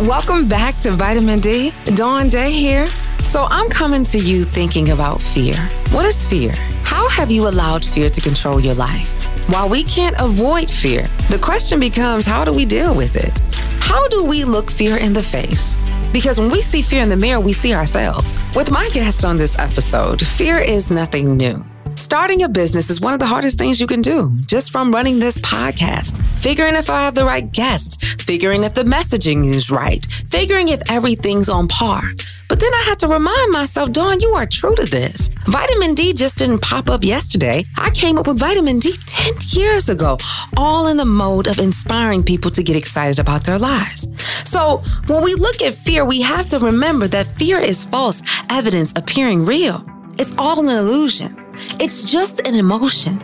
Welcome 0.00 0.46
back 0.46 0.78
to 0.82 0.92
Vitamin 0.92 1.40
D. 1.40 1.72
Dawn 1.86 2.28
Day 2.28 2.52
here. 2.52 2.86
So, 3.20 3.48
I'm 3.50 3.68
coming 3.68 4.04
to 4.04 4.18
you 4.20 4.44
thinking 4.44 4.90
about 4.90 5.20
fear. 5.20 5.56
What 5.90 6.04
is 6.04 6.24
fear? 6.24 6.52
How 6.84 7.08
have 7.08 7.32
you 7.32 7.48
allowed 7.48 7.84
fear 7.84 8.08
to 8.08 8.20
control 8.20 8.60
your 8.60 8.76
life? 8.76 9.20
While 9.48 9.68
we 9.68 9.82
can't 9.82 10.14
avoid 10.20 10.70
fear, 10.70 11.08
the 11.30 11.38
question 11.40 11.80
becomes 11.80 12.26
how 12.26 12.44
do 12.44 12.52
we 12.52 12.64
deal 12.64 12.94
with 12.94 13.16
it? 13.16 13.40
How 13.80 14.06
do 14.06 14.24
we 14.24 14.44
look 14.44 14.70
fear 14.70 14.98
in 14.98 15.12
the 15.12 15.22
face? 15.22 15.76
Because 16.12 16.38
when 16.38 16.48
we 16.48 16.62
see 16.62 16.80
fear 16.80 17.02
in 17.02 17.08
the 17.08 17.16
mirror, 17.16 17.40
we 17.40 17.52
see 17.52 17.74
ourselves. 17.74 18.38
With 18.54 18.70
my 18.70 18.88
guest 18.92 19.24
on 19.24 19.36
this 19.36 19.58
episode, 19.58 20.24
fear 20.24 20.58
is 20.58 20.92
nothing 20.92 21.36
new. 21.36 21.64
Starting 21.98 22.44
a 22.44 22.48
business 22.48 22.90
is 22.90 23.00
one 23.00 23.12
of 23.12 23.18
the 23.18 23.26
hardest 23.26 23.58
things 23.58 23.80
you 23.80 23.86
can 23.88 24.00
do, 24.00 24.30
just 24.46 24.70
from 24.70 24.92
running 24.92 25.18
this 25.18 25.40
podcast, 25.40 26.16
figuring 26.38 26.76
if 26.76 26.88
I 26.88 27.00
have 27.00 27.16
the 27.16 27.24
right 27.24 27.50
guest, 27.50 28.22
figuring 28.22 28.62
if 28.62 28.72
the 28.72 28.84
messaging 28.84 29.44
is 29.44 29.68
right, 29.68 30.06
figuring 30.28 30.68
if 30.68 30.80
everything's 30.92 31.48
on 31.48 31.66
par. 31.66 32.02
But 32.48 32.60
then 32.60 32.72
I 32.72 32.82
had 32.86 33.00
to 33.00 33.08
remind 33.08 33.50
myself, 33.50 33.90
Dawn, 33.90 34.20
you 34.20 34.28
are 34.28 34.46
true 34.46 34.76
to 34.76 34.84
this. 34.84 35.30
Vitamin 35.46 35.96
D 35.96 36.12
just 36.12 36.38
didn't 36.38 36.62
pop 36.62 36.88
up 36.88 37.02
yesterday. 37.02 37.64
I 37.76 37.90
came 37.90 38.16
up 38.16 38.28
with 38.28 38.38
vitamin 38.38 38.78
D 38.78 38.94
10 39.04 39.34
years 39.48 39.88
ago, 39.88 40.18
all 40.56 40.86
in 40.86 40.98
the 40.98 41.04
mode 41.04 41.48
of 41.48 41.58
inspiring 41.58 42.22
people 42.22 42.52
to 42.52 42.62
get 42.62 42.76
excited 42.76 43.18
about 43.18 43.42
their 43.44 43.58
lives. 43.58 44.06
So 44.48 44.82
when 45.08 45.24
we 45.24 45.34
look 45.34 45.62
at 45.62 45.74
fear, 45.74 46.04
we 46.04 46.22
have 46.22 46.48
to 46.50 46.60
remember 46.60 47.08
that 47.08 47.26
fear 47.26 47.58
is 47.58 47.86
false 47.86 48.22
evidence 48.50 48.92
appearing 48.94 49.44
real. 49.44 49.84
It's 50.16 50.36
all 50.38 50.60
an 50.60 50.68
illusion. 50.68 51.47
It's 51.80 52.04
just 52.04 52.46
an 52.46 52.54
emotion, 52.54 53.20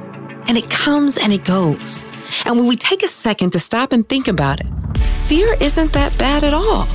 and 0.48 0.56
it 0.56 0.70
comes 0.70 1.18
and 1.18 1.32
it 1.32 1.44
goes. 1.44 2.04
And 2.44 2.56
when 2.56 2.66
we 2.66 2.76
take 2.76 3.02
a 3.02 3.08
second 3.08 3.50
to 3.52 3.58
stop 3.58 3.92
and 3.92 4.08
think 4.08 4.28
about 4.28 4.60
it, 4.60 4.66
fear 5.28 5.54
isn't 5.60 5.92
that 5.92 6.16
bad 6.18 6.44
at 6.44 6.54
all. 6.54 6.86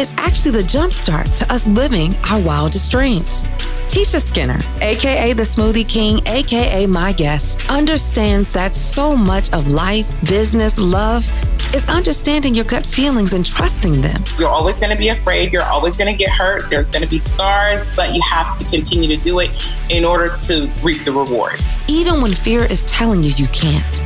It's 0.00 0.14
actually 0.16 0.52
the 0.52 0.62
jumpstart 0.62 1.34
to 1.34 1.52
us 1.52 1.66
living 1.66 2.14
our 2.30 2.40
wildest 2.40 2.88
dreams. 2.92 3.42
Tisha 3.88 4.20
Skinner, 4.20 4.60
aka 4.80 5.32
the 5.32 5.42
Smoothie 5.42 5.88
King, 5.88 6.20
aka 6.28 6.86
my 6.86 7.12
guest, 7.12 7.68
understands 7.68 8.52
that 8.52 8.74
so 8.74 9.16
much 9.16 9.52
of 9.52 9.66
life, 9.66 10.08
business, 10.28 10.78
love 10.78 11.28
is 11.74 11.84
understanding 11.88 12.54
your 12.54 12.64
gut 12.64 12.86
feelings 12.86 13.34
and 13.34 13.44
trusting 13.44 14.00
them. 14.00 14.22
You're 14.38 14.48
always 14.48 14.78
going 14.78 14.92
to 14.92 14.98
be 14.98 15.08
afraid. 15.08 15.52
You're 15.52 15.64
always 15.64 15.96
going 15.96 16.12
to 16.12 16.16
get 16.16 16.30
hurt. 16.30 16.70
There's 16.70 16.90
going 16.90 17.02
to 17.02 17.10
be 17.10 17.18
scars, 17.18 17.94
but 17.96 18.14
you 18.14 18.22
have 18.22 18.56
to 18.56 18.64
continue 18.70 19.16
to 19.16 19.20
do 19.20 19.40
it 19.40 19.50
in 19.90 20.04
order 20.04 20.32
to 20.46 20.70
reap 20.80 21.02
the 21.04 21.10
rewards. 21.10 21.90
Even 21.90 22.22
when 22.22 22.32
fear 22.32 22.64
is 22.64 22.84
telling 22.84 23.24
you 23.24 23.30
you 23.30 23.48
can't. 23.48 23.96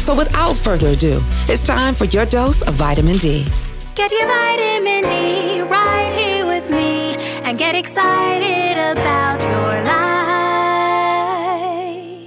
So 0.00 0.16
without 0.16 0.56
further 0.56 0.88
ado, 0.88 1.20
it's 1.46 1.62
time 1.62 1.94
for 1.94 2.06
your 2.06 2.24
dose 2.24 2.62
of 2.62 2.74
vitamin 2.76 3.18
D. 3.18 3.46
Get 3.94 4.10
your 4.10 4.26
vitamin 4.26 5.02
D 5.02 5.60
right 5.60 6.14
here 6.16 6.46
with 6.46 6.70
me 6.70 7.14
and 7.42 7.58
get 7.58 7.74
excited 7.74 8.78
about 8.90 9.42
your 9.42 9.84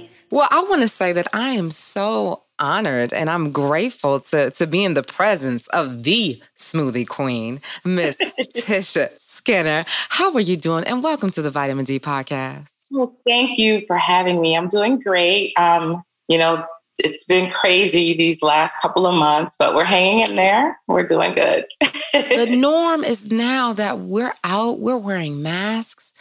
life. 0.06 0.26
Well, 0.30 0.46
I 0.52 0.64
want 0.68 0.82
to 0.82 0.88
say 0.88 1.12
that 1.12 1.26
I 1.32 1.54
am 1.54 1.72
so 1.72 2.44
honored 2.60 3.12
and 3.12 3.28
I'm 3.28 3.50
grateful 3.50 4.20
to, 4.20 4.52
to 4.52 4.66
be 4.68 4.84
in 4.84 4.94
the 4.94 5.02
presence 5.02 5.66
of 5.70 6.04
the 6.04 6.40
smoothie 6.56 7.08
queen, 7.08 7.60
Miss 7.84 8.18
Tisha 8.38 9.08
Skinner. 9.18 9.82
How 10.08 10.32
are 10.34 10.40
you 10.40 10.56
doing? 10.56 10.84
And 10.84 11.02
welcome 11.02 11.30
to 11.30 11.42
the 11.42 11.50
Vitamin 11.50 11.84
D 11.84 11.98
podcast. 11.98 12.86
Well, 12.92 13.16
thank 13.26 13.58
you 13.58 13.80
for 13.88 13.98
having 13.98 14.40
me. 14.40 14.56
I'm 14.56 14.68
doing 14.68 15.00
great. 15.00 15.52
Um, 15.58 16.04
you 16.28 16.38
know, 16.38 16.64
it's 16.98 17.24
been 17.24 17.50
crazy 17.50 18.16
these 18.16 18.42
last 18.42 18.80
couple 18.80 19.06
of 19.06 19.14
months, 19.14 19.56
but 19.58 19.74
we're 19.74 19.84
hanging 19.84 20.30
in 20.30 20.36
there. 20.36 20.78
We're 20.86 21.06
doing 21.06 21.34
good. 21.34 21.64
the 22.12 22.56
norm 22.58 23.04
is 23.04 23.30
now 23.30 23.72
that 23.74 23.98
we're 23.98 24.34
out, 24.44 24.80
we're 24.80 24.96
wearing 24.96 25.42
masks. 25.42 26.12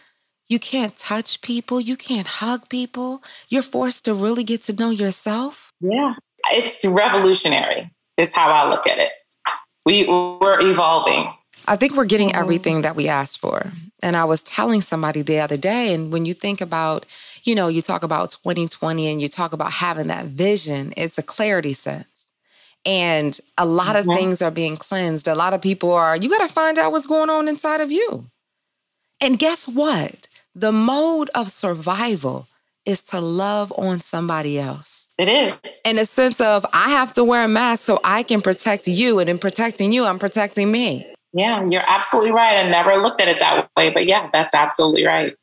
You 0.48 0.60
can't 0.60 0.96
touch 0.96 1.42
people, 1.42 1.80
you 1.80 1.96
can't 1.96 2.28
hug 2.28 2.70
people. 2.70 3.24
You're 3.50 3.62
forced 3.62 4.06
to 4.06 4.14
really 4.14 4.44
get 4.44 4.62
to 4.64 4.76
know 4.76 4.92
yourself. 4.92 5.72
Yeah. 5.80 6.14
It's 6.52 6.86
revolutionary, 6.86 7.90
is 8.18 8.36
how 8.36 8.52
I 8.52 8.70
look 8.70 8.86
at 8.86 9.00
it. 9.00 9.12
We, 9.86 10.08
we're 10.08 10.62
evolving. 10.62 11.32
I 11.68 11.76
think 11.76 11.96
we're 11.96 12.06
getting 12.06 12.30
mm-hmm. 12.30 12.42
everything 12.42 12.82
that 12.82 12.96
we 12.96 13.08
asked 13.08 13.40
for. 13.40 13.72
And 14.04 14.16
I 14.16 14.26
was 14.26 14.44
telling 14.44 14.82
somebody 14.82 15.22
the 15.22 15.40
other 15.40 15.58
day, 15.58 15.94
and 15.94 16.12
when 16.12 16.26
you 16.26 16.34
think 16.34 16.62
about, 16.62 17.06
you 17.46 17.56
know, 17.56 17.68
you 17.68 17.82
talk 17.82 18.04
about 18.04 18.32
2020 18.32 19.08
and 19.08 19.22
you 19.22 19.28
talk 19.28 19.54
about 19.54 19.72
having 19.72 20.08
that 20.08 20.26
vision, 20.26 20.94
it's 20.98 21.18
a 21.18 21.24
clarity 21.24 21.74
sense. 21.74 22.32
And 22.86 23.40
a 23.58 23.66
lot 23.66 23.96
mm-hmm. 23.96 24.10
of 24.10 24.18
things 24.18 24.42
are 24.42 24.52
being 24.52 24.78
cleansed. 24.78 25.28
A 25.28 25.36
lot 25.36 25.54
of 25.54 25.62
people 25.62 25.94
are, 25.94 26.16
you 26.16 26.30
got 26.30 26.48
to 26.48 26.54
find 26.54 26.78
out 26.78 26.92
what's 26.92 27.08
going 27.08 27.30
on 27.30 27.48
inside 27.48 27.82
of 27.82 27.92
you. 27.92 28.26
And 29.22 29.40
guess 29.40 29.68
what? 29.68 30.28
The 30.54 30.72
mode 30.72 31.30
of 31.34 31.52
survival 31.52 32.48
is 32.86 33.02
to 33.02 33.20
love 33.20 33.74
on 33.78 34.00
somebody 34.00 34.60
else. 34.60 35.08
It 35.18 35.28
is. 35.28 35.82
In 35.86 35.98
a 35.98 36.06
sense 36.06 36.40
of, 36.40 36.66
I 36.72 36.90
have 36.90 37.14
to 37.14 37.24
wear 37.24 37.44
a 37.44 37.48
mask 37.48 37.84
so 37.84 38.00
I 38.04 38.22
can 38.22 38.42
protect 38.42 38.88
you. 38.88 39.20
And 39.20 39.30
in 39.30 39.40
protecting 39.40 39.92
you, 39.92 40.06
I'm 40.06 40.20
protecting 40.20 40.72
me. 40.72 41.12
Yeah, 41.34 41.66
you're 41.68 41.84
absolutely 41.88 42.32
right. 42.32 42.64
I 42.64 42.70
never 42.70 42.96
looked 42.98 43.20
at 43.20 43.28
it 43.28 43.40
that 43.40 43.70
way, 43.76 43.90
but 43.90 44.06
yeah, 44.06 44.30
that's 44.32 44.56
absolutely 44.56 45.06
right. 45.06 45.36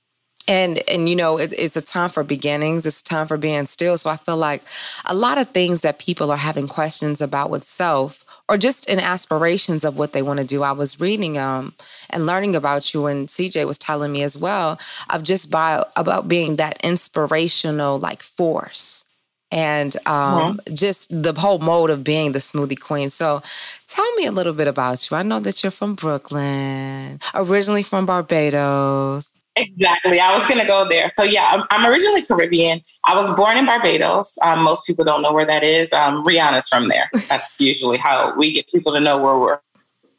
And 0.49 0.83
and 0.89 1.09
you 1.09 1.17
know, 1.17 1.39
it, 1.39 1.53
it's 1.57 1.77
a 1.77 1.81
time 1.81 2.11
for 2.11 2.23
beginnings. 2.23 2.87
It's 2.87 3.01
a 3.01 3.05
time 3.05 3.27
for 3.27 3.37
being 3.37 3.67
still. 3.67 3.97
So 3.97 4.11
I 4.11 4.17
feel 4.17 4.37
like 4.37 4.63
a 5.05 5.15
lot 5.15 5.39
of 5.39 5.49
things 5.49 5.83
that 5.83 5.99
people 5.99 6.31
are 6.31 6.37
having 6.37 6.69
questions 6.69 7.21
about 7.21 7.51
with 7.51 7.65
self 7.65 8.25
or 8.49 8.59
just 8.59 8.89
in 8.89 8.99
aspirations 8.99 9.85
of 9.85 9.99
what 9.99 10.13
they 10.13 10.23
want 10.23 10.39
to 10.39 10.45
do. 10.45 10.63
I 10.63 10.73
was 10.73 11.01
reading 11.01 11.39
um 11.39 11.75
and 12.11 12.27
learning 12.27 12.55
about 12.55 12.93
you 12.93 13.07
and 13.07 13.29
CJ 13.29 13.67
was 13.67 13.79
telling 13.79 14.13
me 14.13 14.23
as 14.23 14.37
well 14.37 14.79
of 15.11 15.23
just 15.23 15.51
by 15.51 15.85
about 15.97 16.29
being 16.29 16.57
that 16.57 16.85
inspirational 16.85 17.99
like 17.99 18.23
force 18.23 19.05
and 19.53 19.95
um, 20.07 20.57
mm-hmm. 20.57 20.75
just 20.75 21.11
the 21.11 21.39
whole 21.39 21.59
mode 21.59 21.91
of 21.91 22.03
being 22.03 22.33
the 22.33 22.39
smoothie 22.39 22.81
queen. 22.81 23.11
So, 23.11 23.43
tell 23.87 24.11
me 24.15 24.25
a 24.25 24.33
little 24.33 24.55
bit 24.55 24.67
about 24.67 25.09
you. 25.11 25.17
I 25.17 25.23
know 25.23 25.39
that 25.41 25.63
you're 25.63 25.71
from 25.71 25.95
Brooklyn, 25.95 27.21
originally 27.35 27.83
from 27.83 28.07
Barbados. 28.07 29.37
Exactly. 29.57 30.19
I 30.19 30.33
was 30.33 30.47
going 30.47 30.61
to 30.61 30.67
go 30.67 30.89
there. 30.89 31.09
So, 31.09 31.25
yeah, 31.25 31.51
I'm, 31.53 31.65
I'm, 31.71 31.91
originally 31.91 32.23
Caribbean. 32.23 32.81
I 33.05 33.15
was 33.15 33.33
born 33.35 33.59
in 33.59 33.67
Barbados. 33.67 34.39
Um, 34.43 34.63
most 34.63 34.87
people 34.87 35.05
don't 35.05 35.21
know 35.21 35.33
where 35.33 35.45
that 35.45 35.63
is. 35.63 35.93
Um, 35.93 36.25
Rihanna's 36.25 36.69
from 36.69 36.89
there. 36.89 37.11
That's 37.29 37.61
usually 37.61 37.99
how 37.99 38.35
we 38.37 38.53
get 38.53 38.67
people 38.69 38.93
to 38.95 39.01
know 39.01 39.19
where 39.19 39.37
we're 39.39 39.61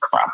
from. 0.10 0.30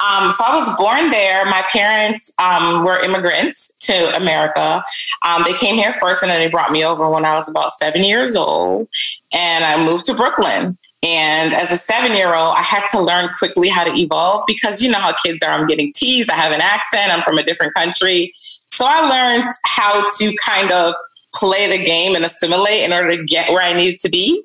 Um, 0.00 0.32
so 0.32 0.44
I 0.44 0.54
was 0.54 0.76
born 0.76 1.10
there. 1.10 1.44
My 1.46 1.62
parents 1.70 2.34
um, 2.38 2.84
were 2.84 2.98
immigrants 2.98 3.74
to 3.86 4.14
America. 4.16 4.84
Um, 5.24 5.42
they 5.46 5.54
came 5.54 5.74
here 5.74 5.92
first 5.94 6.22
and 6.22 6.30
then 6.30 6.40
they 6.40 6.48
brought 6.48 6.72
me 6.72 6.84
over 6.84 7.08
when 7.08 7.24
I 7.24 7.34
was 7.34 7.48
about 7.48 7.72
seven 7.72 8.04
years 8.04 8.36
old. 8.36 8.88
And 9.32 9.64
I 9.64 9.84
moved 9.84 10.04
to 10.06 10.14
Brooklyn. 10.14 10.76
And 11.04 11.52
as 11.52 11.70
a 11.70 11.76
seven 11.76 12.14
year 12.14 12.34
old, 12.34 12.56
I 12.56 12.62
had 12.62 12.86
to 12.92 13.00
learn 13.00 13.28
quickly 13.36 13.68
how 13.68 13.84
to 13.84 13.94
evolve 13.94 14.44
because 14.46 14.82
you 14.82 14.90
know 14.90 14.98
how 14.98 15.12
kids 15.12 15.42
are. 15.42 15.50
I'm 15.50 15.66
getting 15.66 15.92
teased. 15.92 16.30
I 16.30 16.34
have 16.34 16.52
an 16.52 16.62
accent. 16.62 17.12
I'm 17.12 17.20
from 17.20 17.36
a 17.36 17.42
different 17.42 17.74
country. 17.74 18.32
So 18.72 18.86
I 18.86 19.00
learned 19.00 19.52
how 19.66 20.06
to 20.08 20.36
kind 20.44 20.72
of 20.72 20.94
play 21.34 21.68
the 21.68 21.84
game 21.84 22.14
and 22.16 22.24
assimilate 22.24 22.84
in 22.84 22.92
order 22.92 23.16
to 23.16 23.24
get 23.24 23.52
where 23.52 23.62
I 23.62 23.74
needed 23.74 23.98
to 24.00 24.08
be 24.08 24.44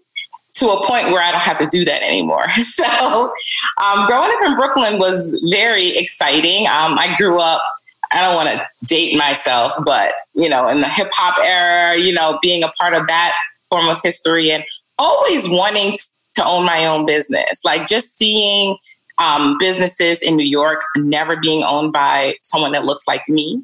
to 0.55 0.67
a 0.67 0.85
point 0.85 1.11
where 1.11 1.21
I 1.21 1.31
don't 1.31 1.41
have 1.41 1.57
to 1.57 1.67
do 1.67 1.85
that 1.85 2.03
anymore. 2.03 2.45
So, 2.57 3.33
um, 3.77 4.05
growing 4.07 4.29
up 4.31 4.41
in 4.43 4.55
Brooklyn 4.55 4.99
was 4.99 5.45
very 5.49 5.97
exciting. 5.97 6.67
Um, 6.67 6.97
I 6.97 7.15
grew 7.17 7.39
up, 7.39 7.61
I 8.11 8.21
don't 8.21 8.35
want 8.35 8.49
to 8.49 8.65
date 8.85 9.17
myself, 9.17 9.73
but, 9.85 10.13
you 10.33 10.49
know, 10.49 10.67
in 10.69 10.81
the 10.81 10.87
hip 10.87 11.09
hop 11.13 11.37
era, 11.43 11.97
you 11.97 12.13
know, 12.13 12.39
being 12.41 12.63
a 12.63 12.69
part 12.69 12.93
of 12.93 13.07
that 13.07 13.33
form 13.69 13.87
of 13.87 13.99
history 14.01 14.51
and 14.51 14.63
always 14.97 15.49
wanting 15.49 15.97
to 16.39 16.45
own 16.45 16.65
my 16.65 16.85
own 16.85 17.05
business. 17.05 17.63
Like 17.63 17.87
just 17.87 18.17
seeing 18.17 18.77
um, 19.19 19.57
businesses 19.59 20.23
in 20.23 20.35
New 20.35 20.45
York 20.45 20.81
never 20.97 21.35
being 21.35 21.63
owned 21.63 21.93
by 21.93 22.35
someone 22.41 22.71
that 22.71 22.85
looks 22.85 23.07
like 23.07 23.27
me 23.27 23.63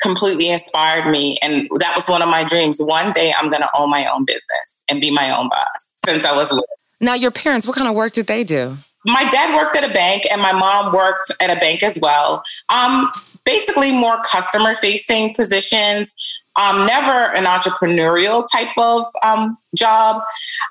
completely 0.00 0.50
inspired 0.50 1.10
me. 1.10 1.38
And 1.40 1.68
that 1.78 1.94
was 1.94 2.06
one 2.08 2.22
of 2.22 2.28
my 2.28 2.44
dreams. 2.44 2.78
One 2.80 3.10
day 3.10 3.32
I'm 3.38 3.48
going 3.50 3.62
to 3.62 3.70
own 3.74 3.90
my 3.90 4.06
own 4.06 4.24
business 4.24 4.84
and 4.88 5.00
be 5.00 5.10
my 5.10 5.36
own 5.36 5.48
boss 5.48 5.94
since 6.06 6.26
I 6.26 6.32
was 6.32 6.50
little. 6.50 6.66
Now, 7.00 7.14
your 7.14 7.30
parents, 7.30 7.66
what 7.66 7.76
kind 7.76 7.88
of 7.88 7.94
work 7.94 8.12
did 8.12 8.26
they 8.26 8.44
do? 8.44 8.76
My 9.06 9.28
dad 9.28 9.54
worked 9.54 9.76
at 9.76 9.84
a 9.88 9.92
bank 9.92 10.26
and 10.30 10.40
my 10.40 10.52
mom 10.52 10.94
worked 10.94 11.30
at 11.40 11.54
a 11.54 11.60
bank 11.60 11.82
as 11.82 11.98
well. 12.00 12.42
Um, 12.70 13.10
basically, 13.44 13.92
more 13.92 14.20
customer 14.22 14.74
facing 14.74 15.34
positions. 15.34 16.14
Um, 16.56 16.86
never 16.86 17.34
an 17.34 17.44
entrepreneurial 17.44 18.46
type 18.50 18.76
of 18.76 19.04
um, 19.22 19.58
job. 19.74 20.22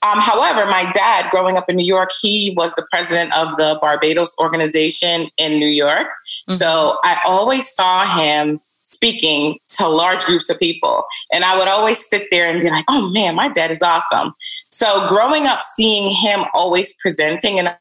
Um, 0.02 0.20
however, 0.20 0.66
my 0.66 0.90
dad, 0.92 1.30
growing 1.30 1.58
up 1.58 1.70
in 1.70 1.76
New 1.76 1.86
York, 1.86 2.10
he 2.22 2.54
was 2.56 2.74
the 2.76 2.88
president 2.92 3.34
of 3.34 3.58
the 3.58 3.78
Barbados 3.82 4.36
organization 4.40 5.30
in 5.38 5.60
New 5.60 5.68
York. 5.68 6.08
Mm-hmm. 6.08 6.54
So 6.54 6.98
I 7.04 7.20
always 7.26 7.70
saw 7.70 8.06
him 8.18 8.62
speaking 8.86 9.58
to 9.68 9.88
large 9.88 10.24
groups 10.26 10.50
of 10.50 10.60
people. 10.60 11.06
And 11.32 11.44
I 11.44 11.58
would 11.58 11.68
always 11.68 12.06
sit 12.06 12.28
there 12.30 12.50
and 12.50 12.62
be 12.62 12.70
like, 12.70 12.86
oh 12.90 13.12
man, 13.12 13.36
my 13.36 13.50
dad 13.50 13.72
is 13.72 13.82
awesome. 13.82 14.34
So 14.70 15.08
growing 15.08 15.48
up, 15.48 15.64
seeing 15.64 16.12
him 16.12 16.44
always 16.54 16.96
presenting 16.98 17.60
and 17.60 17.76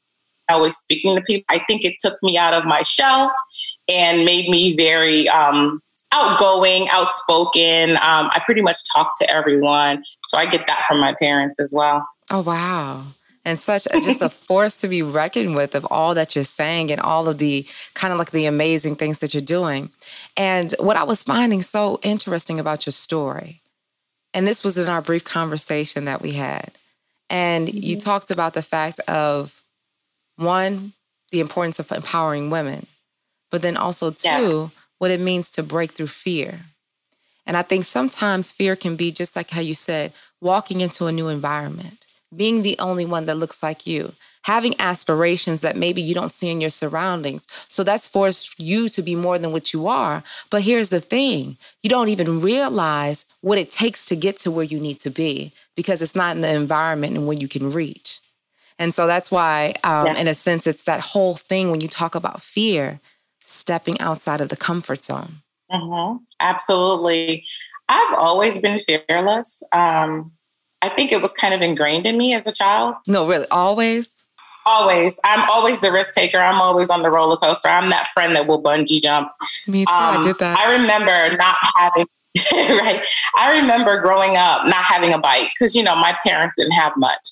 always 0.49 0.77
speaking 0.77 1.17
to 1.17 1.23
people. 1.23 1.45
I 1.49 1.61
think 1.67 1.85
it 1.85 1.95
took 1.99 2.23
me 2.23 2.37
out 2.39 2.55
of 2.55 2.65
my 2.65 2.83
shell 2.83 3.33
and 3.89 4.25
made 4.25 4.49
me 4.49 4.77
very 4.77 5.29
um, 5.29 5.81
outgoing, 6.13 6.89
outspoken. 6.91 7.93
Um, 7.93 8.31
I 8.33 8.41
pretty 8.45 8.63
much 8.63 8.77
talk 8.95 9.13
to 9.21 9.31
everyone. 9.31 10.05
So 10.27 10.39
I 10.39 10.47
get 10.47 10.67
that 10.67 10.85
from 10.87 11.01
my 11.01 11.15
parents 11.19 11.59
as 11.59 11.73
well. 11.75 12.07
Oh, 12.31 12.43
wow. 12.43 13.05
And 13.45 13.59
such 13.59 13.87
a, 13.91 14.01
just 14.01 14.23
a 14.23 14.29
force 14.49 14.81
to 14.83 14.89
be 14.89 15.03
reckoned 15.03 15.57
with 15.57 15.75
of 15.75 15.85
all 15.91 16.15
that 16.15 16.35
you're 16.35 16.45
saying 16.45 16.93
and 16.93 17.01
all 17.01 17.29
of 17.29 17.39
the 17.39 17.67
kind 17.95 18.13
of 18.13 18.19
like 18.19 18.31
the 18.31 18.47
amazing 18.47 18.95
things 18.95 19.19
that 19.19 19.35
you're 19.35 19.43
doing. 19.43 19.91
And 20.37 20.75
what 20.79 20.97
I 20.97 21.03
was 21.03 21.23
finding 21.23 21.63
so 21.63 21.99
interesting 22.03 22.61
about 22.61 22.87
your 22.87 22.93
story, 22.93 23.61
and 24.33 24.47
this 24.47 24.63
was 24.63 24.79
in 24.79 24.89
our 24.89 25.03
brief 25.03 25.25
conversation 25.25 26.05
that 26.05 26.23
we 26.23 26.33
had, 26.33 26.79
and 27.29 27.67
mm-hmm. 27.67 27.79
you 27.83 27.99
talked 27.99 28.31
about 28.31 28.55
the 28.55 28.63
fact 28.63 29.01
of 29.09 29.61
one, 30.37 30.93
the 31.33 31.41
importance 31.41 31.79
of 31.79 31.91
empowering 31.91 32.49
women, 32.49 32.87
but 33.51 33.63
then 33.63 33.77
also 33.77 34.11
two, 34.11 34.29
yes. 34.29 34.67
What 35.03 35.11
it 35.11 35.19
means 35.19 35.51
to 35.51 35.65
break 35.65 35.91
through 35.91 36.07
fear. 36.07 36.61
And 37.45 37.57
I 37.57 37.63
think 37.63 37.83
sometimes 37.83 38.53
fear 38.53 38.77
can 38.77 38.95
be 38.95 39.11
just 39.11 39.35
like 39.35 39.51
how 39.51 39.61
you 39.61 39.75
said, 39.75 40.13
walking 40.41 40.81
into 40.81 41.07
a 41.07 41.13
new 41.13 41.27
environment, 41.27 42.07
being 42.37 42.63
the 42.63 42.79
only 42.79 43.05
one 43.05 43.27
that 43.27 43.35
looks 43.35 43.65
like 43.65 43.85
you, 43.85 44.13
having 44.43 44.77
aspirations 44.79 45.61
that 45.63 45.75
maybe 45.75 46.01
you 46.01 46.15
don't 46.15 46.31
see 46.31 46.53
in 46.53 46.61
your 46.61 46.71
surroundings. 46.71 47.49
So 47.67 47.83
that's 47.83 48.07
forced 48.07 48.61
you 48.61 48.89
to 48.91 49.03
be 49.03 49.17
more 49.17 49.41
than 49.41 49.51
what 49.51 49.73
you 49.73 49.89
are. 49.89 50.23
But 50.51 50.63
here's 50.63 50.91
the 50.91 51.01
thing 51.01 51.57
you 51.81 51.91
don't 51.91 52.09
even 52.09 52.41
realize 52.41 53.27
what 53.41 53.59
it 53.59 53.73
takes 53.73 54.05
to 54.05 54.15
get 54.15 54.39
to 54.39 54.53
where 54.53 54.65
you 54.65 54.79
need 54.79 55.01
to 55.01 55.11
be 55.11 55.53
because 55.75 56.01
it's 56.01 56.15
not 56.15 56.37
in 56.37 56.43
the 56.43 56.55
environment 56.55 57.17
and 57.17 57.27
when 57.27 57.41
you 57.41 57.49
can 57.49 57.73
reach. 57.73 58.21
And 58.79 58.95
so 58.95 59.09
that's 59.09 59.33
why, 59.33 59.75
um, 59.83 60.07
yeah. 60.07 60.17
in 60.19 60.29
a 60.29 60.35
sense, 60.35 60.69
it's 60.69 60.85
that 60.85 61.01
whole 61.01 61.35
thing 61.35 61.73
when 61.73 61.81
you 61.81 61.89
talk 61.89 62.15
about 62.15 62.41
fear, 62.41 63.01
stepping 63.45 64.01
outside 64.01 64.41
of 64.41 64.49
the 64.49 64.57
comfort 64.57 65.05
zone. 65.05 65.37
Mm-hmm. 65.71 66.23
Absolutely. 66.41 67.45
I've 67.89 68.15
always 68.15 68.59
been 68.59 68.79
fearless. 68.81 69.63
Um, 69.73 70.33
I 70.83 70.89
think 70.89 71.13
it 71.13 71.21
was 71.21 71.33
kind 71.33 71.55
of 71.55 71.61
ingrained 71.61 72.07
in 72.07 72.19
me 72.19 72.35
as 72.35 72.47
a 72.47 72.53
child. 72.53 72.97
No, 73.07 73.27
really, 73.27 73.47
always. 73.51 74.25
Always. 74.65 75.19
I'm 75.25 75.49
always 75.51 75.81
the 75.81 75.91
risk 75.91 76.13
taker. 76.13 76.39
I'm 76.39 76.61
always 76.61 76.91
on 76.91 77.03
the 77.03 77.11
roller 77.11 77.37
coaster. 77.37 77.69
I'm 77.69 77.91
that 77.91 78.09
friend 78.09 78.35
that 78.37 78.47
will 78.47 78.63
bungee 78.63 79.01
jump. 79.01 79.31
Me 79.67 79.85
too. 79.85 79.93
Um, 79.93 80.19
I 80.19 80.23
did 80.23 80.39
that. 80.39 80.59
I 80.59 80.73
remember 80.73 81.37
not 81.37 81.57
having, 81.77 82.07
right. 82.79 83.05
I 83.37 83.59
remember 83.61 84.01
growing 84.01 84.37
up 84.37 84.67
not 84.67 84.83
having 84.85 85.13
a 85.13 85.19
bike 85.19 85.51
because, 85.55 85.75
you 85.75 85.83
know, 85.83 85.97
my 85.97 86.17
parents 86.25 86.55
didn't 86.57 86.73
have 86.73 86.93
much. 86.97 87.29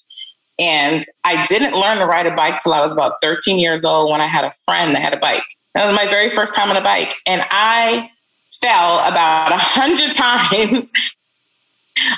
And 0.58 1.04
I 1.24 1.46
didn't 1.46 1.72
learn 1.72 1.98
to 1.98 2.06
ride 2.06 2.26
a 2.26 2.34
bike 2.34 2.58
till 2.62 2.74
I 2.74 2.80
was 2.80 2.92
about 2.92 3.14
13 3.22 3.58
years 3.58 3.84
old 3.84 4.10
when 4.10 4.20
I 4.20 4.26
had 4.26 4.44
a 4.44 4.50
friend 4.64 4.94
that 4.94 5.00
had 5.00 5.14
a 5.14 5.16
bike. 5.16 5.44
That 5.74 5.86
was 5.86 5.94
my 5.94 6.06
very 6.06 6.30
first 6.30 6.54
time 6.54 6.70
on 6.70 6.76
a 6.76 6.80
bike. 6.80 7.14
And 7.26 7.44
I 7.50 8.10
fell 8.60 8.98
about 9.00 9.52
a 9.52 9.58
hundred 9.58 10.14
times 10.14 10.92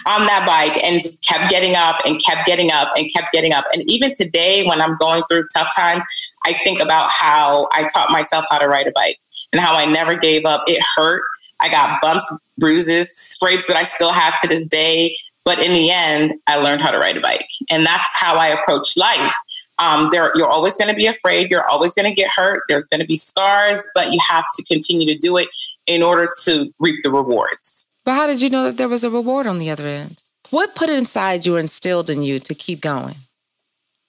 on 0.06 0.26
that 0.26 0.46
bike 0.46 0.82
and 0.82 1.00
just 1.00 1.26
kept 1.26 1.50
getting 1.50 1.74
up 1.74 1.98
and 2.06 2.22
kept 2.22 2.46
getting 2.46 2.70
up 2.70 2.88
and 2.96 3.12
kept 3.12 3.32
getting 3.32 3.52
up. 3.52 3.64
And 3.72 3.82
even 3.90 4.12
today, 4.12 4.64
when 4.64 4.80
I'm 4.80 4.96
going 4.96 5.22
through 5.28 5.46
tough 5.54 5.68
times, 5.76 6.04
I 6.44 6.56
think 6.64 6.80
about 6.80 7.10
how 7.10 7.68
I 7.72 7.86
taught 7.94 8.10
myself 8.10 8.44
how 8.50 8.58
to 8.58 8.68
ride 8.68 8.86
a 8.86 8.92
bike 8.92 9.18
and 9.52 9.60
how 9.60 9.74
I 9.74 9.84
never 9.84 10.14
gave 10.14 10.44
up. 10.44 10.62
It 10.66 10.82
hurt. 10.96 11.22
I 11.60 11.68
got 11.68 12.00
bumps, 12.02 12.30
bruises, 12.58 13.14
scrapes 13.14 13.66
that 13.68 13.76
I 13.76 13.84
still 13.84 14.12
have 14.12 14.40
to 14.40 14.48
this 14.48 14.66
day. 14.66 15.16
But 15.44 15.58
in 15.58 15.72
the 15.72 15.90
end, 15.90 16.34
I 16.46 16.56
learned 16.56 16.80
how 16.80 16.90
to 16.90 16.98
ride 16.98 17.16
a 17.16 17.20
bike. 17.20 17.48
And 17.70 17.84
that's 17.84 18.14
how 18.20 18.36
I 18.36 18.48
approach 18.48 18.96
life. 18.96 19.34
Um, 19.78 20.08
there, 20.12 20.32
you're 20.34 20.48
always 20.48 20.76
going 20.76 20.88
to 20.88 20.94
be 20.94 21.06
afraid. 21.06 21.50
You're 21.50 21.66
always 21.68 21.94
going 21.94 22.08
to 22.08 22.14
get 22.14 22.30
hurt. 22.34 22.62
There's 22.68 22.86
going 22.88 23.00
to 23.00 23.06
be 23.06 23.16
scars, 23.16 23.88
but 23.94 24.12
you 24.12 24.20
have 24.28 24.44
to 24.56 24.64
continue 24.64 25.06
to 25.06 25.16
do 25.16 25.36
it 25.36 25.48
in 25.86 26.02
order 26.02 26.30
to 26.44 26.72
reap 26.78 27.02
the 27.02 27.10
rewards. 27.10 27.90
But 28.04 28.14
how 28.14 28.26
did 28.26 28.42
you 28.42 28.50
know 28.50 28.64
that 28.64 28.76
there 28.76 28.88
was 28.88 29.04
a 29.04 29.10
reward 29.10 29.46
on 29.46 29.58
the 29.58 29.70
other 29.70 29.86
end? 29.86 30.22
What 30.50 30.74
put 30.74 30.90
inside 30.90 31.46
you 31.46 31.56
instilled 31.56 32.10
in 32.10 32.22
you 32.22 32.38
to 32.40 32.54
keep 32.54 32.80
going? 32.80 33.14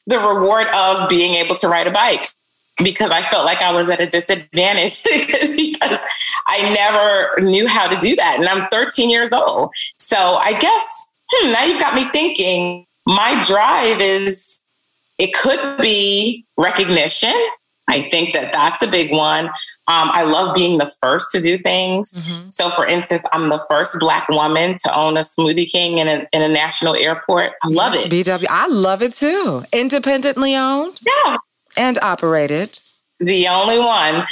The 0.05 0.19
reward 0.19 0.67
of 0.75 1.07
being 1.07 1.35
able 1.35 1.55
to 1.55 1.67
ride 1.69 1.87
a 1.87 1.91
bike 1.91 2.29
because 2.77 3.11
I 3.11 3.21
felt 3.21 3.45
like 3.45 3.61
I 3.61 3.71
was 3.71 3.89
at 3.89 4.01
a 4.01 4.07
disadvantage 4.07 5.03
because 5.55 6.03
I 6.47 6.73
never 6.73 7.39
knew 7.47 7.67
how 7.67 7.87
to 7.87 7.97
do 7.99 8.15
that. 8.15 8.39
And 8.39 8.47
I'm 8.47 8.67
13 8.69 9.09
years 9.09 9.31
old. 9.31 9.71
So 9.97 10.35
I 10.35 10.53
guess, 10.53 11.15
hmm, 11.31 11.51
now 11.51 11.63
you've 11.63 11.79
got 11.79 11.95
me 11.95 12.09
thinking 12.11 12.85
my 13.05 13.41
drive 13.43 14.01
is, 14.01 14.62
it 15.17 15.33
could 15.33 15.77
be 15.79 16.45
recognition. 16.57 17.33
I 17.89 18.01
think 18.01 18.33
that 18.33 18.53
that's 18.53 18.81
a 18.81 18.87
big 18.87 19.11
one. 19.11 19.47
Um, 19.47 20.09
I 20.11 20.23
love 20.23 20.55
being 20.55 20.77
the 20.77 20.91
first 21.01 21.31
to 21.33 21.41
do 21.41 21.57
things. 21.57 22.11
Mm-hmm. 22.11 22.49
So, 22.49 22.69
for 22.71 22.85
instance, 22.85 23.25
I'm 23.33 23.49
the 23.49 23.63
first 23.69 23.97
Black 23.99 24.27
woman 24.29 24.75
to 24.83 24.95
own 24.95 25.17
a 25.17 25.19
Smoothie 25.19 25.69
King 25.69 25.97
in 25.97 26.07
a, 26.07 26.27
in 26.31 26.41
a 26.41 26.47
national 26.47 26.95
airport. 26.95 27.51
I 27.61 27.67
love 27.67 27.93
yes, 27.93 28.05
it. 28.05 28.11
BW, 28.11 28.45
I 28.49 28.67
love 28.67 29.01
it 29.01 29.13
too. 29.13 29.63
Independently 29.73 30.55
owned, 30.55 31.01
yeah, 31.05 31.37
and 31.75 31.99
operated. 31.99 32.79
The 33.19 33.47
only 33.49 33.79
one. 33.79 34.25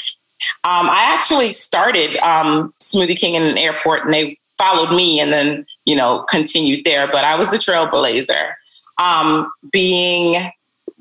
Um, 0.64 0.90
I 0.90 1.16
actually 1.16 1.54
started 1.54 2.18
um, 2.20 2.74
Smoothie 2.82 3.18
King 3.18 3.36
in 3.36 3.44
an 3.44 3.58
airport, 3.58 4.06
and 4.06 4.14
they 4.14 4.40
followed 4.58 4.96
me, 4.96 5.20
and 5.20 5.34
then 5.34 5.66
you 5.86 5.96
know 5.96 6.26
continued 6.30 6.86
there. 6.86 7.06
But 7.08 7.26
I 7.26 7.36
was 7.36 7.52
the 7.52 7.58
trailblazer. 7.58 8.54
Um, 8.98 9.52
being 9.72 10.52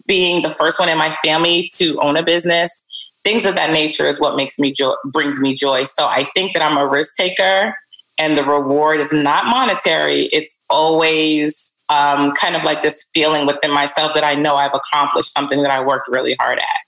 being 0.07 0.43
the 0.43 0.51
first 0.51 0.79
one 0.79 0.89
in 0.89 0.99
my 0.99 1.11
family 1.11 1.69
to 1.77 1.99
own 2.01 2.17
a 2.17 2.23
business 2.23 2.87
things 3.25 3.47
of 3.47 3.55
that 3.55 3.73
nature 3.73 4.09
is 4.09 4.21
what 4.21 4.37
makes 4.37 4.59
me 4.59 4.73
joy, 4.73 4.95
brings 5.05 5.41
me 5.41 5.55
joy. 5.55 5.85
So 5.85 6.07
I 6.07 6.25
think 6.35 6.53
that 6.53 6.63
I'm 6.63 6.77
a 6.77 6.87
risk 6.87 7.17
taker, 7.17 7.75
and 8.19 8.37
the 8.37 8.45
reward 8.45 9.01
is 9.01 9.13
not 9.13 9.47
monetary. 9.47 10.27
It's 10.27 10.63
always 10.69 11.83
um, 11.89 12.33
kind 12.33 12.57
of 12.57 12.65
like 12.65 12.83
this 12.83 13.11
feeling 13.15 13.47
within 13.47 13.71
myself 13.71 14.15
that 14.15 14.25
I 14.25 14.35
know 14.35 14.57
I've 14.57 14.75
accomplished 14.75 15.33
something 15.33 15.63
that 15.63 15.71
I 15.71 15.85
worked 15.85 16.09
really 16.09 16.35
hard 16.39 16.59
at. 16.59 16.81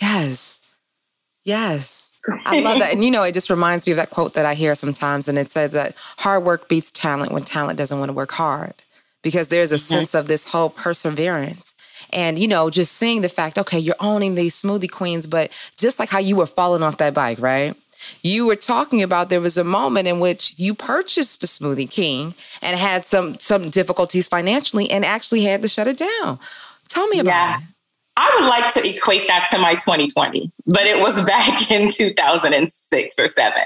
Yes, 0.00 0.60
yes. 1.44 2.12
I 2.44 2.60
love 2.60 2.78
that. 2.80 2.92
And 2.92 3.04
you 3.04 3.10
know, 3.10 3.22
it 3.22 3.32
just 3.32 3.50
reminds 3.50 3.86
me 3.86 3.92
of 3.92 3.96
that 3.96 4.10
quote 4.10 4.34
that 4.34 4.44
I 4.44 4.54
hear 4.54 4.74
sometimes. 4.74 5.28
And 5.28 5.38
it 5.38 5.48
said 5.48 5.70
that 5.72 5.94
hard 6.18 6.44
work 6.44 6.68
beats 6.68 6.90
talent 6.90 7.32
when 7.32 7.42
talent 7.42 7.78
doesn't 7.78 7.98
want 7.98 8.10
to 8.10 8.14
work 8.14 8.32
hard. 8.32 8.74
Because 9.22 9.48
there's 9.48 9.72
a 9.72 9.76
mm-hmm. 9.76 9.94
sense 9.94 10.14
of 10.14 10.28
this 10.28 10.48
whole 10.48 10.70
perseverance 10.70 11.74
and, 12.12 12.38
you 12.38 12.48
know, 12.48 12.70
just 12.70 12.96
seeing 12.96 13.22
the 13.22 13.28
fact, 13.28 13.58
okay, 13.58 13.78
you're 13.78 13.94
owning 14.00 14.34
these 14.34 14.60
smoothie 14.60 14.90
queens, 14.90 15.26
but 15.26 15.50
just 15.76 15.98
like 15.98 16.08
how 16.08 16.18
you 16.18 16.36
were 16.36 16.46
falling 16.46 16.82
off 16.82 16.98
that 16.98 17.14
bike, 17.14 17.40
right? 17.40 17.74
You 18.22 18.46
were 18.46 18.56
talking 18.56 19.02
about 19.02 19.28
there 19.28 19.40
was 19.40 19.58
a 19.58 19.64
moment 19.64 20.08
in 20.08 20.20
which 20.20 20.54
you 20.56 20.74
purchased 20.74 21.42
a 21.42 21.46
Smoothie 21.46 21.90
King 21.90 22.34
and 22.62 22.78
had 22.78 23.04
some 23.04 23.38
some 23.38 23.70
difficulties 23.70 24.28
financially 24.28 24.90
and 24.90 25.04
actually 25.04 25.42
had 25.42 25.62
to 25.62 25.68
shut 25.68 25.88
it 25.88 25.98
down. 25.98 26.38
Tell 26.88 27.06
me 27.08 27.18
about 27.18 27.30
yeah. 27.30 27.58
it. 27.58 27.64
I 28.16 28.30
would 28.34 28.48
like 28.48 28.72
to 28.74 28.88
equate 28.88 29.28
that 29.28 29.46
to 29.50 29.58
my 29.58 29.74
2020, 29.74 30.50
but 30.66 30.82
it 30.82 31.00
was 31.00 31.24
back 31.26 31.70
in 31.70 31.90
2006 31.90 33.20
or 33.20 33.28
7. 33.28 33.62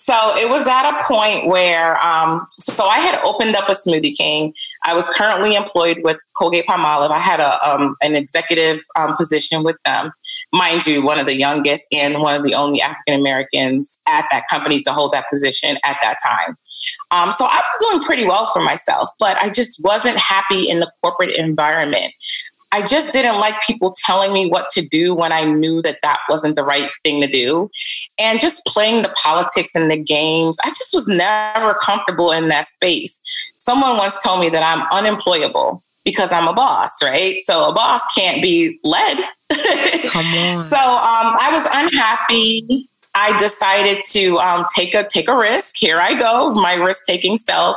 So 0.00 0.34
it 0.34 0.48
was 0.48 0.66
at 0.66 0.90
a 0.90 1.04
point 1.04 1.46
where, 1.46 2.02
um, 2.02 2.46
so 2.58 2.86
I 2.86 3.00
had 3.00 3.20
opened 3.22 3.54
up 3.54 3.68
a 3.68 3.72
Smoothie 3.72 4.16
King. 4.16 4.54
I 4.84 4.94
was 4.94 5.06
currently 5.10 5.54
employed 5.54 5.98
with 6.02 6.18
Colgate 6.38 6.64
Palmolive. 6.66 7.10
I 7.10 7.18
had 7.18 7.38
a 7.38 7.70
um, 7.70 7.96
an 8.00 8.16
executive 8.16 8.80
um, 8.98 9.14
position 9.14 9.62
with 9.62 9.76
them, 9.84 10.10
mind 10.54 10.86
you, 10.86 11.02
one 11.02 11.18
of 11.18 11.26
the 11.26 11.38
youngest 11.38 11.86
and 11.92 12.22
one 12.22 12.34
of 12.34 12.44
the 12.44 12.54
only 12.54 12.80
African 12.80 13.20
Americans 13.20 14.00
at 14.08 14.24
that 14.30 14.44
company 14.48 14.80
to 14.80 14.92
hold 14.92 15.12
that 15.12 15.26
position 15.28 15.76
at 15.84 15.98
that 16.00 16.16
time. 16.24 16.56
Um, 17.10 17.30
so 17.30 17.44
I 17.44 17.60
was 17.60 17.90
doing 17.90 18.02
pretty 18.02 18.24
well 18.24 18.46
for 18.46 18.62
myself, 18.62 19.10
but 19.18 19.36
I 19.36 19.50
just 19.50 19.84
wasn't 19.84 20.16
happy 20.16 20.70
in 20.70 20.80
the 20.80 20.90
corporate 21.02 21.36
environment. 21.36 22.14
I 22.72 22.82
just 22.82 23.12
didn't 23.12 23.38
like 23.38 23.60
people 23.60 23.92
telling 23.96 24.32
me 24.32 24.46
what 24.46 24.70
to 24.70 24.86
do 24.86 25.14
when 25.14 25.32
I 25.32 25.42
knew 25.44 25.82
that 25.82 25.98
that 26.02 26.20
wasn't 26.28 26.56
the 26.56 26.62
right 26.62 26.88
thing 27.04 27.20
to 27.20 27.26
do. 27.26 27.68
And 28.18 28.40
just 28.40 28.64
playing 28.66 29.02
the 29.02 29.12
politics 29.22 29.74
and 29.74 29.90
the 29.90 29.96
games, 29.96 30.58
I 30.64 30.68
just 30.68 30.94
was 30.94 31.08
never 31.08 31.74
comfortable 31.74 32.30
in 32.30 32.48
that 32.48 32.66
space. 32.66 33.20
Someone 33.58 33.96
once 33.96 34.22
told 34.22 34.40
me 34.40 34.50
that 34.50 34.62
I'm 34.62 34.86
unemployable 34.92 35.82
because 36.04 36.32
I'm 36.32 36.48
a 36.48 36.52
boss, 36.52 37.02
right? 37.02 37.40
So 37.44 37.64
a 37.64 37.74
boss 37.74 38.06
can't 38.14 38.40
be 38.40 38.78
led. 38.84 39.18
Come 40.08 40.24
on. 40.56 40.62
so 40.62 40.78
um, 40.78 41.36
I 41.40 41.48
was 41.52 41.66
unhappy. 41.72 42.88
I 43.14 43.36
decided 43.38 44.02
to 44.10 44.38
um, 44.38 44.66
take 44.74 44.94
a 44.94 45.04
take 45.08 45.28
a 45.28 45.36
risk. 45.36 45.74
Here 45.76 45.98
I 45.98 46.14
go, 46.14 46.52
my 46.52 46.74
risk 46.74 47.06
taking 47.06 47.36
self, 47.36 47.76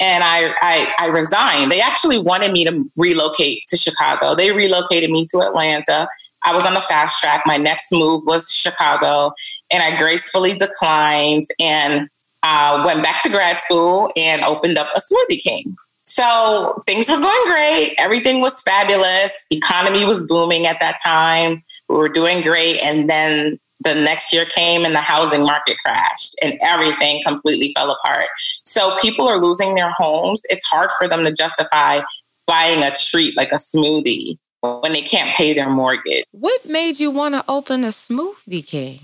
and 0.00 0.24
I, 0.24 0.54
I, 0.60 0.92
I 0.98 1.06
resigned. 1.06 1.70
They 1.70 1.80
actually 1.80 2.18
wanted 2.18 2.52
me 2.52 2.64
to 2.64 2.90
relocate 2.98 3.64
to 3.68 3.76
Chicago. 3.76 4.34
They 4.34 4.52
relocated 4.52 5.10
me 5.10 5.26
to 5.32 5.40
Atlanta. 5.40 6.08
I 6.42 6.54
was 6.54 6.66
on 6.66 6.74
the 6.74 6.80
fast 6.80 7.20
track. 7.20 7.42
My 7.44 7.58
next 7.58 7.92
move 7.92 8.22
was 8.26 8.50
Chicago, 8.50 9.32
and 9.70 9.82
I 9.82 9.96
gracefully 9.96 10.54
declined 10.54 11.44
and 11.60 12.08
uh, 12.42 12.82
went 12.84 13.02
back 13.02 13.20
to 13.22 13.28
grad 13.28 13.60
school 13.60 14.10
and 14.16 14.42
opened 14.42 14.78
up 14.78 14.88
a 14.94 15.00
Smoothie 15.00 15.42
King. 15.42 15.64
So 16.04 16.78
things 16.86 17.10
were 17.10 17.20
going 17.20 17.46
great. 17.46 17.94
Everything 17.98 18.40
was 18.40 18.62
fabulous. 18.62 19.46
Economy 19.50 20.04
was 20.04 20.26
booming 20.26 20.66
at 20.66 20.80
that 20.80 20.96
time. 21.04 21.62
We 21.88 21.96
were 21.96 22.08
doing 22.08 22.42
great. 22.42 22.80
And 22.80 23.08
then 23.08 23.60
the 23.80 23.94
next 23.94 24.32
year 24.32 24.44
came 24.44 24.84
and 24.84 24.94
the 24.94 25.00
housing 25.00 25.42
market 25.42 25.78
crashed 25.84 26.36
and 26.42 26.58
everything 26.62 27.22
completely 27.22 27.72
fell 27.72 27.90
apart. 27.90 28.28
So 28.64 28.96
people 29.00 29.26
are 29.28 29.40
losing 29.40 29.74
their 29.74 29.90
homes. 29.90 30.42
It's 30.50 30.66
hard 30.66 30.90
for 30.98 31.08
them 31.08 31.24
to 31.24 31.32
justify 31.32 32.00
buying 32.46 32.82
a 32.82 32.94
treat 32.94 33.36
like 33.36 33.52
a 33.52 33.56
smoothie 33.56 34.38
when 34.60 34.92
they 34.92 35.02
can't 35.02 35.34
pay 35.36 35.54
their 35.54 35.70
mortgage. 35.70 36.24
What 36.32 36.64
made 36.66 37.00
you 37.00 37.10
want 37.10 37.34
to 37.34 37.44
open 37.48 37.84
a 37.84 37.88
smoothie 37.88 38.66
king? 38.66 39.00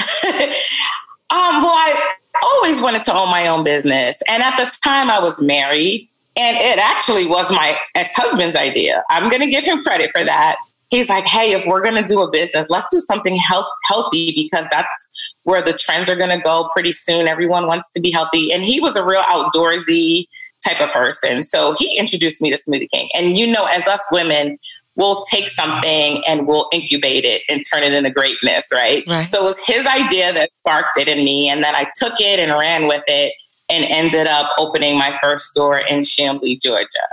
um, 0.00 1.62
well, 1.62 1.74
I 1.74 2.14
always 2.42 2.80
wanted 2.80 3.02
to 3.04 3.14
own 3.14 3.28
my 3.28 3.46
own 3.48 3.64
business. 3.64 4.22
And 4.30 4.42
at 4.42 4.56
the 4.56 4.74
time 4.82 5.10
I 5.10 5.18
was 5.18 5.42
married 5.42 6.08
and 6.36 6.56
it 6.56 6.78
actually 6.78 7.26
was 7.26 7.50
my 7.50 7.76
ex-husband's 7.96 8.56
idea. 8.56 9.02
I'm 9.10 9.28
going 9.28 9.42
to 9.42 9.48
give 9.48 9.64
him 9.64 9.82
credit 9.82 10.12
for 10.12 10.24
that 10.24 10.56
he's 10.88 11.10
like, 11.10 11.26
hey, 11.26 11.52
if 11.52 11.66
we're 11.66 11.82
going 11.82 11.94
to 11.94 12.02
do 12.02 12.22
a 12.22 12.30
business, 12.30 12.70
let's 12.70 12.86
do 12.90 13.00
something 13.00 13.36
health- 13.36 13.68
healthy 13.84 14.32
because 14.34 14.68
that's 14.70 15.10
where 15.42 15.62
the 15.62 15.72
trends 15.72 16.10
are 16.10 16.16
going 16.16 16.36
to 16.36 16.42
go 16.42 16.70
pretty 16.72 16.92
soon. 16.92 17.28
Everyone 17.28 17.66
wants 17.66 17.90
to 17.92 18.00
be 18.00 18.10
healthy. 18.10 18.52
And 18.52 18.62
he 18.62 18.80
was 18.80 18.96
a 18.96 19.04
real 19.04 19.22
outdoorsy 19.22 20.26
type 20.66 20.80
of 20.80 20.90
person. 20.90 21.42
So 21.42 21.74
he 21.78 21.98
introduced 21.98 22.42
me 22.42 22.50
to 22.50 22.56
Smoothie 22.56 22.90
King. 22.90 23.08
And 23.14 23.38
you 23.38 23.46
know, 23.46 23.66
as 23.66 23.86
us 23.86 24.06
women, 24.10 24.58
we'll 24.96 25.22
take 25.22 25.48
something 25.48 26.22
and 26.26 26.46
we'll 26.46 26.68
incubate 26.72 27.24
it 27.24 27.42
and 27.48 27.62
turn 27.70 27.82
it 27.84 27.92
into 27.92 28.10
greatness, 28.10 28.68
right? 28.74 29.04
right? 29.08 29.28
So 29.28 29.40
it 29.40 29.44
was 29.44 29.64
his 29.64 29.86
idea 29.86 30.32
that 30.32 30.50
sparked 30.58 30.98
it 30.98 31.06
in 31.06 31.24
me. 31.24 31.48
And 31.48 31.62
then 31.62 31.74
I 31.74 31.86
took 31.94 32.14
it 32.20 32.40
and 32.40 32.50
ran 32.50 32.88
with 32.88 33.04
it 33.06 33.32
and 33.70 33.84
ended 33.84 34.26
up 34.26 34.50
opening 34.58 34.98
my 34.98 35.16
first 35.20 35.46
store 35.46 35.78
in 35.78 36.00
Chamblee, 36.00 36.60
Georgia. 36.60 37.06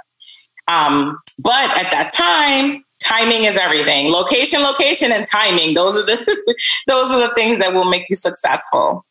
Um, 0.68 1.20
but 1.44 1.78
at 1.78 1.92
that 1.92 2.12
time, 2.12 2.85
timing 3.00 3.44
is 3.44 3.58
everything. 3.58 4.12
Location, 4.12 4.62
location, 4.62 5.12
and 5.12 5.26
timing. 5.26 5.74
Those 5.74 6.02
are 6.02 6.06
the 6.06 6.56
those 6.88 7.12
are 7.12 7.28
the 7.28 7.34
things 7.36 7.60
that 7.60 7.74
will 7.74 7.86
make 7.86 8.10
you 8.10 8.16
successful. 8.16 9.06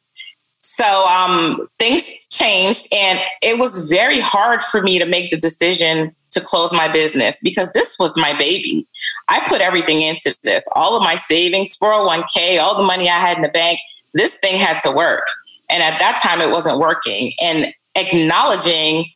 So 0.60 1.06
um, 1.06 1.68
things 1.78 2.26
changed, 2.28 2.88
and 2.92 3.20
it 3.42 3.58
was 3.58 3.88
very 3.88 4.18
hard 4.18 4.62
for 4.62 4.82
me 4.82 4.98
to 4.98 5.06
make 5.06 5.30
the 5.30 5.36
decision 5.36 6.14
to 6.30 6.40
close 6.40 6.72
my 6.72 6.88
business 6.88 7.38
because 7.42 7.70
this 7.72 7.98
was 7.98 8.16
my 8.16 8.36
baby. 8.36 8.86
I 9.28 9.46
put 9.46 9.60
everything 9.60 10.02
into 10.02 10.36
this, 10.42 10.68
all 10.74 10.96
of 10.96 11.02
my 11.02 11.16
savings, 11.16 11.78
401k, 11.78 12.60
all 12.60 12.76
the 12.76 12.86
money 12.86 13.08
I 13.08 13.18
had 13.18 13.36
in 13.36 13.42
the 13.42 13.48
bank. 13.50 13.78
This 14.14 14.40
thing 14.40 14.58
had 14.58 14.80
to 14.80 14.90
work. 14.90 15.26
And 15.70 15.82
at 15.82 15.98
that 16.00 16.18
time, 16.22 16.40
it 16.40 16.50
wasn't 16.50 16.78
working. 16.78 17.32
And 17.40 17.72
acknowledging 17.94 19.06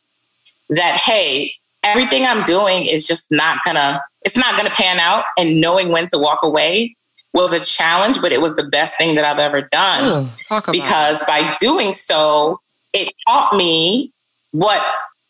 that, 0.69 0.99
hey, 0.99 1.51
everything 1.89 2.25
I'm 2.25 2.43
doing 2.43 2.85
is 2.85 3.07
just 3.07 3.31
not 3.31 3.59
gonna, 3.65 4.01
it's 4.23 4.37
not 4.37 4.55
gonna 4.57 4.69
pan 4.69 4.99
out. 4.99 5.25
And 5.37 5.59
knowing 5.61 5.89
when 5.89 6.07
to 6.07 6.17
walk 6.17 6.39
away 6.43 6.95
was 7.33 7.53
a 7.53 7.63
challenge, 7.63 8.21
but 8.21 8.33
it 8.33 8.41
was 8.41 8.55
the 8.55 8.63
best 8.63 8.97
thing 8.97 9.15
that 9.15 9.25
I've 9.25 9.39
ever 9.39 9.61
done. 9.61 10.25
Ooh, 10.25 10.61
because 10.71 11.23
by 11.25 11.55
doing 11.59 11.93
so, 11.93 12.59
it 12.93 13.13
taught 13.27 13.55
me 13.55 14.11
what 14.51 14.81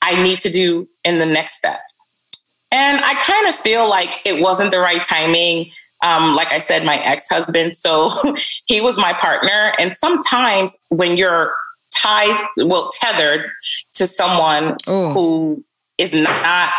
I 0.01 0.21
need 0.21 0.39
to 0.39 0.49
do 0.49 0.87
in 1.03 1.19
the 1.19 1.25
next 1.25 1.55
step. 1.55 1.79
And 2.71 3.03
I 3.03 3.15
kind 3.15 3.47
of 3.47 3.55
feel 3.55 3.89
like 3.89 4.21
it 4.25 4.41
wasn't 4.41 4.71
the 4.71 4.79
right 4.79 5.03
timing. 5.03 5.71
Um, 6.03 6.35
like 6.35 6.53
I 6.53 6.59
said, 6.59 6.85
my 6.85 6.97
ex 6.97 7.27
husband, 7.29 7.73
so 7.75 8.11
he 8.65 8.79
was 8.79 8.97
my 8.97 9.11
partner. 9.13 9.73
And 9.79 9.91
sometimes 9.93 10.79
when 10.89 11.17
you're 11.17 11.53
tied, 11.93 12.45
well, 12.57 12.89
tethered 12.93 13.49
to 13.93 14.07
someone 14.07 14.77
Ooh. 14.87 15.09
who 15.09 15.63
is 15.99 16.13
not 16.15 16.71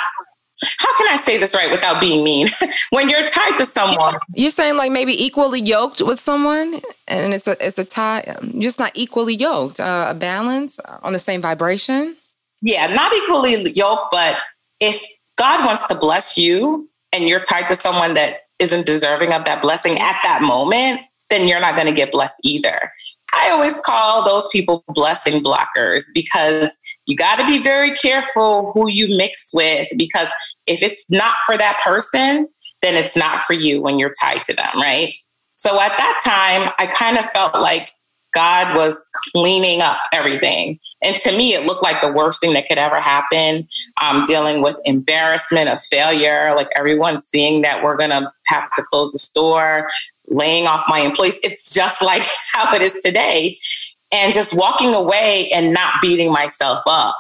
how 0.79 0.97
can 0.99 1.09
I 1.09 1.17
say 1.17 1.39
this 1.39 1.55
right 1.55 1.71
without 1.71 2.01
being 2.01 2.23
mean? 2.23 2.47
when 2.91 3.09
you're 3.09 3.27
tied 3.29 3.57
to 3.59 3.65
someone, 3.65 4.17
you're 4.35 4.51
saying 4.51 4.77
like 4.77 4.93
maybe 4.93 5.13
equally 5.13 5.61
yoked 5.61 6.03
with 6.03 6.21
someone, 6.21 6.81
and 7.09 7.33
it's 7.33 7.49
a 7.49 7.57
it's 7.67 7.79
a 7.79 7.85
tie, 7.85 8.21
um, 8.21 8.61
just 8.61 8.79
not 8.79 8.93
equally 8.95 9.35
yoked, 9.35 9.81
uh, 9.81 10.07
a 10.09 10.15
balance 10.15 10.79
on 11.03 11.13
the 11.13 11.19
same 11.19 11.41
vibration. 11.41 12.17
Yeah, 12.63 12.89
not 12.89 13.13
equally 13.15 13.73
yoked, 13.73 14.11
but 14.11 14.37
if 14.81 15.03
God 15.39 15.65
wants 15.65 15.87
to 15.89 15.95
bless 15.95 16.37
you, 16.37 16.89
and 17.13 17.25
you're 17.25 17.41
tied 17.41 17.69
to 17.69 17.75
someone 17.75 18.15
that 18.15 18.41
isn't 18.59 18.85
deserving 18.85 19.33
of 19.33 19.45
that 19.47 19.63
blessing 19.63 19.99
at 19.99 20.21
that 20.23 20.43
moment, 20.43 21.01
then 21.31 21.49
you're 21.49 21.61
not 21.61 21.75
going 21.75 21.87
to 21.87 21.93
get 21.93 22.13
blessed 22.13 22.41
either. 22.45 22.93
I 23.33 23.51
always 23.51 23.79
call 23.79 24.25
those 24.25 24.49
people 24.49 24.85
blessing 24.89 25.43
blockers 25.43 26.05
because 26.15 26.79
you 27.07 27.17
got 27.17 27.37
to 27.37 27.47
be 27.47 27.63
very 27.63 27.93
careful 27.93 28.73
who 28.73 28.89
you 28.89 29.17
mix 29.17 29.51
with 29.55 29.89
because 29.97 30.33
if 30.67 30.83
it's 30.83 31.11
not 31.11 31.35
for 31.47 31.57
that 31.59 31.79
person, 31.83 32.49
then 32.83 32.95
it's 32.95 33.17
not 33.17 33.43
for 33.43 33.53
you 33.53 33.81
when 33.81 33.99
you're 33.99 34.13
tied 34.21 34.43
to 34.45 34.55
them, 34.55 34.75
right? 34.77 35.13
So 35.55 35.81
at 35.81 35.97
that 35.99 36.19
time, 36.25 36.73
I 36.79 36.87
kind 36.87 37.19
of 37.19 37.27
felt 37.27 37.55
like 37.55 37.93
God 38.33 38.77
was 38.77 39.05
cleaning 39.33 39.81
up 39.83 39.99
everything. 40.13 40.79
And 41.03 41.17
to 41.19 41.37
me, 41.37 41.55
it 41.55 41.65
looked 41.65 41.83
like 41.83 42.01
the 42.01 42.13
worst 42.13 42.41
thing 42.41 42.53
that 42.55 42.67
could 42.67 42.79
ever 42.79 43.01
happen. 43.01 43.67
Um, 44.01 44.25
dealing 44.25 44.63
with 44.63 44.81
embarrassment 44.85 45.69
of 45.69 45.81
failure, 45.81 46.55
like 46.55 46.69
everyone 46.77 47.21
seeing 47.21 47.63
that 47.63 47.83
we're 47.83 47.97
going 47.97 48.11
to 48.11 48.31
have 48.47 48.73
to 48.75 48.83
close 48.83 49.13
the 49.13 49.19
store, 49.19 49.89
laying 50.31 50.67
off 50.67 50.85
my 50.89 51.01
employees. 51.01 51.41
It's 51.43 51.75
just 51.75 52.03
like 52.05 52.23
how 52.53 52.75
it 52.75 52.83
is 52.83 52.95
today. 53.03 53.59
And 54.13 54.35
just 54.35 54.57
walking 54.57 54.93
away 54.93 55.51
and 55.51 55.73
not 55.73 55.95
beating 56.03 56.33
myself 56.33 56.83
up. 56.87 57.15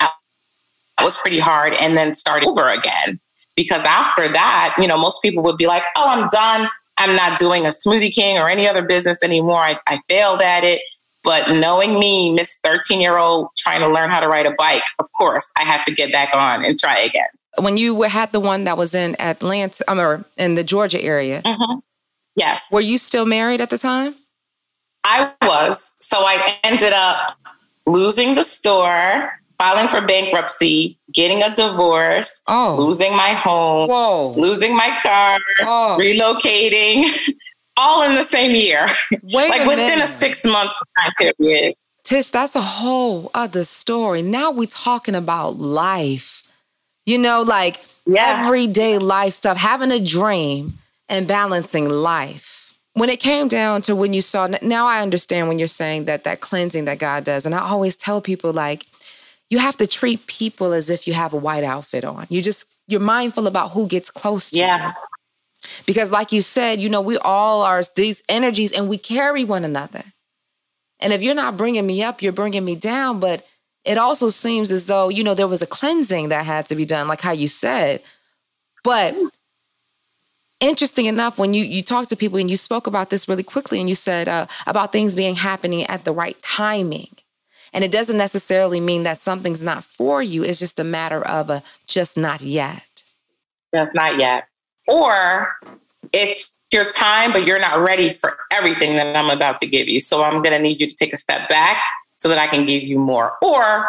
That 0.00 1.04
was 1.04 1.18
pretty 1.18 1.38
hard. 1.38 1.74
And 1.74 1.96
then 1.96 2.14
start 2.14 2.44
over 2.44 2.70
again. 2.70 3.20
Because 3.54 3.84
after 3.84 4.28
that, 4.28 4.74
you 4.78 4.86
know, 4.86 4.96
most 4.96 5.20
people 5.20 5.42
would 5.42 5.58
be 5.58 5.66
like, 5.66 5.82
oh, 5.96 6.06
I'm 6.08 6.28
done. 6.28 6.70
I'm 6.96 7.14
not 7.16 7.38
doing 7.38 7.66
a 7.66 7.68
Smoothie 7.68 8.14
King 8.14 8.38
or 8.38 8.48
any 8.48 8.66
other 8.66 8.82
business 8.82 9.22
anymore. 9.22 9.60
I, 9.60 9.78
I 9.86 9.98
failed 10.08 10.40
at 10.40 10.64
it. 10.64 10.80
But 11.24 11.50
knowing 11.50 11.98
me, 11.98 12.32
Miss 12.32 12.58
13 12.60 13.00
year 13.00 13.18
old 13.18 13.48
trying 13.58 13.80
to 13.80 13.88
learn 13.88 14.10
how 14.10 14.20
to 14.20 14.28
ride 14.28 14.46
a 14.46 14.54
bike, 14.56 14.82
of 14.98 15.06
course, 15.16 15.52
I 15.58 15.64
had 15.64 15.82
to 15.84 15.94
get 15.94 16.12
back 16.12 16.34
on 16.34 16.64
and 16.64 16.78
try 16.78 16.98
again. 16.98 17.28
When 17.58 17.76
you 17.76 18.02
had 18.02 18.32
the 18.32 18.40
one 18.40 18.64
that 18.64 18.78
was 18.78 18.94
in 18.94 19.20
Atlanta, 19.20 19.84
um, 19.86 20.00
or 20.00 20.24
in 20.38 20.54
the 20.54 20.64
Georgia 20.64 21.02
area, 21.02 21.42
mm-hmm. 21.42 21.78
Yes. 22.36 22.70
Were 22.72 22.80
you 22.80 22.98
still 22.98 23.26
married 23.26 23.60
at 23.60 23.70
the 23.70 23.78
time? 23.78 24.14
I 25.04 25.32
was. 25.42 25.94
So 26.00 26.18
I 26.24 26.56
ended 26.64 26.92
up 26.92 27.32
losing 27.86 28.34
the 28.34 28.44
store, 28.44 29.32
filing 29.58 29.88
for 29.88 30.00
bankruptcy, 30.00 30.98
getting 31.12 31.42
a 31.42 31.54
divorce, 31.54 32.42
oh. 32.48 32.76
losing 32.78 33.16
my 33.16 33.30
home, 33.30 33.88
Whoa. 33.88 34.32
losing 34.36 34.76
my 34.76 34.96
car, 35.02 35.38
oh. 35.60 35.96
relocating, 36.00 37.04
all 37.76 38.02
in 38.02 38.14
the 38.14 38.22
same 38.22 38.54
year. 38.54 38.88
Wait 39.22 39.50
like 39.50 39.62
a 39.62 39.66
within 39.66 39.86
minute. 39.86 40.04
a 40.04 40.06
six 40.06 40.44
month 40.46 40.72
time 40.98 41.12
period. 41.18 41.74
Tish, 42.04 42.30
that's 42.30 42.56
a 42.56 42.60
whole 42.60 43.30
other 43.34 43.64
story. 43.64 44.22
Now 44.22 44.50
we're 44.50 44.66
talking 44.66 45.14
about 45.14 45.58
life. 45.58 46.42
You 47.04 47.18
know, 47.18 47.42
like 47.42 47.84
yeah. 48.06 48.44
everyday 48.44 48.98
life 48.98 49.32
stuff, 49.32 49.56
having 49.56 49.90
a 49.90 50.04
dream 50.04 50.72
and 51.12 51.28
balancing 51.28 51.88
life. 51.88 52.74
When 52.94 53.10
it 53.10 53.20
came 53.20 53.46
down 53.46 53.82
to 53.82 53.94
when 53.94 54.12
you 54.14 54.22
saw, 54.22 54.48
now 54.62 54.86
I 54.86 55.02
understand 55.02 55.46
when 55.46 55.58
you're 55.58 55.68
saying 55.68 56.06
that 56.06 56.24
that 56.24 56.40
cleansing 56.40 56.86
that 56.86 56.98
God 56.98 57.24
does. 57.24 57.46
And 57.46 57.54
I 57.54 57.60
always 57.60 57.96
tell 57.96 58.20
people, 58.20 58.52
like, 58.52 58.86
you 59.48 59.58
have 59.58 59.76
to 59.76 59.86
treat 59.86 60.26
people 60.26 60.72
as 60.72 60.88
if 60.88 61.06
you 61.06 61.12
have 61.12 61.34
a 61.34 61.36
white 61.36 61.64
outfit 61.64 62.04
on. 62.04 62.26
You 62.30 62.40
just, 62.40 62.66
you're 62.86 63.00
mindful 63.00 63.46
about 63.46 63.72
who 63.72 63.86
gets 63.86 64.10
close 64.10 64.50
to 64.50 64.58
yeah. 64.58 64.88
you. 64.88 64.94
Because, 65.86 66.10
like 66.10 66.32
you 66.32 66.40
said, 66.42 66.80
you 66.80 66.88
know, 66.88 67.02
we 67.02 67.18
all 67.18 67.62
are 67.62 67.82
these 67.94 68.22
energies 68.28 68.72
and 68.72 68.88
we 68.88 68.96
carry 68.98 69.44
one 69.44 69.64
another. 69.64 70.04
And 70.98 71.12
if 71.12 71.22
you're 71.22 71.34
not 71.34 71.56
bringing 71.58 71.86
me 71.86 72.02
up, 72.02 72.22
you're 72.22 72.32
bringing 72.32 72.64
me 72.64 72.74
down. 72.74 73.20
But 73.20 73.46
it 73.84 73.98
also 73.98 74.30
seems 74.30 74.70
as 74.70 74.86
though, 74.86 75.08
you 75.08 75.22
know, 75.22 75.34
there 75.34 75.48
was 75.48 75.62
a 75.62 75.66
cleansing 75.66 76.30
that 76.30 76.46
had 76.46 76.66
to 76.66 76.74
be 76.74 76.86
done, 76.86 77.06
like 77.06 77.20
how 77.20 77.32
you 77.32 77.48
said. 77.48 78.02
But 78.82 79.14
interesting 80.62 81.06
enough 81.06 81.38
when 81.38 81.52
you 81.52 81.64
you 81.64 81.82
talk 81.82 82.06
to 82.08 82.16
people 82.16 82.38
and 82.38 82.50
you 82.50 82.56
spoke 82.56 82.86
about 82.86 83.10
this 83.10 83.28
really 83.28 83.42
quickly 83.42 83.80
and 83.80 83.88
you 83.88 83.94
said 83.94 84.28
uh, 84.28 84.46
about 84.66 84.92
things 84.92 85.14
being 85.14 85.34
happening 85.34 85.84
at 85.84 86.04
the 86.04 86.12
right 86.12 86.40
timing. 86.40 87.08
And 87.74 87.82
it 87.82 87.90
doesn't 87.90 88.18
necessarily 88.18 88.80
mean 88.80 89.02
that 89.02 89.18
something's 89.18 89.62
not 89.62 89.82
for 89.82 90.22
you. 90.22 90.44
It's 90.44 90.58
just 90.58 90.78
a 90.78 90.84
matter 90.84 91.26
of 91.26 91.50
a 91.50 91.62
just 91.86 92.16
not 92.16 92.42
yet. 92.42 93.02
Just 93.74 93.94
not 93.94 94.20
yet. 94.20 94.46
Or 94.86 95.54
it's 96.12 96.52
your 96.72 96.90
time 96.90 97.32
but 97.32 97.46
you're 97.46 97.58
not 97.58 97.78
ready 97.80 98.08
for 98.08 98.34
everything 98.50 98.96
that 98.96 99.14
i'm 99.14 99.28
about 99.28 99.58
to 99.58 99.66
give 99.66 99.88
you. 99.88 100.00
So 100.00 100.24
i'm 100.24 100.42
going 100.42 100.56
to 100.56 100.58
need 100.58 100.80
you 100.80 100.86
to 100.86 100.94
take 100.94 101.12
a 101.12 101.18
step 101.18 101.48
back 101.48 101.76
so 102.18 102.28
that 102.30 102.38
i 102.38 102.46
can 102.46 102.64
give 102.64 102.84
you 102.84 102.98
more. 102.98 103.34
Or 103.42 103.88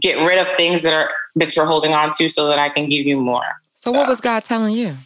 get 0.00 0.16
rid 0.26 0.38
of 0.38 0.48
things 0.56 0.82
that 0.82 0.92
are 0.92 1.10
that 1.36 1.54
you're 1.54 1.66
holding 1.66 1.94
on 1.94 2.10
to 2.18 2.28
so 2.28 2.48
that 2.48 2.58
i 2.58 2.68
can 2.68 2.88
give 2.88 3.06
you 3.06 3.20
more. 3.20 3.44
So, 3.74 3.92
so. 3.92 3.98
what 3.98 4.08
was 4.08 4.20
god 4.20 4.44
telling 4.44 4.74
you 4.74 4.96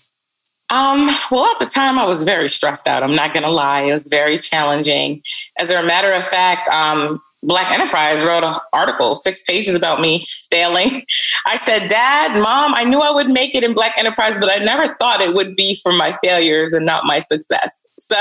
um, 0.70 1.08
well, 1.30 1.46
at 1.46 1.58
the 1.58 1.66
time, 1.66 1.98
I 1.98 2.04
was 2.04 2.25
very 2.25 2.48
stressed 2.48 2.87
out. 2.87 3.02
I'm 3.02 3.14
not 3.14 3.32
going 3.32 3.44
to 3.44 3.50
lie. 3.50 3.82
It 3.82 3.92
was 3.92 4.08
very 4.08 4.38
challenging. 4.38 5.22
As 5.58 5.70
a 5.70 5.82
matter 5.82 6.12
of 6.12 6.26
fact, 6.26 6.68
um, 6.68 7.20
Black 7.42 7.72
Enterprise 7.72 8.25
wrote 8.25 8.44
an 8.44 8.54
article, 8.72 9.16
six 9.16 9.42
pages 9.42 9.75
about 9.75 10.00
me 10.00 10.26
failing. 10.50 11.04
I 11.46 11.56
said, 11.56 11.88
Dad, 11.88 12.37
Mom, 12.40 12.75
I 12.75 12.84
knew 12.84 13.00
I 13.00 13.10
would 13.10 13.30
make 13.30 13.54
it 13.54 13.62
in 13.62 13.75
Black 13.75 13.96
Enterprise, 13.96 14.40
but 14.40 14.50
I 14.50 14.62
never 14.62 14.94
thought 14.96 15.20
it 15.20 15.34
would 15.34 15.54
be 15.54 15.76
for 15.76 15.92
my 15.92 16.18
failures 16.22 16.75
and 16.75 16.84
not 16.84 17.04
my 17.04 17.20
success. 17.20 17.87
So, 18.00 18.16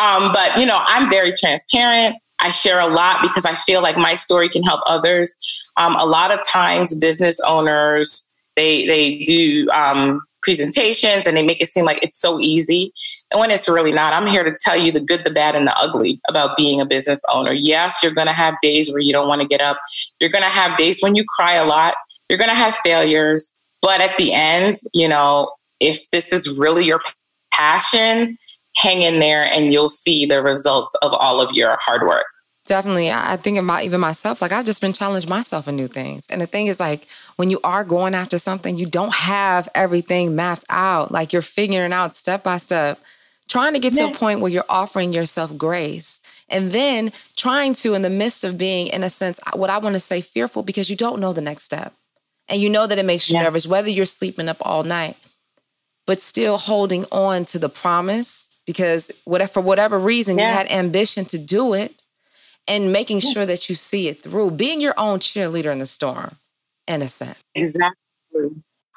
um, 0.00 0.32
but 0.32 0.56
you 0.56 0.64
know, 0.64 0.82
I'm 0.86 1.10
very 1.10 1.34
transparent. 1.34 2.16
I 2.38 2.52
share 2.52 2.80
a 2.80 2.86
lot 2.86 3.20
because 3.20 3.44
I 3.44 3.54
feel 3.54 3.82
like 3.82 3.98
my 3.98 4.14
story 4.14 4.48
can 4.48 4.62
help 4.62 4.80
others. 4.86 5.36
Um, 5.76 5.94
a 5.96 6.06
lot 6.06 6.30
of 6.30 6.40
times, 6.46 6.96
business 6.98 7.38
owners 7.42 8.26
they 8.56 8.86
they 8.86 9.24
do 9.24 9.68
um, 9.70 10.20
presentations 10.44 11.26
and 11.26 11.36
they 11.36 11.42
make 11.42 11.60
it 11.60 11.66
seem 11.66 11.84
like 11.84 11.98
it's 12.02 12.20
so 12.20 12.38
easy. 12.38 12.92
And 13.30 13.40
when 13.40 13.50
it's 13.50 13.68
really 13.68 13.92
not, 13.92 14.12
I'm 14.12 14.26
here 14.26 14.44
to 14.44 14.54
tell 14.64 14.76
you 14.76 14.92
the 14.92 15.00
good, 15.00 15.24
the 15.24 15.30
bad, 15.30 15.56
and 15.56 15.66
the 15.66 15.76
ugly 15.76 16.20
about 16.28 16.56
being 16.56 16.80
a 16.80 16.86
business 16.86 17.22
owner. 17.32 17.52
Yes, 17.52 18.02
you're 18.02 18.12
going 18.12 18.28
to 18.28 18.32
have 18.32 18.54
days 18.62 18.92
where 18.92 19.00
you 19.00 19.12
don't 19.12 19.26
want 19.26 19.40
to 19.40 19.48
get 19.48 19.60
up. 19.60 19.78
You're 20.20 20.30
going 20.30 20.44
to 20.44 20.48
have 20.48 20.76
days 20.76 21.00
when 21.00 21.14
you 21.14 21.24
cry 21.36 21.54
a 21.54 21.64
lot. 21.64 21.94
You're 22.28 22.38
going 22.38 22.50
to 22.50 22.54
have 22.54 22.74
failures. 22.76 23.54
But 23.82 24.00
at 24.00 24.16
the 24.16 24.32
end, 24.32 24.76
you 24.92 25.08
know, 25.08 25.52
if 25.80 26.08
this 26.10 26.32
is 26.32 26.58
really 26.58 26.84
your 26.84 27.00
passion, 27.52 28.38
hang 28.76 29.02
in 29.02 29.20
there 29.20 29.44
and 29.44 29.72
you'll 29.72 29.88
see 29.88 30.26
the 30.26 30.42
results 30.42 30.94
of 31.02 31.12
all 31.12 31.40
of 31.40 31.52
your 31.52 31.76
hard 31.80 32.06
work. 32.06 32.26
Definitely. 32.66 33.10
I 33.10 33.36
think 33.36 33.58
about 33.58 33.84
even 33.84 34.00
myself. 34.00 34.40
Like 34.40 34.52
I've 34.52 34.64
just 34.64 34.80
been 34.80 34.94
challenged 34.94 35.28
myself 35.28 35.68
in 35.68 35.76
new 35.76 35.88
things. 35.88 36.26
And 36.30 36.40
the 36.40 36.46
thing 36.46 36.66
is 36.66 36.80
like 36.80 37.06
when 37.36 37.50
you 37.50 37.60
are 37.62 37.84
going 37.84 38.14
after 38.14 38.38
something, 38.38 38.76
you 38.76 38.86
don't 38.86 39.12
have 39.12 39.68
everything 39.74 40.34
mapped 40.34 40.64
out. 40.70 41.12
Like 41.12 41.32
you're 41.32 41.42
figuring 41.42 41.92
out 41.92 42.14
step 42.14 42.42
by 42.42 42.56
step, 42.56 42.98
trying 43.48 43.74
to 43.74 43.78
get 43.78 43.92
to 43.94 44.06
a 44.06 44.14
point 44.14 44.40
where 44.40 44.50
you're 44.50 44.64
offering 44.70 45.12
yourself 45.12 45.56
grace. 45.58 46.20
And 46.48 46.72
then 46.72 47.12
trying 47.36 47.74
to, 47.74 47.94
in 47.94 48.02
the 48.02 48.10
midst 48.10 48.44
of 48.44 48.56
being, 48.56 48.86
in 48.88 49.02
a 49.02 49.10
sense, 49.10 49.40
what 49.54 49.70
I 49.70 49.78
want 49.78 49.94
to 49.94 50.00
say, 50.00 50.20
fearful 50.20 50.62
because 50.62 50.88
you 50.88 50.96
don't 50.96 51.20
know 51.20 51.32
the 51.32 51.42
next 51.42 51.64
step. 51.64 51.92
And 52.48 52.60
you 52.60 52.70
know 52.70 52.86
that 52.86 52.98
it 52.98 53.06
makes 53.06 53.30
you 53.30 53.36
yeah. 53.36 53.44
nervous, 53.44 53.66
whether 53.66 53.88
you're 53.88 54.04
sleeping 54.04 54.48
up 54.48 54.58
all 54.60 54.84
night, 54.84 55.16
but 56.06 56.20
still 56.20 56.56
holding 56.56 57.04
on 57.10 57.44
to 57.46 57.58
the 57.58 57.70
promise 57.70 58.48
because 58.66 59.10
whatever, 59.24 59.52
for 59.52 59.60
whatever 59.60 59.98
reason 59.98 60.38
yeah. 60.38 60.48
you 60.48 60.54
had 60.54 60.70
ambition 60.70 61.24
to 61.26 61.38
do 61.38 61.74
it 61.74 62.02
and 62.68 62.92
making 62.92 63.20
yeah. 63.20 63.30
sure 63.30 63.46
that 63.46 63.68
you 63.68 63.74
see 63.74 64.08
it 64.08 64.22
through, 64.22 64.52
being 64.52 64.80
your 64.80 64.94
own 64.98 65.18
cheerleader 65.18 65.72
in 65.72 65.78
the 65.78 65.86
storm, 65.86 66.36
in 66.86 67.02
a 67.02 67.08
sense. 67.08 67.38
Exactly. 67.54 67.94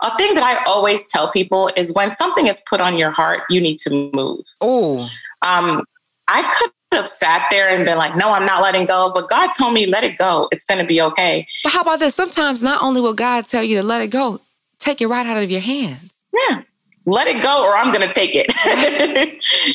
A 0.03 0.15
thing 0.17 0.35
that 0.35 0.43
I 0.43 0.63
always 0.69 1.07
tell 1.07 1.31
people 1.31 1.71
is 1.75 1.93
when 1.93 2.13
something 2.13 2.47
is 2.47 2.61
put 2.69 2.81
on 2.81 2.97
your 2.97 3.11
heart, 3.11 3.41
you 3.49 3.59
need 3.59 3.79
to 3.79 4.11
move. 4.13 4.45
Oh. 4.61 5.09
Um, 5.41 5.83
I 6.27 6.43
could 6.43 6.71
have 6.91 7.07
sat 7.07 7.47
there 7.49 7.67
and 7.69 7.83
been 7.85 7.97
like, 7.97 8.15
no, 8.15 8.31
I'm 8.31 8.45
not 8.45 8.61
letting 8.61 8.85
go. 8.85 9.11
But 9.13 9.27
God 9.29 9.49
told 9.57 9.73
me, 9.73 9.87
let 9.87 10.03
it 10.03 10.17
go. 10.17 10.47
It's 10.51 10.65
going 10.65 10.79
to 10.79 10.87
be 10.87 11.01
okay. 11.01 11.47
But 11.63 11.73
how 11.73 11.81
about 11.81 11.99
this? 11.99 12.13
Sometimes 12.13 12.61
not 12.61 12.81
only 12.83 13.01
will 13.01 13.15
God 13.15 13.47
tell 13.47 13.63
you 13.63 13.77
to 13.77 13.83
let 13.83 14.01
it 14.01 14.11
go, 14.11 14.39
take 14.79 15.01
it 15.01 15.07
right 15.07 15.25
out 15.25 15.41
of 15.41 15.49
your 15.49 15.61
hands. 15.61 16.25
Yeah. 16.49 16.61
Let 17.05 17.27
it 17.27 17.41
go 17.41 17.65
or 17.65 17.75
I'm 17.75 17.91
going 17.91 18.07
to 18.07 18.13
take 18.13 18.31
it. 18.33 18.47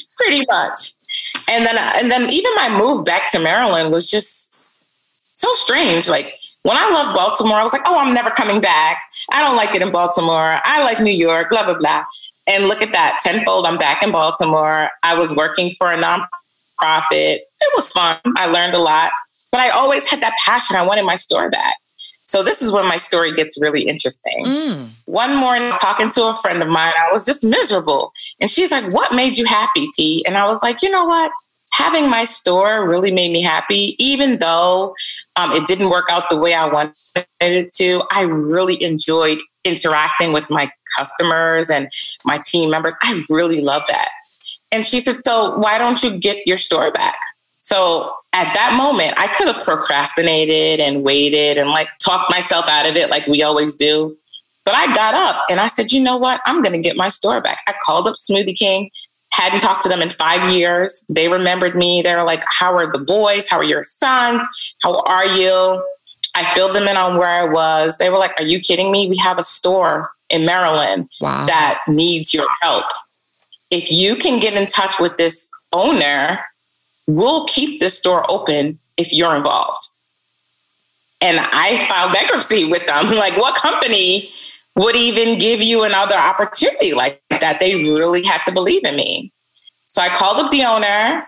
Pretty 0.17 0.45
much 0.49 0.93
and 1.49 1.67
then 1.67 1.79
uh, 1.79 1.93
and 1.97 2.11
then 2.11 2.31
even 2.31 2.53
my 2.57 2.69
move 2.77 3.05
back 3.05 3.29
to 3.31 3.39
Maryland 3.39 3.93
was 3.93 4.11
just 4.11 4.73
so 5.35 5.53
strange. 5.55 6.09
Like 6.09 6.35
when 6.63 6.77
I 6.77 6.91
left 6.91 7.15
Baltimore, 7.15 7.57
I 7.57 7.63
was 7.63 7.73
like, 7.73 7.83
oh, 7.87 7.99
I'm 7.99 8.15
never 8.15 8.31
coming 8.31 8.61
back. 8.61 8.99
I 9.33 9.41
don't 9.41 9.57
like 9.57 9.75
it 9.75 9.83
in 9.83 9.91
Baltimore. 9.91 10.61
I 10.65 10.83
like 10.85 11.01
New 11.01 11.13
York, 11.13 11.51
blah, 11.51 11.65
blah, 11.65 11.79
blah. 11.79 12.05
And 12.47 12.69
look 12.69 12.83
at 12.83 12.93
that 12.93 13.19
tenfold. 13.23 13.67
I'm 13.67 13.79
back 13.79 14.03
in 14.03 14.13
Baltimore. 14.13 14.91
I 15.03 15.15
was 15.17 15.35
working 15.35 15.73
for 15.73 15.93
a 15.93 15.97
nonprofit. 15.97 17.39
It 17.39 17.73
was 17.75 17.89
fun. 17.91 18.19
I 18.37 18.47
learned 18.47 18.75
a 18.75 18.79
lot, 18.79 19.11
but 19.51 19.61
I 19.61 19.71
always 19.71 20.09
had 20.09 20.21
that 20.21 20.35
passion. 20.45 20.77
I 20.77 20.83
wanted 20.83 21.05
my 21.05 21.17
store 21.17 21.51
back. 21.51 21.77
So 22.27 22.43
this 22.43 22.63
is 22.63 22.73
when 22.73 22.87
my 22.87 22.97
story 22.97 23.35
gets 23.35 23.61
really 23.61 23.83
interesting. 23.83 24.45
Mm. 24.47 24.89
One 25.07 25.37
morning, 25.37 25.65
I 25.65 25.67
was 25.67 25.81
talking 25.81 26.11
to 26.11 26.27
a 26.27 26.37
friend 26.37 26.63
of 26.63 26.69
mine. 26.69 26.93
I 26.99 27.13
was 27.13 27.27
just 27.27 27.45
miserable. 27.45 28.13
And 28.41 28.49
she's 28.49 28.73
like, 28.73 28.91
What 28.93 29.15
made 29.15 29.37
you 29.37 29.47
happy, 29.47 29.89
T? 29.97 30.25
And 30.27 30.37
I 30.37 30.47
was 30.47 30.63
like, 30.63 30.83
You 30.83 30.91
know 30.91 31.05
what? 31.05 31.33
Having 31.75 32.11
my 32.11 32.25
store 32.25 32.89
really 32.89 33.11
made 33.11 33.33
me 33.33 33.43
happy, 33.43 33.97
even 33.99 34.39
though 34.39 34.95
um, 35.37 35.53
it 35.53 35.67
didn't 35.67 35.89
work 35.89 36.07
out 36.11 36.25
the 36.29 36.37
way 36.37 36.55
I 36.55 36.67
wanted 36.67 36.95
it 37.41 37.73
to. 37.75 38.03
I 38.11 38.23
really 38.23 38.83
enjoyed 38.83 39.39
interacting 39.65 40.33
with 40.33 40.51
my 40.51 40.71
customers 40.97 41.71
and 41.71 41.91
my 42.25 42.39
team 42.45 42.71
members. 42.71 42.97
I 43.03 43.23
really 43.31 43.61
love 43.61 43.83
that. 43.89 44.09
And 44.71 44.87
she 44.87 45.01
said, 45.01 45.17
So 45.23 45.59
why 45.59 45.79
don't 45.79 46.03
you 46.03 46.19
get 46.19 46.39
your 46.47 46.59
store 46.59 46.91
back? 46.91 47.17
So 47.63 48.13
at 48.33 48.53
that 48.55 48.75
moment, 48.77 49.15
I 49.17 49.29
could 49.29 49.47
have 49.47 49.65
procrastinated 49.65 50.81
and 50.81 51.03
waited 51.03 51.59
and 51.59 51.71
like 51.71 51.89
talked 52.05 52.29
myself 52.29 52.67
out 52.69 52.87
of 52.87 52.97
it 52.97 53.09
like 53.09 53.27
we 53.27 53.43
always 53.43 53.77
do. 53.77 54.17
But 54.65 54.75
I 54.75 54.93
got 54.95 55.15
up 55.15 55.45
and 55.49 55.61
I 55.61 55.69
said, 55.69 55.93
you 55.93 56.03
know 56.03 56.17
what? 56.17 56.41
I'm 56.45 56.61
going 56.61 56.75
to 56.75 56.81
get 56.81 56.97
my 56.97 57.09
store 57.09 57.41
back. 57.41 57.59
I 57.67 57.75
called 57.85 58.09
up 58.09 58.15
Smoothie 58.15 58.57
King, 58.57 58.91
hadn't 59.31 59.61
talked 59.61 59.83
to 59.85 59.89
them 59.89 60.03
in 60.03 60.11
five 60.11 60.53
years. 60.53 61.07
They 61.09 61.29
remembered 61.29 61.77
me. 61.77 62.03
They 62.03 62.15
were 62.15 62.25
like, 62.25 62.45
how 62.47 62.75
are 62.75 62.91
the 62.91 62.99
boys? 62.99 63.49
How 63.49 63.59
are 63.59 63.65
your 63.65 63.85
sons? 63.85 64.47
How 64.83 65.01
are 65.03 65.27
you? 65.27 65.85
I 66.35 66.45
filled 66.55 66.75
them 66.75 66.89
in 66.89 66.97
on 66.97 67.17
where 67.17 67.29
I 67.29 67.45
was. 67.45 67.99
They 67.99 68.11
were 68.11 68.19
like, 68.19 68.35
are 68.39 68.45
you 68.45 68.59
kidding 68.59 68.91
me? 68.91 69.09
We 69.09 69.17
have 69.19 69.39
a 69.39 69.45
store 69.45 70.11
in 70.31 70.47
Maryland 70.47 71.09
wow. 71.21 71.47
that 71.47 71.79
needs 71.87 72.35
your 72.35 72.47
help. 72.61 72.87
If 73.71 73.93
you 73.93 74.17
can 74.17 74.41
get 74.41 74.55
in 74.55 74.67
touch 74.67 74.99
with 74.99 75.17
this 75.17 75.51
owner 75.73 76.41
we'll 77.07 77.47
keep 77.47 77.81
this 77.81 77.99
store 77.99 78.25
open 78.31 78.79
if 78.97 79.13
you're 79.13 79.37
involved. 79.37 79.83
And 81.21 81.39
I 81.41 81.87
filed 81.89 82.13
bankruptcy 82.13 82.65
with 82.65 82.87
them. 82.87 83.07
Like, 83.17 83.37
what 83.37 83.55
company 83.55 84.31
would 84.75 84.97
even 84.97 85.39
give 85.39 85.61
you 85.61 85.85
another 85.85 86.17
opportunity 86.17 86.93
like 86.95 87.23
that? 87.31 87.61
They 87.61 87.75
really 87.75 88.23
had 88.23 88.43
to 88.45 88.53
believe 88.53 88.85
in 88.85 88.97
me. 88.97 89.33
So 89.87 90.03
I 90.03 90.09
called 90.09 90.39
up 90.39 90.51
the 90.51 90.65
owner. 90.65 91.21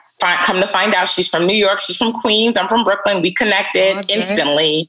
Come 0.45 0.61
to 0.61 0.67
find 0.67 0.95
out, 0.95 1.09
she's 1.09 1.29
from 1.29 1.47
New 1.47 1.55
York. 1.55 1.81
She's 1.81 1.99
from 1.99 2.13
Queens. 2.13 2.57
I'm 2.57 2.67
from 2.67 2.83
Brooklyn. 2.83 3.21
We 3.21 3.33
connected 3.33 3.99
okay. 3.99 4.15
instantly. 4.15 4.89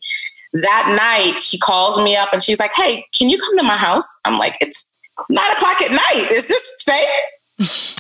That 0.54 0.96
night, 0.98 1.42
she 1.42 1.60
calls 1.60 2.02
me 2.02 2.16
up 2.16 2.30
and 2.32 2.42
she's 2.42 2.60
like, 2.60 2.72
Hey, 2.74 3.06
can 3.14 3.30
you 3.30 3.38
come 3.38 3.58
to 3.58 3.64
my 3.64 3.76
house? 3.76 4.08
I'm 4.24 4.38
like, 4.38 4.56
It's 4.62 4.94
nine 5.30 5.52
o'clock 5.52 5.82
at 5.82 5.92
night. 5.92 6.30
Is 6.32 6.48
this 6.48 6.76
safe? 6.80 7.06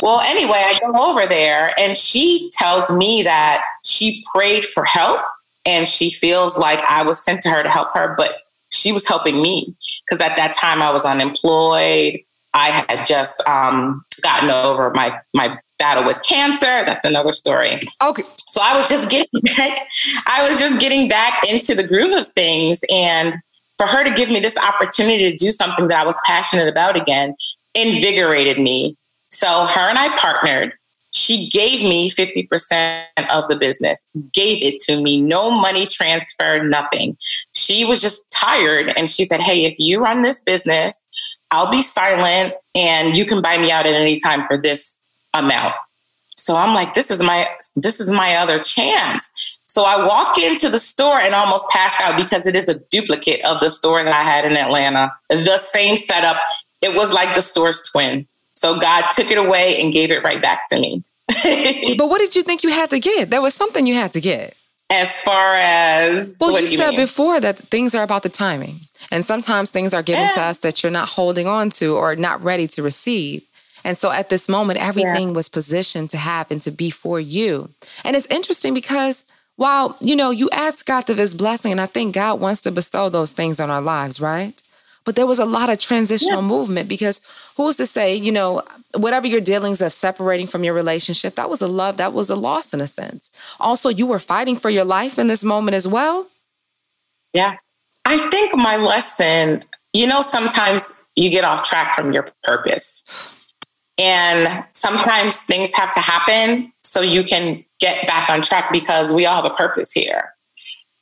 Well, 0.02 0.20
anyway, 0.20 0.64
I 0.66 0.80
go 0.80 1.10
over 1.10 1.28
there 1.28 1.74
and 1.80 1.96
she 1.96 2.50
tells 2.54 2.94
me 2.96 3.24
that 3.24 3.64
she 3.84 4.24
prayed 4.34 4.66
for 4.66 4.84
help 4.84 5.22
and 5.66 5.88
she 5.88 6.12
feels 6.12 6.60
like 6.60 6.84
I 6.84 7.04
was 7.04 7.24
sent 7.24 7.42
to 7.44 7.50
her 7.50 7.64
to 7.64 7.70
help 7.70 7.94
her, 7.94 8.16
but 8.18 8.38
she 8.72 8.92
was 8.92 9.08
helping 9.08 9.42
me 9.42 9.74
because 10.06 10.22
at 10.22 10.36
that 10.38 10.54
time 10.54 10.82
I 10.82 10.92
was 10.92 11.06
unemployed. 11.06 12.20
I 12.54 12.86
had 12.88 13.06
just 13.06 13.46
um, 13.48 14.04
gotten 14.22 14.50
over 14.50 14.92
my 14.92 15.18
my 15.34 15.58
battle 15.78 16.06
with 16.06 16.22
cancer. 16.24 16.86
That's 16.86 17.06
another 17.06 17.34
story. 17.34 17.80
Okay. 18.02 18.24
So 18.48 18.62
I 18.62 18.76
was 18.76 18.88
just 18.88 19.10
getting 19.10 19.42
back. 19.58 19.80
I 20.26 20.46
was 20.48 20.60
just 20.60 20.80
getting 20.80 21.08
back 21.08 21.44
into 21.48 21.76
the 21.76 21.86
groove 21.86 22.12
of 22.12 22.28
things, 22.28 22.82
and 22.92 23.36
for 23.78 23.88
her 23.88 24.04
to 24.04 24.12
give 24.12 24.30
me 24.30 24.40
this 24.40 24.58
opportunity 24.58 25.32
to 25.32 25.36
do 25.36 25.52
something 25.52 25.88
that 25.88 26.02
I 26.02 26.06
was 26.06 26.20
passionate 26.26 26.68
about 26.68 26.96
again 26.96 27.36
invigorated 27.74 28.58
me 28.58 28.96
so 29.30 29.66
her 29.66 29.90
and 29.90 29.98
I 29.98 30.16
partnered. 30.18 30.74
She 31.12 31.50
gave 31.50 31.82
me 31.82 32.10
50% 32.10 33.04
of 33.30 33.48
the 33.48 33.56
business, 33.56 34.06
gave 34.34 34.62
it 34.62 34.80
to 34.82 35.02
me, 35.02 35.22
no 35.22 35.50
money 35.50 35.86
transfer, 35.86 36.62
nothing. 36.64 37.18
She 37.54 37.86
was 37.86 38.02
just 38.02 38.30
tired 38.32 38.94
and 38.98 39.10
she 39.10 39.24
said, 39.24 39.40
Hey, 39.40 39.64
if 39.64 39.80
you 39.80 40.02
run 40.02 40.24
this 40.24 40.44
business, 40.44 41.08
I'll 41.52 41.72
be 41.72 41.82
silent 41.82 42.54
and 42.74 43.16
you 43.16 43.26
can 43.26 43.42
buy 43.42 43.58
me 43.58 43.72
out 43.72 43.86
at 43.86 43.94
any 43.94 44.20
time 44.20 44.44
for 44.44 44.58
this 44.58 45.08
amount. 45.34 45.74
So 46.36 46.56
I'm 46.58 46.74
like, 46.74 46.94
this 46.94 47.10
is 47.10 47.24
my 47.24 47.48
this 47.78 48.00
is 48.00 48.12
my 48.12 48.36
other 48.36 48.60
chance. 48.60 49.32
So 49.68 49.86
I 49.86 50.06
walk 50.06 50.38
into 50.38 50.70
the 50.70 50.78
store 50.78 51.20
and 51.20 51.34
almost 51.34 51.70
passed 51.70 52.02
out 52.02 52.18
because 52.18 52.46
it 52.46 52.56
is 52.56 52.70
a 52.70 52.80
duplicate 52.92 53.44
of 53.46 53.62
the 53.62 53.70
store 53.70 54.04
that 54.04 54.14
I 54.14 54.24
had 54.24 54.46
in 54.46 54.58
Atlanta. 54.58 55.14
The 55.30 55.58
same 55.58 55.98
setup. 55.98 56.38
It 56.82 56.94
was 56.94 57.14
like 57.14 57.36
the 57.36 57.42
store's 57.42 57.90
twin. 57.90 58.28
So 58.56 58.80
God 58.80 59.06
took 59.12 59.32
it 59.32 59.38
away 59.38 59.82
and 59.82 59.92
gave 59.92 60.12
it 60.12 60.24
right 60.24 60.42
back 60.42 60.68
to 60.70 60.80
me. 60.80 61.04
but 61.98 62.08
what 62.08 62.20
did 62.20 62.36
you 62.36 62.44
think 62.44 62.64
you 62.64 62.70
had 62.70 62.90
to 62.92 63.00
get? 63.00 63.30
There 63.30 63.42
was 63.42 63.54
something 63.54 63.86
you 63.86 63.96
had 63.96 64.14
to 64.14 64.22
get. 64.22 64.56
As 64.90 65.20
far 65.22 65.56
as 65.56 66.38
well, 66.40 66.52
you, 66.52 66.60
you, 66.60 66.68
said 66.68 66.92
mean? 66.92 67.00
before 67.00 67.40
that 67.40 67.58
things 67.58 67.96
are 67.96 68.04
about 68.04 68.22
the 68.22 68.30
timing, 68.30 68.82
and 69.12 69.26
sometimes 69.26 69.72
things 69.72 69.96
are 69.96 70.04
given 70.04 70.24
yeah. 70.24 70.30
to 70.30 70.42
us 70.42 70.60
that 70.60 70.84
you're 70.84 70.92
not 70.92 71.10
holding 71.10 71.48
on 71.48 71.72
to 71.72 71.96
or 71.96 72.16
not 72.16 72.44
ready 72.44 72.68
to 72.68 72.84
receive. 72.84 73.42
And 73.84 73.98
so 73.98 74.12
at 74.12 74.30
this 74.30 74.48
moment, 74.48 74.80
everything 74.80 75.30
yeah. 75.30 75.36
was 75.36 75.50
positioned 75.50 76.12
to 76.12 76.18
happen 76.18 76.60
to 76.60 76.72
be 76.72 76.92
for 76.92 77.20
you. 77.20 77.70
And 78.04 78.16
it's 78.16 78.28
interesting 78.28 78.76
because 78.76 79.26
while 79.56 79.98
you 80.02 80.16
know 80.16 80.30
you 80.30 80.50
ask 80.52 80.86
God 80.86 81.08
for 81.08 81.14
His 81.14 81.34
blessing, 81.34 81.72
and 81.72 81.82
I 81.82 81.88
think 81.88 82.14
God 82.14 82.40
wants 82.40 82.62
to 82.62 82.72
bestow 82.72 83.10
those 83.10 83.34
things 83.34 83.60
on 83.60 83.72
our 83.72 83.82
lives, 83.82 84.22
right? 84.22 84.62
But 85.06 85.16
there 85.16 85.28
was 85.28 85.40
a 85.40 85.46
lot 85.46 85.70
of 85.70 85.80
transitional 85.80 86.42
yeah. 86.42 86.48
movement 86.48 86.90
because 86.90 87.22
who's 87.56 87.78
to 87.78 87.86
say, 87.86 88.16
you 88.16 88.32
know, 88.32 88.64
whatever 88.98 89.28
your 89.28 89.40
dealings 89.40 89.82
of 89.82 89.94
separating 89.94 90.48
from 90.48 90.64
your 90.64 90.74
relationship, 90.74 91.36
that 91.36 91.50
was 91.50 91.62
a 91.62 91.68
love, 91.68 91.98
that 91.98 92.12
was 92.12 92.30
a 92.30 92.36
loss 92.36 92.74
in 92.74 92.82
a 92.82 92.88
sense. 92.88 93.32
Also, 93.60 93.90
you 93.90 94.06
were 94.06 94.20
fighting 94.20 94.56
for 94.56 94.70
your 94.70 94.84
life 94.84 95.18
in 95.18 95.28
this 95.28 95.44
moment 95.44 95.76
as 95.76 95.88
well. 95.88 96.28
Yeah. 97.34 97.56
I 98.06 98.30
think 98.30 98.56
my 98.56 98.78
lesson, 98.78 99.64
you 99.94 100.08
know, 100.08 100.22
sometimes 100.22 101.02
you 101.16 101.30
get 101.30 101.44
off 101.44 101.64
track 101.64 101.94
from 101.94 102.12
your 102.12 102.28
purpose. 102.44 103.06
And 103.98 104.66
sometimes 104.72 105.42
things 105.42 105.74
have 105.76 105.94
to 105.94 106.02
happen 106.02 106.72
so 106.82 107.02
you 107.02 107.24
can 107.24 107.64
get 107.80 108.06
back 108.08 108.30
on 108.30 108.42
track 108.42 108.72
because 108.72 109.14
we 109.14 109.26
all 109.26 109.42
have 109.42 109.52
a 109.52 109.56
purpose 109.56 109.94
here. 109.94 110.35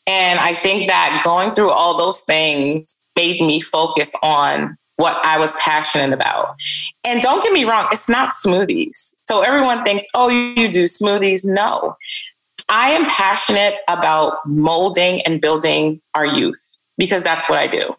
And 0.05 0.39
I 0.39 0.53
think 0.53 0.87
that 0.87 1.21
going 1.23 1.53
through 1.53 1.71
all 1.71 1.97
those 1.97 2.21
things 2.21 3.05
made 3.15 3.39
me 3.41 3.61
focus 3.61 4.13
on 4.21 4.77
what 4.97 5.23
I 5.25 5.37
was 5.37 5.55
passionate 5.55 6.13
about. 6.13 6.55
And 7.03 7.21
don't 7.21 7.41
get 7.41 7.53
me 7.53 7.63
wrong, 7.63 7.87
it's 7.91 8.09
not 8.09 8.31
smoothies. 8.31 9.15
So 9.27 9.41
everyone 9.41 9.83
thinks, 9.83 10.05
oh, 10.13 10.29
you 10.29 10.71
do 10.71 10.83
smoothies. 10.83 11.41
No, 11.45 11.95
I 12.69 12.89
am 12.89 13.05
passionate 13.07 13.75
about 13.87 14.37
molding 14.45 15.21
and 15.21 15.41
building 15.41 16.01
our 16.13 16.25
youth 16.25 16.77
because 16.97 17.23
that's 17.23 17.49
what 17.49 17.59
I 17.59 17.67
do. 17.67 17.95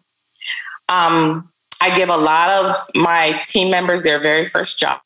Um, 0.89 1.51
I 1.81 1.95
give 1.95 2.09
a 2.09 2.17
lot 2.17 2.49
of 2.49 2.75
my 2.95 3.41
team 3.47 3.69
members 3.69 4.03
their 4.03 4.19
very 4.19 4.45
first 4.45 4.79
job 4.79 4.99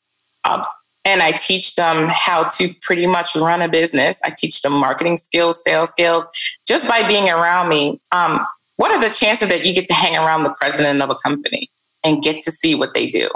and 1.04 1.22
I 1.22 1.32
teach 1.32 1.76
them 1.76 2.08
how 2.10 2.44
to 2.44 2.68
pretty 2.82 3.06
much 3.06 3.34
run 3.36 3.62
a 3.62 3.68
business. 3.68 4.20
I 4.24 4.30
teach 4.36 4.62
them 4.62 4.72
marketing 4.72 5.16
skills, 5.16 5.62
sales 5.64 5.90
skills, 5.90 6.28
just 6.66 6.86
by 6.86 7.06
being 7.06 7.28
around 7.30 7.68
me. 7.68 8.00
Um, 8.12 8.46
what 8.76 8.90
are 8.90 9.00
the 9.00 9.12
chances 9.14 9.48
that 9.48 9.64
you 9.64 9.74
get 9.74 9.86
to 9.86 9.94
hang 9.94 10.16
around 10.16 10.42
the 10.42 10.54
president 10.58 11.02
of 11.02 11.10
a 11.10 11.14
company 11.16 11.70
and 12.04 12.22
get 12.22 12.40
to 12.40 12.50
see 12.50 12.74
what 12.74 12.94
they 12.94 13.06
do? 13.06 13.28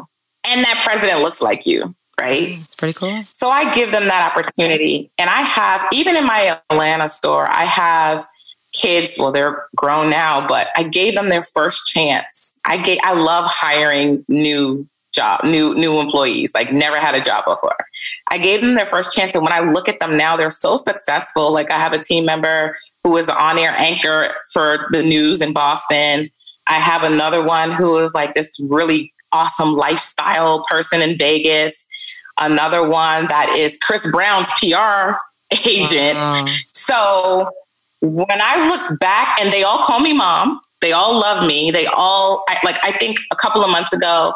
And 0.47 0.65
that 0.65 0.83
president 0.85 1.21
looks 1.21 1.41
like 1.41 1.67
you, 1.67 1.95
right? 2.21 2.59
It's 2.61 2.75
pretty 2.75 2.95
cool. 2.95 3.25
So 3.33 3.49
I 3.49 3.73
give 3.73 3.91
them 3.91 4.07
that 4.07 4.31
opportunity. 4.31 5.11
And 5.19 5.31
I 5.31 5.41
have, 5.41 5.87
even 5.93 6.17
in 6.17 6.27
my 6.27 6.59
Atlanta 6.71 7.09
store, 7.09 7.49
I 7.49 7.65
have 7.65 8.27
kids 8.75 9.17
well 9.21 9.31
they're 9.31 9.67
grown 9.77 10.11
now 10.11 10.45
but 10.47 10.67
i 10.75 10.83
gave 10.83 11.15
them 11.15 11.29
their 11.29 11.45
first 11.45 11.87
chance 11.87 12.59
i 12.67 12.77
gave 12.77 12.99
i 13.05 13.13
love 13.13 13.45
hiring 13.47 14.25
new 14.29 14.85
job, 15.15 15.45
new 15.45 15.75
new 15.75 16.01
employees, 16.01 16.55
like 16.55 16.73
never 16.73 16.99
had 16.99 17.15
a 17.15 17.21
job 17.21 17.45
before. 17.45 17.77
I 18.31 18.39
gave 18.39 18.61
them 18.61 18.75
their 18.75 18.87
first 18.87 19.15
chance, 19.15 19.35
and 19.35 19.45
when 19.45 19.53
I 19.53 19.61
look 19.61 19.89
at 19.89 20.01
them 20.01 20.17
now, 20.17 20.37
they're 20.37 20.51
so 20.51 20.77
successful. 20.77 21.53
Like 21.53 21.71
I 21.71 21.79
have 21.79 21.93
a 21.93 22.03
team 22.03 22.25
member 22.25 22.77
who 23.03 23.11
was 23.11 23.31
on 23.31 23.59
air 23.59 23.73
anchor 23.79 24.35
for 24.53 24.89
the 24.91 25.03
news 25.03 25.41
in 25.41 25.53
Boston. 25.53 26.31
I 26.67 26.75
have 26.75 27.03
another 27.03 27.43
one 27.43 27.71
who 27.71 27.97
is 27.99 28.15
like 28.15 28.33
this 28.33 28.59
really 28.71 29.13
awesome 29.33 29.75
lifestyle 29.75 30.65
person 30.65 31.03
in 31.03 31.19
Vegas. 31.19 31.87
Another 32.39 32.87
one 32.87 33.27
that 33.29 33.51
is 33.51 33.79
Chris 33.79 34.11
Brown's 34.11 34.51
PR 34.59 35.17
agent. 35.67 36.17
Wow. 36.17 36.45
So 36.73 37.51
when 38.01 38.41
I 38.41 38.67
look 38.69 39.01
back, 39.01 39.39
and 39.41 39.53
they 39.53 39.63
all 39.63 39.79
call 39.79 40.01
me 40.01 40.13
mom. 40.13 40.61
They 40.81 40.93
all 40.93 41.19
love 41.19 41.47
me. 41.47 41.71
They 41.71 41.87
all 41.87 42.45
I, 42.47 42.59
like. 42.63 42.77
I 42.85 42.93
think 42.93 43.19
a 43.33 43.37
couple 43.37 43.65
of 43.65 43.71
months 43.71 43.95
ago, 43.95 44.35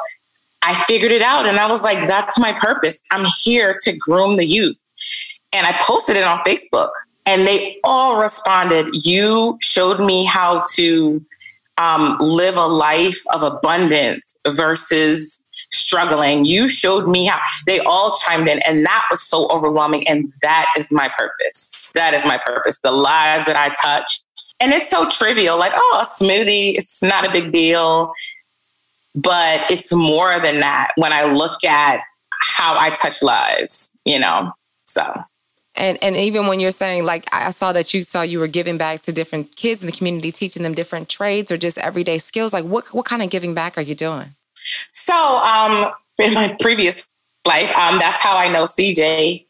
I 0.63 0.75
figured 0.75 1.13
it 1.13 1.23
out 1.23 1.47
and 1.47 1.59
I 1.59 1.67
was 1.67 1.85
like, 1.85 2.07
that's 2.07 2.39
my 2.39 2.53
purpose. 2.53 3.01
I'm 3.11 3.27
here 3.43 3.77
to 3.83 3.97
groom 3.97 4.35
the 4.35 4.47
youth. 4.47 4.85
And 5.53 5.67
I 5.67 5.79
posted 5.83 6.17
it 6.17 6.25
on 6.25 6.39
Facebook 6.39 6.91
and 7.27 7.47
they 7.47 7.79
all 7.85 8.21
responded. 8.21 8.89
You 8.93 9.59
showed 9.61 10.01
me 10.01 10.25
how 10.25 10.65
to 10.75 11.25
um, 11.79 12.17
live 12.19 12.57
a 12.57 12.67
life 12.67 13.21
of 13.33 13.43
abundance 13.43 14.39
versus 14.49 15.45
struggling. 15.71 16.45
You 16.45 16.69
showed 16.69 17.07
me 17.07 17.27
how 17.27 17.39
they 17.67 17.81
all 17.81 18.15
chimed 18.15 18.49
in, 18.49 18.59
and 18.61 18.85
that 18.85 19.07
was 19.11 19.23
so 19.23 19.47
overwhelming. 19.49 20.07
And 20.09 20.33
that 20.43 20.67
is 20.77 20.91
my 20.91 21.11
purpose. 21.17 21.91
That 21.95 22.15
is 22.15 22.25
my 22.25 22.39
purpose. 22.45 22.81
The 22.81 22.93
lives 22.93 23.47
that 23.47 23.57
I 23.57 23.71
touch. 23.83 24.21
And 24.61 24.73
it's 24.73 24.91
so 24.91 25.09
trivial, 25.09 25.57
like, 25.59 25.73
oh, 25.77 25.99
a 26.01 26.05
smoothie, 26.05 26.75
it's 26.77 27.03
not 27.03 27.27
a 27.27 27.31
big 27.31 27.53
deal. 27.53 28.13
But 29.19 29.69
it's 29.69 29.93
more 29.93 30.39
than 30.39 30.61
that 30.61 30.93
when 30.97 31.13
I 31.13 31.25
look 31.25 31.65
at 31.65 32.01
how 32.41 32.79
I 32.79 32.91
touch 32.91 33.23
lives, 33.23 33.99
you 34.05 34.19
know? 34.19 34.53
So. 34.85 35.13
And, 35.75 35.99
and 36.03 36.17
even 36.17 36.47
when 36.47 36.61
you're 36.61 36.71
saying 36.73 37.05
like 37.05 37.25
I 37.33 37.51
saw 37.51 37.73
that 37.73 37.95
you 37.95 38.03
saw 38.03 38.23
you 38.23 38.39
were 38.39 38.49
giving 38.49 38.79
back 38.79 39.01
to 39.03 39.13
different 39.13 39.57
kids 39.57 39.83
in 39.83 39.87
the 39.87 39.93
community, 39.93 40.33
teaching 40.33 40.63
them 40.63 40.75
different 40.75 41.09
trades 41.09 41.53
or 41.53 41.57
just 41.57 41.79
everyday 41.79 42.19
skills. 42.19 42.53
Like 42.53 42.65
what 42.65 42.93
what 42.95 43.05
kind 43.05 43.23
of 43.23 43.31
giving 43.31 43.55
back 43.55 43.77
are 43.77 43.83
you 43.83 43.95
doing? 43.95 44.31
So 44.91 45.15
um, 45.15 45.93
in 46.19 46.35
my 46.35 46.57
previous 46.61 47.09
life, 47.47 47.75
um, 47.77 47.99
that's 47.99 48.23
how 48.23 48.37
I 48.37 48.49
know 48.49 48.65
CJ. 48.65 49.45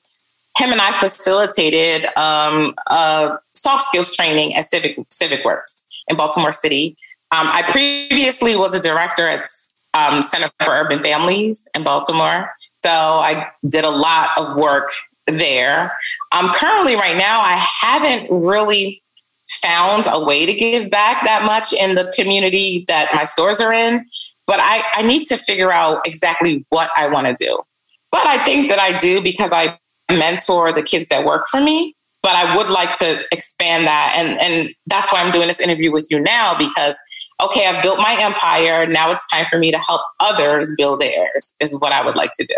Him 0.57 0.73
and 0.73 0.81
I 0.81 0.99
facilitated 0.99 2.07
um, 2.17 2.75
soft 3.55 3.85
skills 3.85 4.15
training 4.15 4.55
at 4.55 4.65
Civic 4.67 4.99
Civic 5.11 5.45
Works 5.45 5.87
in 6.09 6.17
Baltimore 6.17 6.53
City. 6.53 6.97
Um, 7.31 7.49
I 7.49 7.63
previously 7.63 8.57
was 8.57 8.75
a 8.75 8.83
director 8.83 9.27
at 9.27 9.49
um, 9.95 10.23
Center 10.23 10.51
for 10.63 10.71
Urban 10.71 11.03
Families 11.03 11.69
in 11.75 11.83
Baltimore. 11.83 12.51
So 12.83 12.91
I 12.91 13.49
did 13.67 13.85
a 13.85 13.91
lot 13.91 14.31
of 14.39 14.57
work 14.57 14.93
there. 15.27 15.93
Um, 16.33 16.53
currently, 16.55 16.95
right 16.95 17.17
now, 17.17 17.41
I 17.41 17.57
haven't 17.57 18.31
really 18.31 19.03
found 19.51 20.07
a 20.11 20.23
way 20.23 20.47
to 20.47 20.55
give 20.55 20.91
back 20.91 21.25
that 21.25 21.45
much 21.45 21.73
in 21.73 21.95
the 21.95 22.13
community 22.17 22.85
that 22.89 23.15
my 23.15 23.25
stores 23.25 23.61
are 23.61 23.73
in, 23.73 24.07
but 24.47 24.61
I, 24.61 24.83
I 24.95 25.03
need 25.03 25.25
to 25.25 25.37
figure 25.37 25.73
out 25.73 26.01
exactly 26.07 26.65
what 26.71 26.91
I 26.97 27.09
want 27.09 27.27
to 27.27 27.35
do. 27.35 27.61
But 28.11 28.27
I 28.27 28.43
think 28.45 28.69
that 28.69 28.79
I 28.79 28.97
do 28.97 29.23
because 29.23 29.53
I 29.53 29.79
mentor 30.11 30.73
the 30.73 30.83
kids 30.83 31.09
that 31.09 31.25
work 31.25 31.45
for 31.51 31.61
me 31.61 31.95
but 32.23 32.35
I 32.35 32.57
would 32.57 32.69
like 32.69 32.95
to 32.99 33.25
expand 33.33 33.87
that. 33.87 34.15
And, 34.17 34.41
and 34.41 34.75
that's 34.87 35.13
why 35.13 35.23
I'm 35.23 35.33
doing 35.33 35.47
this 35.47 35.61
interview 35.61 35.93
with 35.93 36.09
you 36.11 36.21
now 36.21 36.57
because, 36.57 36.99
okay, 37.41 37.67
I've 37.67 37.83
built 37.83 37.99
my 37.99 38.17
empire. 38.21 38.87
Now 38.87 39.11
it's 39.11 39.29
time 39.31 39.47
for 39.47 39.59
me 39.59 39.71
to 39.71 39.79
help 39.79 40.03
others 40.21 40.75
build 40.77 41.01
theirs, 41.01 41.55
is 41.61 41.79
what 41.81 41.93
I 41.93 42.05
would 42.05 42.17
like 42.17 42.33
to 42.39 42.45
do. 42.45 42.57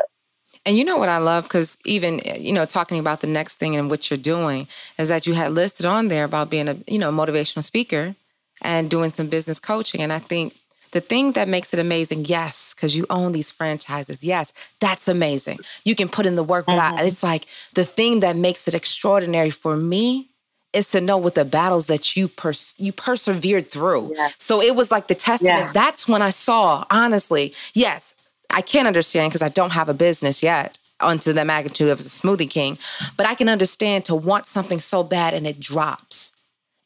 And 0.67 0.79
you 0.79 0.85
know 0.85 0.99
what 0.99 1.09
I 1.09 1.19
love? 1.19 1.45
Because 1.45 1.79
even, 1.87 2.21
you 2.39 2.53
know, 2.53 2.65
talking 2.65 2.99
about 2.99 3.21
the 3.21 3.27
next 3.27 3.57
thing 3.57 3.77
and 3.77 3.91
what 3.91 4.11
you're 4.11 4.19
doing 4.19 4.67
is 4.99 5.09
that 5.09 5.27
you 5.27 5.35
had 5.35 5.53
listed 5.53 5.87
on 5.87 6.09
there 6.09 6.25
about 6.25 6.51
being 6.51 6.69
a, 6.69 6.77
you 6.87 6.99
know, 6.99 7.11
motivational 7.11 7.65
speaker 7.65 8.15
and 8.63 8.91
doing 8.91 9.11
some 9.11 9.29
business 9.29 9.59
coaching. 9.59 10.03
And 10.03 10.13
I 10.13 10.19
think 10.19 10.55
the 10.93 11.01
thing 11.01 11.33
that 11.33 11.49
makes 11.49 11.73
it 11.73 11.81
amazing, 11.81 12.25
yes, 12.25 12.75
because 12.75 12.97
you 12.97 13.07
own 13.11 13.33
these 13.33 13.51
franchises. 13.53 14.25
Yes, 14.25 14.53
that's 14.81 15.09
amazing. 15.09 15.59
You 15.85 15.95
can 15.95 16.09
put 16.09 16.27
in 16.27 16.37
the 16.37 16.43
work, 16.43 16.67
but 16.67 16.79
mm-hmm. 16.79 16.99
I, 16.99 17.05
it's 17.05 17.23
like 17.23 17.47
the 17.75 17.85
thing 17.85 18.21
that 18.21 18.37
makes 18.37 18.67
it 18.67 18.75
extraordinary 18.75 19.51
for 19.51 19.77
me 19.77 20.29
is 20.73 20.89
to 20.93 21.01
know 21.01 21.17
what 21.17 21.35
the 21.35 21.45
battles 21.45 21.87
that 21.87 22.17
you 22.17 22.29
pers- 22.29 22.77
you 22.79 22.93
persevered 22.93 23.71
through. 23.71 24.13
Yeah. 24.17 24.29
So 24.39 24.63
it 24.63 24.77
was 24.77 24.91
like 24.91 25.09
the 25.09 25.15
testament. 25.15 25.67
Yeah. 25.67 25.73
That's 25.73 26.09
when 26.09 26.23
I 26.23 26.31
saw, 26.31 26.85
honestly, 26.91 27.55
yes, 27.75 28.15
I 28.53 28.63
can't 28.63 28.87
understand 28.87 29.31
because 29.31 29.43
I 29.43 29.49
don't 29.49 29.73
have 29.73 29.89
a 29.89 29.95
business 29.95 30.43
yet 30.43 30.79
onto 31.01 31.33
the 31.33 31.45
magnitude 31.45 31.89
of 31.89 31.99
a 31.99 32.03
smoothie 32.03 32.51
king, 32.51 32.79
but 33.17 33.27
I 33.27 33.35
can 33.35 33.49
understand 33.49 34.05
to 34.07 34.15
want 34.15 34.47
something 34.47 34.79
so 34.79 35.03
bad 35.03 35.35
and 35.35 35.47
it 35.47 35.59
drops 35.59 36.33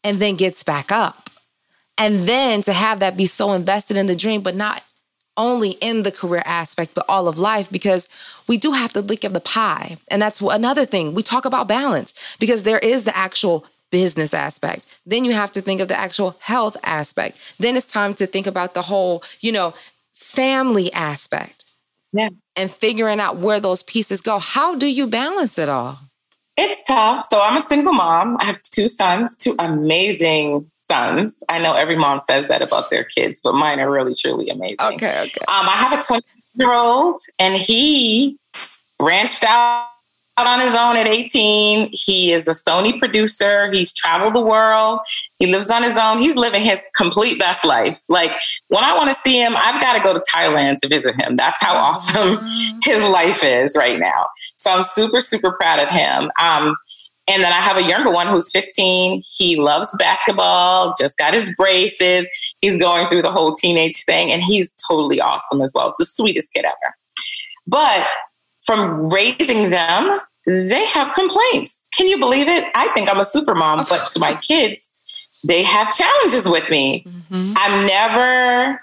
and 0.03 0.19
then 0.19 0.37
gets 0.37 0.63
back 0.63 0.93
up. 0.93 1.31
And 1.97 2.27
then 2.27 2.63
to 2.63 2.73
have 2.73 3.01
that 3.01 3.17
be 3.17 3.27
so 3.27 3.53
invested 3.53 3.97
in 3.97 4.07
the 4.07 4.17
dream, 4.17 4.43
but 4.43 4.57
not 4.57 4.83
only 5.37 5.71
in 5.81 6.03
the 6.03 6.13
career 6.13 6.43
aspect, 6.45 6.95
but 6.95 7.05
all 7.09 7.29
of 7.29 7.39
life, 7.39 7.71
because 7.71 8.09
we 8.47 8.57
do 8.57 8.73
have 8.73 8.93
to 8.93 9.01
lick 9.01 9.25
of 9.25 9.33
the 9.33 9.41
pie. 9.41 9.97
And 10.11 10.23
that's 10.23 10.41
another 10.41 10.85
thing. 10.85 11.15
We 11.15 11.23
talk 11.23 11.45
about 11.45 11.69
balance 11.69 12.37
because 12.39 12.63
there 12.63 12.79
is 12.79 13.05
the 13.05 13.17
actual 13.17 13.67
business 13.91 14.35
aspect. 14.35 14.87
Then 15.07 15.25
you 15.25 15.33
have 15.33 15.53
to 15.53 15.61
think 15.61 15.81
of 15.81 15.89
the 15.89 15.99
actual 15.99 16.37
health 16.41 16.77
aspect. 16.85 17.55
Then 17.59 17.77
it's 17.77 17.91
time 17.91 18.15
to 18.15 18.27
think 18.27 18.47
about 18.47 18.75
the 18.75 18.83
whole, 18.83 19.23
you 19.41 19.53
know, 19.53 19.75
family 20.13 20.93
aspect. 20.93 21.65
Yes. 22.13 22.53
And 22.57 22.71
figuring 22.71 23.19
out 23.19 23.39
where 23.39 23.59
those 23.59 23.83
pieces 23.83 24.21
go. 24.21 24.39
How 24.39 24.77
do 24.77 24.87
you 24.87 25.07
balance 25.07 25.59
it 25.59 25.69
all? 25.69 25.99
It's 26.57 26.85
tough. 26.85 27.25
So 27.25 27.41
I'm 27.43 27.57
a 27.57 27.61
single 27.61 27.93
mom. 27.93 28.37
I 28.41 28.45
have 28.45 28.61
two 28.61 28.87
sons, 28.87 29.37
two 29.37 29.55
amazing 29.59 30.71
sons. 30.91 31.43
I 31.49 31.59
know 31.59 31.75
every 31.75 31.97
mom 31.97 32.19
says 32.19 32.49
that 32.49 32.63
about 32.63 32.91
their 32.91 33.05
kids, 33.05 33.41
but 33.43 33.55
mine 33.55 33.81
are 33.81 33.91
really 33.91 34.15
truly 34.15 34.49
amazing. 34.51 34.77
Okay, 34.81 35.21
okay. 35.21 35.41
Um, 35.49 35.69
I 35.69 35.77
have 35.77 35.99
a 35.99 36.03
20 36.03 36.25
year 36.55 36.73
old, 36.73 37.21
and 37.39 37.55
he 37.55 38.39
branched 38.99 39.45
out 39.45 39.89
on 40.37 40.61
his 40.61 40.75
own 40.75 40.97
at 40.97 41.07
18. 41.07 41.91
He 41.93 42.33
is 42.33 42.49
a 42.49 42.53
Sony 42.53 42.99
producer. 42.99 43.71
He's 43.73 43.95
traveled 43.95 44.35
the 44.35 44.41
world. 44.41 45.01
He 45.39 45.47
lives 45.47 45.71
on 45.71 45.83
his 45.83 45.99
own. 45.99 46.21
He's 46.21 46.37
living 46.37 46.65
his 46.65 46.85
complete 46.97 47.39
best 47.39 47.65
life. 47.65 48.01
Like 48.09 48.33
when 48.69 48.83
I 48.83 48.95
want 48.97 49.11
to 49.11 49.15
see 49.15 49.41
him, 49.41 49.55
I've 49.57 49.81
got 49.81 49.95
to 49.95 50.01
go 50.01 50.13
to 50.13 50.23
Thailand 50.35 50.81
to 50.81 50.89
visit 50.89 51.15
him. 51.21 51.37
That's 51.37 51.63
how 51.63 51.77
awesome 51.77 52.45
his 52.83 53.07
life 53.09 53.45
is 53.45 53.77
right 53.79 53.99
now. 53.99 54.27
So 54.57 54.73
I'm 54.73 54.83
super, 54.83 55.21
super 55.21 55.53
proud 55.53 55.79
of 55.79 55.89
him. 55.89 56.31
Um, 56.41 56.77
And 57.27 57.43
then 57.43 57.53
I 57.53 57.61
have 57.61 57.79
a 57.79 57.83
younger 57.83 58.11
one 58.11 58.27
who's 58.27 58.53
15. 58.53 59.21
He 59.37 59.57
loves 59.57 59.97
basketball, 59.99 60.93
just 60.99 61.17
got 61.17 61.33
his 61.33 61.55
braces. 61.57 62.31
He's 62.61 62.77
going 62.77 63.09
through 63.09 63.23
the 63.23 63.33
whole 63.33 63.55
teenage 63.55 64.05
thing, 64.05 64.31
and 64.31 64.43
he's 64.43 64.75
totally 64.89 65.21
awesome 65.21 65.63
as 65.63 65.73
well. 65.75 65.95
The 65.99 66.05
sweetest 66.05 66.53
kid 66.53 66.67
ever. 66.67 66.95
But 67.67 68.07
from 68.65 69.09
raising 69.09 69.71
them, 69.71 70.21
they 70.47 70.85
have 70.87 71.15
complaints. 71.15 71.87
Can 71.95 72.07
you 72.07 72.19
believe 72.19 72.49
it? 72.49 72.65
I 72.75 72.89
think 72.89 73.09
I'm 73.09 73.21
a 73.21 73.25
super 73.25 73.55
mom, 73.55 73.85
but 73.89 74.11
to 74.11 74.21
my 74.21 74.35
kids, 74.35 74.95
they 75.45 75.63
have 75.63 75.93
challenges 75.93 76.49
with 76.49 76.69
me. 76.71 77.05
Mm-hmm. 77.07 77.55
I'm 77.57 77.87
never, 77.87 78.81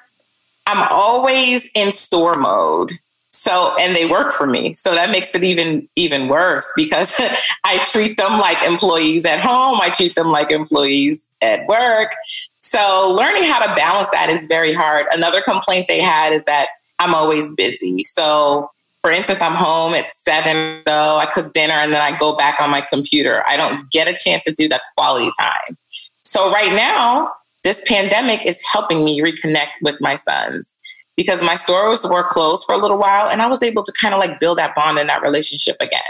I'm 0.65 0.87
always 0.91 1.69
in 1.75 1.91
store 1.91 2.35
mode. 2.35 2.91
So, 3.33 3.75
and 3.79 3.95
they 3.95 4.05
work 4.05 4.31
for 4.31 4.45
me. 4.45 4.73
So 4.73 4.93
that 4.93 5.09
makes 5.09 5.33
it 5.35 5.43
even, 5.43 5.87
even 5.95 6.27
worse 6.27 6.71
because 6.75 7.19
I 7.63 7.77
treat 7.83 8.17
them 8.17 8.39
like 8.39 8.61
employees 8.63 9.25
at 9.25 9.39
home. 9.39 9.79
I 9.81 9.89
treat 9.89 10.15
them 10.15 10.27
like 10.27 10.51
employees 10.51 11.33
at 11.41 11.65
work. 11.67 12.11
So 12.59 13.09
learning 13.09 13.43
how 13.43 13.65
to 13.65 13.73
balance 13.73 14.11
that 14.11 14.29
is 14.29 14.47
very 14.47 14.73
hard. 14.73 15.07
Another 15.13 15.41
complaint 15.41 15.87
they 15.87 16.01
had 16.01 16.33
is 16.33 16.43
that 16.43 16.67
I'm 16.99 17.15
always 17.15 17.55
busy. 17.55 18.03
So 18.03 18.69
for 19.01 19.09
instance, 19.09 19.41
I'm 19.41 19.55
home 19.55 19.95
at 19.95 20.15
seven, 20.15 20.83
so 20.87 21.17
I 21.17 21.25
cook 21.25 21.53
dinner 21.53 21.73
and 21.73 21.91
then 21.91 22.01
I 22.01 22.17
go 22.17 22.35
back 22.35 22.61
on 22.61 22.69
my 22.69 22.81
computer. 22.81 23.43
I 23.47 23.57
don't 23.57 23.89
get 23.91 24.07
a 24.07 24.15
chance 24.15 24.43
to 24.43 24.51
do 24.51 24.67
that 24.69 24.81
quality 24.95 25.31
time. 25.39 25.77
So 26.17 26.51
right 26.51 26.73
now, 26.73 27.31
this 27.63 27.83
pandemic 27.87 28.45
is 28.45 28.63
helping 28.71 29.03
me 29.03 29.21
reconnect 29.21 29.71
with 29.81 29.99
my 30.01 30.15
sons 30.15 30.79
because 31.21 31.43
my 31.43 31.55
stores 31.55 32.03
were 32.09 32.23
closed 32.23 32.65
for 32.65 32.73
a 32.73 32.77
little 32.77 32.97
while 32.97 33.29
and 33.29 33.41
I 33.41 33.47
was 33.47 33.61
able 33.61 33.83
to 33.83 33.93
kind 34.01 34.13
of 34.13 34.19
like 34.19 34.39
build 34.39 34.57
that 34.57 34.73
bond 34.73 34.97
and 34.97 35.07
that 35.07 35.21
relationship 35.21 35.77
again. 35.79 36.01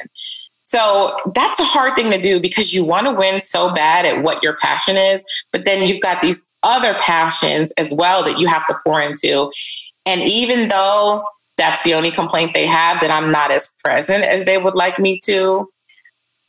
So 0.65 1.17
that's 1.35 1.59
a 1.59 1.65
hard 1.65 1.95
thing 1.95 2.11
to 2.11 2.17
do 2.17 2.39
because 2.39 2.73
you 2.73 2.85
want 2.85 3.07
to 3.07 3.13
win 3.13 3.41
so 3.41 3.73
bad 3.73 4.05
at 4.05 4.23
what 4.23 4.41
your 4.41 4.55
passion 4.55 4.95
is, 4.95 5.25
but 5.51 5.65
then 5.65 5.85
you've 5.85 5.99
got 5.99 6.21
these 6.21 6.47
other 6.63 6.93
passions 6.99 7.73
as 7.73 7.93
well 7.93 8.23
that 8.23 8.39
you 8.39 8.47
have 8.47 8.65
to 8.67 8.77
pour 8.85 9.01
into. 9.01 9.51
And 10.05 10.21
even 10.21 10.69
though 10.69 11.25
that's 11.57 11.83
the 11.83 11.93
only 11.93 12.11
complaint 12.11 12.53
they 12.53 12.65
have 12.65 13.01
that 13.01 13.11
I'm 13.11 13.31
not 13.31 13.51
as 13.51 13.75
present 13.83 14.23
as 14.23 14.45
they 14.45 14.57
would 14.57 14.75
like 14.75 14.97
me 14.97 15.19
to, 15.25 15.67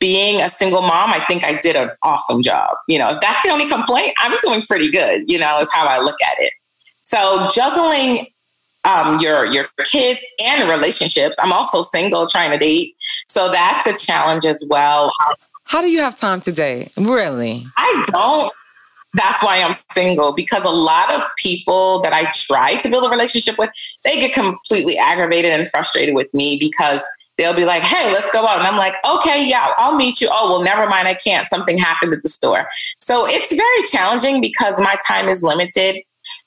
being 0.02 0.40
a 0.42 0.50
single 0.50 0.82
mom, 0.82 1.12
I 1.12 1.24
think 1.26 1.44
I 1.44 1.60
did 1.60 1.76
an 1.76 1.90
awesome 2.02 2.42
job. 2.42 2.76
You 2.88 2.98
know, 2.98 3.10
if 3.10 3.20
that's 3.20 3.40
the 3.42 3.50
only 3.50 3.68
complaint, 3.68 4.14
I'm 4.18 4.36
doing 4.42 4.62
pretty 4.62 4.90
good, 4.90 5.30
you 5.30 5.38
know, 5.38 5.60
is 5.60 5.72
how 5.72 5.86
I 5.86 6.00
look 6.00 6.20
at 6.20 6.34
it. 6.40 6.52
So 7.04 7.48
juggling 7.52 8.26
um, 8.84 9.20
your 9.20 9.46
your 9.46 9.66
kids 9.84 10.24
and 10.44 10.68
relationships. 10.68 11.36
I'm 11.42 11.52
also 11.52 11.82
single, 11.82 12.26
trying 12.26 12.50
to 12.50 12.58
date, 12.58 12.96
so 13.28 13.50
that's 13.50 13.86
a 13.86 13.96
challenge 13.96 14.44
as 14.44 14.66
well. 14.68 15.10
How 15.64 15.80
do 15.80 15.90
you 15.90 16.00
have 16.00 16.16
time 16.16 16.40
today? 16.40 16.90
Really? 16.96 17.64
I 17.76 18.04
don't. 18.08 18.52
That's 19.14 19.44
why 19.44 19.62
I'm 19.62 19.74
single 19.90 20.34
because 20.34 20.64
a 20.64 20.70
lot 20.70 21.12
of 21.12 21.22
people 21.36 22.00
that 22.00 22.14
I 22.14 22.24
try 22.32 22.76
to 22.76 22.88
build 22.88 23.04
a 23.04 23.10
relationship 23.10 23.58
with, 23.58 23.70
they 24.04 24.18
get 24.18 24.32
completely 24.32 24.96
aggravated 24.96 25.52
and 25.52 25.68
frustrated 25.68 26.14
with 26.14 26.32
me 26.32 26.58
because 26.58 27.06
they'll 27.36 27.54
be 27.54 27.64
like, 27.64 27.82
hey, 27.82 28.10
let's 28.12 28.30
go 28.30 28.46
out. 28.46 28.58
And 28.58 28.66
I'm 28.66 28.76
like, 28.76 28.94
okay, 29.06 29.46
yeah, 29.46 29.74
I'll 29.76 29.96
meet 29.96 30.20
you. 30.20 30.28
Oh, 30.30 30.50
well, 30.50 30.62
never 30.62 30.88
mind. 30.88 31.08
I 31.08 31.14
can't. 31.14 31.48
Something 31.50 31.76
happened 31.76 32.14
at 32.14 32.22
the 32.22 32.28
store. 32.28 32.68
So 33.00 33.26
it's 33.26 33.54
very 33.54 33.82
challenging 33.90 34.40
because 34.40 34.80
my 34.80 34.96
time 35.06 35.28
is 35.28 35.42
limited 35.42 35.96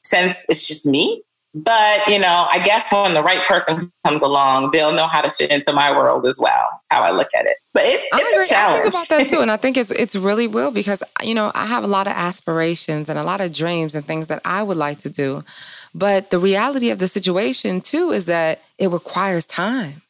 since 0.02 0.50
it's 0.50 0.68
just 0.68 0.88
me. 0.88 1.22
But, 1.58 2.06
you 2.10 2.20
know, 2.20 2.48
I 2.52 2.60
guess 2.60 2.92
when 2.92 3.14
the 3.14 3.24
right 3.24 3.42
person 3.48 3.90
comes 4.06 4.22
along, 4.22 4.72
they'll 4.72 4.92
know 4.92 5.08
how 5.08 5.22
to 5.22 5.30
fit 5.30 5.52
into 5.52 5.72
my 5.72 5.90
world 5.90 6.26
as 6.26 6.38
well. 6.38 6.68
That's 6.74 6.88
how 6.92 7.02
I 7.02 7.12
look 7.12 7.30
at 7.34 7.46
it. 7.46 7.56
But 7.74 7.84
it's, 7.86 8.10
it's 8.12 8.52
a 8.52 8.54
challenge. 8.54 8.80
I 8.80 8.82
think 8.82 8.94
about 8.94 9.08
that 9.08 9.28
too. 9.28 9.40
And 9.40 9.50
I 9.50 9.56
think 9.62 9.78
it's, 9.78 9.92
it's 9.92 10.18
really 10.18 10.48
real 10.48 10.72
because, 10.72 11.02
you 11.24 11.34
know, 11.34 11.54
I 11.56 11.66
have 11.66 11.86
a 11.86 11.88
lot 11.88 12.08
of 12.08 12.14
aspirations 12.14 13.08
and 13.08 13.18
a 13.18 13.24
lot 13.24 13.40
of 13.40 13.54
dreams 13.54 13.96
and 13.96 14.04
things 14.04 14.28
that 14.28 14.42
I 14.44 14.64
would 14.64 14.76
like 14.76 14.98
to 15.00 15.10
do. 15.10 15.46
But 15.94 16.30
the 16.30 16.40
reality 16.40 16.90
of 16.90 17.00
the 17.00 17.08
situation 17.08 17.80
too 17.80 18.12
is 18.12 18.26
that 18.26 18.60
it 18.78 18.90
requires 18.90 19.46
time. 19.46 20.02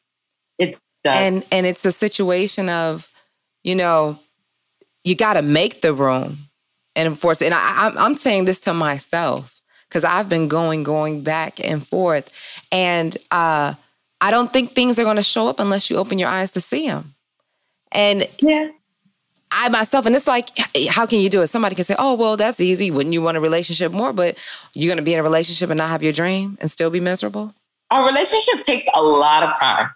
It 0.58 0.80
does. 1.04 1.44
And 1.44 1.52
and 1.52 1.66
it's 1.66 1.86
a 1.86 1.92
situation 1.92 2.68
of, 2.68 3.08
you 3.62 3.76
know, 3.76 4.18
you 5.04 5.14
got 5.14 5.34
to 5.34 5.42
make 5.42 5.80
the 5.80 5.94
room. 5.94 6.38
And 6.96 7.06
of 7.06 7.24
and 7.24 7.54
I, 7.54 7.86
I'm, 7.86 7.98
I'm 7.98 8.16
saying 8.16 8.46
this 8.46 8.58
to 8.60 8.74
myself 8.74 9.55
because 9.96 10.04
I've 10.04 10.28
been 10.28 10.46
going, 10.46 10.82
going 10.82 11.22
back 11.22 11.58
and 11.64 11.84
forth, 11.86 12.60
and 12.70 13.16
uh, 13.30 13.72
I 14.20 14.30
don't 14.30 14.52
think 14.52 14.72
things 14.72 14.98
are 15.00 15.04
going 15.04 15.16
to 15.16 15.22
show 15.22 15.48
up 15.48 15.58
unless 15.58 15.88
you 15.88 15.96
open 15.96 16.18
your 16.18 16.28
eyes 16.28 16.50
to 16.50 16.60
see 16.60 16.86
them. 16.86 17.14
And 17.92 18.28
yeah. 18.40 18.68
I 19.50 19.70
myself, 19.70 20.04
and 20.04 20.14
it's 20.14 20.26
like, 20.26 20.50
how 20.90 21.06
can 21.06 21.20
you 21.20 21.30
do 21.30 21.40
it? 21.40 21.46
Somebody 21.46 21.76
can 21.76 21.84
say, 21.84 21.94
oh, 21.98 22.12
well, 22.12 22.36
that's 22.36 22.60
easy. 22.60 22.90
Wouldn't 22.90 23.14
you 23.14 23.22
want 23.22 23.38
a 23.38 23.40
relationship 23.40 23.90
more? 23.90 24.12
But 24.12 24.36
you're 24.74 24.90
going 24.90 24.98
to 24.98 25.02
be 25.02 25.14
in 25.14 25.20
a 25.20 25.22
relationship 25.22 25.70
and 25.70 25.78
not 25.78 25.88
have 25.88 26.02
your 26.02 26.12
dream 26.12 26.58
and 26.60 26.70
still 26.70 26.90
be 26.90 27.00
miserable? 27.00 27.54
A 27.90 28.02
relationship 28.02 28.64
takes 28.64 28.84
a 28.94 29.00
lot 29.00 29.44
of 29.44 29.58
time 29.58 29.88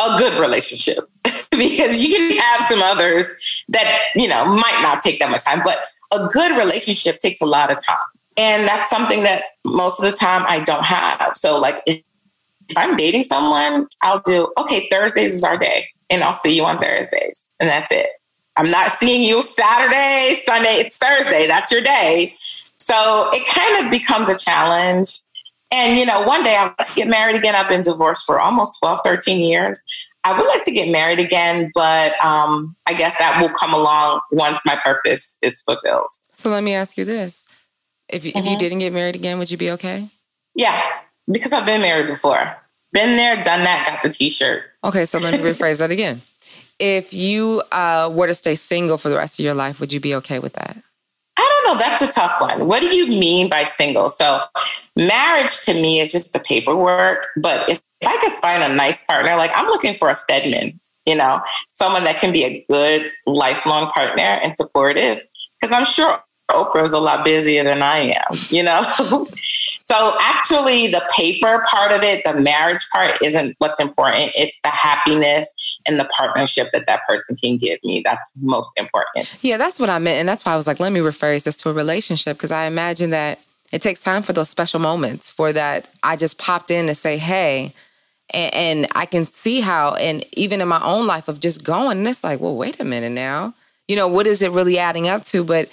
a 0.00 0.16
good 0.16 0.34
relationship 0.34 0.98
because 1.50 2.02
you 2.04 2.14
can 2.14 2.38
have 2.38 2.64
some 2.64 2.82
others 2.82 3.64
that, 3.68 3.98
you 4.14 4.28
know, 4.28 4.44
might 4.44 4.80
not 4.80 5.00
take 5.00 5.18
that 5.18 5.30
much 5.30 5.44
time, 5.44 5.60
but 5.64 5.78
a 6.12 6.28
good 6.28 6.56
relationship 6.56 7.18
takes 7.18 7.40
a 7.40 7.46
lot 7.46 7.72
of 7.72 7.78
time. 7.84 7.98
And 8.36 8.66
that's 8.66 8.90
something 8.90 9.22
that 9.22 9.44
most 9.64 10.02
of 10.02 10.10
the 10.10 10.16
time 10.16 10.44
I 10.46 10.58
don't 10.60 10.84
have. 10.84 11.32
So, 11.34 11.58
like, 11.58 11.76
if 11.86 12.02
I'm 12.76 12.96
dating 12.96 13.24
someone, 13.24 13.86
I'll 14.02 14.20
do, 14.20 14.52
okay, 14.58 14.88
Thursdays 14.90 15.34
is 15.34 15.44
our 15.44 15.56
day, 15.56 15.86
and 16.10 16.24
I'll 16.24 16.32
see 16.32 16.54
you 16.54 16.64
on 16.64 16.78
Thursdays, 16.78 17.52
and 17.60 17.68
that's 17.68 17.92
it. 17.92 18.08
I'm 18.56 18.70
not 18.70 18.90
seeing 18.90 19.22
you 19.22 19.42
Saturday, 19.42 20.34
Sunday, 20.34 20.74
it's 20.74 20.98
Thursday, 20.98 21.46
that's 21.46 21.70
your 21.70 21.82
day. 21.82 22.34
So, 22.78 23.30
it 23.32 23.46
kind 23.46 23.84
of 23.84 23.90
becomes 23.90 24.28
a 24.28 24.36
challenge 24.36 25.10
and, 25.74 25.98
you 25.98 26.06
know, 26.06 26.20
one 26.22 26.44
day 26.44 26.54
I 26.54 26.64
want 26.64 26.78
to 26.78 26.94
get 26.94 27.08
married 27.08 27.34
again. 27.34 27.56
I've 27.56 27.68
been 27.68 27.82
divorced 27.82 28.26
for 28.26 28.38
almost 28.38 28.78
12, 28.80 29.00
13 29.02 29.40
years. 29.40 29.82
I 30.22 30.38
would 30.38 30.46
like 30.46 30.64
to 30.64 30.70
get 30.70 30.88
married 30.88 31.18
again, 31.18 31.72
but 31.74 32.12
um, 32.24 32.76
I 32.86 32.94
guess 32.94 33.18
that 33.18 33.40
will 33.40 33.50
come 33.50 33.74
along 33.74 34.20
once 34.30 34.64
my 34.64 34.78
purpose 34.82 35.38
is 35.42 35.60
fulfilled. 35.62 36.12
So 36.32 36.50
let 36.50 36.62
me 36.62 36.74
ask 36.74 36.96
you 36.96 37.04
this. 37.04 37.44
If 38.08 38.24
you, 38.24 38.32
mm-hmm. 38.32 38.38
if 38.38 38.44
you 38.44 38.50
mm-hmm. 38.52 38.58
didn't 38.58 38.78
get 38.78 38.92
married 38.92 39.14
again, 39.14 39.38
would 39.38 39.50
you 39.50 39.56
be 39.56 39.70
okay? 39.72 40.08
Yeah, 40.54 40.82
because 41.30 41.52
I've 41.52 41.66
been 41.66 41.80
married 41.80 42.06
before. 42.06 42.56
Been 42.92 43.16
there, 43.16 43.42
done 43.42 43.64
that, 43.64 43.86
got 43.88 44.02
the 44.02 44.08
t 44.08 44.30
shirt. 44.30 44.64
Okay, 44.84 45.04
so 45.04 45.18
let 45.18 45.32
me 45.32 45.38
rephrase 45.50 45.80
that 45.80 45.90
again. 45.90 46.22
If 46.78 47.12
you 47.12 47.62
uh, 47.72 48.12
were 48.14 48.26
to 48.26 48.34
stay 48.34 48.54
single 48.54 48.98
for 48.98 49.08
the 49.08 49.16
rest 49.16 49.38
of 49.38 49.44
your 49.44 49.54
life, 49.54 49.80
would 49.80 49.92
you 49.92 50.00
be 50.00 50.14
okay 50.16 50.38
with 50.38 50.52
that? 50.54 50.76
I 51.36 51.62
don't 51.64 51.74
know. 51.74 51.80
That's 51.80 52.02
a 52.02 52.12
tough 52.12 52.40
one. 52.40 52.68
What 52.68 52.82
do 52.82 52.94
you 52.94 53.06
mean 53.06 53.48
by 53.48 53.64
single? 53.64 54.08
So, 54.08 54.42
marriage 54.96 55.60
to 55.62 55.74
me 55.74 56.00
is 56.00 56.12
just 56.12 56.32
the 56.32 56.38
paperwork. 56.38 57.26
But 57.36 57.68
if, 57.68 57.80
if 58.00 58.08
I 58.08 58.16
could 58.18 58.32
find 58.34 58.62
a 58.62 58.74
nice 58.74 59.02
partner, 59.02 59.34
like 59.36 59.50
I'm 59.54 59.66
looking 59.66 59.94
for 59.94 60.10
a 60.10 60.14
Stedman, 60.14 60.78
you 61.06 61.16
know, 61.16 61.40
someone 61.70 62.04
that 62.04 62.20
can 62.20 62.32
be 62.32 62.44
a 62.44 62.64
good 62.70 63.10
lifelong 63.26 63.90
partner 63.90 64.22
and 64.22 64.56
supportive. 64.56 65.20
Because 65.60 65.72
I'm 65.72 65.84
sure 65.84 66.22
Oprah's 66.50 66.92
a 66.92 67.00
lot 67.00 67.24
busier 67.24 67.64
than 67.64 67.82
I 67.82 68.12
am, 68.12 68.36
you 68.50 68.62
know? 68.62 68.82
so 69.80 70.16
actually 70.20 70.88
the 70.88 71.02
paper 71.14 71.62
part 71.66 71.90
of 71.90 72.02
it, 72.02 72.22
the 72.24 72.34
marriage 72.34 72.86
part 72.92 73.16
isn't 73.22 73.54
what's 73.58 73.80
important. 73.80 74.30
It's 74.34 74.60
the 74.60 74.68
happiness 74.68 75.80
and 75.86 75.98
the 75.98 76.04
partnership 76.16 76.68
that 76.72 76.84
that 76.86 77.00
person 77.08 77.36
can 77.36 77.56
give 77.56 77.78
me. 77.82 78.02
That's 78.04 78.32
most 78.40 78.78
important. 78.78 79.34
Yeah, 79.40 79.56
that's 79.56 79.80
what 79.80 79.88
I 79.88 79.98
meant. 79.98 80.18
And 80.18 80.28
that's 80.28 80.44
why 80.44 80.52
I 80.52 80.56
was 80.56 80.66
like, 80.66 80.80
let 80.80 80.92
me 80.92 81.00
rephrase 81.00 81.44
this 81.44 81.56
to 81.58 81.70
a 81.70 81.72
relationship 81.72 82.36
because 82.36 82.52
I 82.52 82.66
imagine 82.66 83.10
that 83.10 83.38
it 83.72 83.80
takes 83.80 84.00
time 84.00 84.22
for 84.22 84.34
those 84.34 84.50
special 84.50 84.80
moments 84.80 85.30
for 85.30 85.52
that 85.52 85.88
I 86.02 86.16
just 86.16 86.38
popped 86.38 86.70
in 86.70 86.86
to 86.88 86.94
say, 86.94 87.16
hey, 87.16 87.72
and, 88.34 88.54
and 88.54 88.86
I 88.94 89.06
can 89.06 89.24
see 89.24 89.60
how, 89.60 89.94
and 89.94 90.24
even 90.34 90.60
in 90.60 90.68
my 90.68 90.82
own 90.84 91.06
life 91.06 91.28
of 91.28 91.40
just 91.40 91.64
going, 91.64 91.98
and 91.98 92.06
it's 92.08 92.22
like, 92.22 92.40
well, 92.40 92.56
wait 92.56 92.80
a 92.80 92.84
minute 92.84 93.12
now. 93.12 93.54
You 93.88 93.96
know, 93.96 94.08
what 94.08 94.26
is 94.26 94.42
it 94.42 94.52
really 94.52 94.78
adding 94.78 95.08
up 95.08 95.22
to? 95.24 95.44
But 95.44 95.68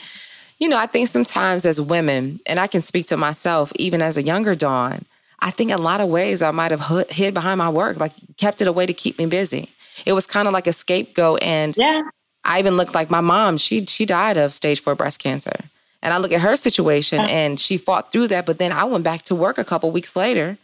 you 0.61 0.69
know, 0.69 0.77
I 0.77 0.85
think 0.85 1.07
sometimes 1.07 1.65
as 1.65 1.81
women, 1.81 2.39
and 2.45 2.59
I 2.59 2.67
can 2.67 2.81
speak 2.81 3.07
to 3.07 3.17
myself, 3.17 3.73
even 3.79 3.99
as 3.99 4.15
a 4.15 4.21
younger 4.21 4.53
Dawn, 4.53 4.99
I 5.39 5.49
think 5.49 5.71
a 5.71 5.77
lot 5.77 6.01
of 6.01 6.07
ways 6.07 6.43
I 6.43 6.51
might 6.51 6.69
have 6.69 7.09
hid 7.09 7.33
behind 7.33 7.57
my 7.57 7.69
work, 7.69 7.99
like 7.99 8.11
kept 8.37 8.61
it 8.61 8.67
away 8.67 8.85
to 8.85 8.93
keep 8.93 9.17
me 9.17 9.25
busy. 9.25 9.69
It 10.05 10.13
was 10.13 10.27
kind 10.27 10.47
of 10.47 10.53
like 10.53 10.67
a 10.67 10.73
scapegoat. 10.73 11.41
And 11.41 11.75
yeah. 11.75 12.03
I 12.45 12.59
even 12.59 12.77
looked 12.77 12.93
like 12.93 13.09
my 13.09 13.21
mom, 13.21 13.57
she 13.57 13.87
she 13.87 14.05
died 14.05 14.37
of 14.37 14.53
stage 14.53 14.79
four 14.81 14.93
breast 14.93 15.21
cancer. 15.21 15.65
And 16.03 16.13
I 16.13 16.19
look 16.19 16.31
at 16.31 16.41
her 16.41 16.55
situation 16.55 17.19
uh-huh. 17.19 17.29
and 17.31 17.59
she 17.59 17.77
fought 17.77 18.11
through 18.11 18.27
that, 18.27 18.45
but 18.45 18.59
then 18.59 18.71
I 18.71 18.83
went 18.83 19.03
back 19.03 19.23
to 19.23 19.35
work 19.35 19.57
a 19.57 19.63
couple 19.63 19.91
weeks 19.91 20.15
later 20.15 20.59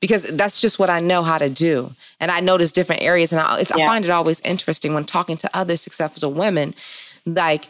because 0.00 0.24
that's 0.24 0.60
just 0.60 0.80
what 0.80 0.90
I 0.90 0.98
know 0.98 1.22
how 1.22 1.38
to 1.38 1.48
do. 1.48 1.92
And 2.18 2.32
I 2.32 2.40
notice 2.40 2.72
different 2.72 3.02
areas. 3.02 3.32
And 3.32 3.40
I, 3.40 3.58
yeah. 3.58 3.84
I 3.84 3.86
find 3.86 4.04
it 4.04 4.10
always 4.10 4.40
interesting 4.40 4.92
when 4.92 5.04
talking 5.04 5.36
to 5.36 5.50
other 5.54 5.76
successful 5.76 6.32
women, 6.32 6.74
like 7.24 7.68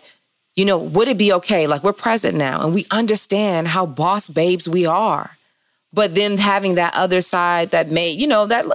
you 0.57 0.64
know, 0.64 0.79
would 0.79 1.09
it 1.09 1.19
be 1.19 1.33
okay? 1.35 1.66
Like 1.66 1.85
we're 1.85 1.92
present 1.92 2.37
now 2.37 2.62
and 2.62 2.75
we 2.75 2.87
understand 2.90 3.69
how 3.69 3.87
boss 3.87 4.29
babes 4.29 4.69
we 4.69 4.87
are. 4.87 5.31
But 5.92 6.14
then 6.14 6.38
having 6.38 6.75
that 6.75 6.95
other 6.95 7.21
side 7.21 7.71
that 7.71 7.90
may, 7.90 8.11
you 8.11 8.27
know, 8.27 8.47
that 8.47 8.66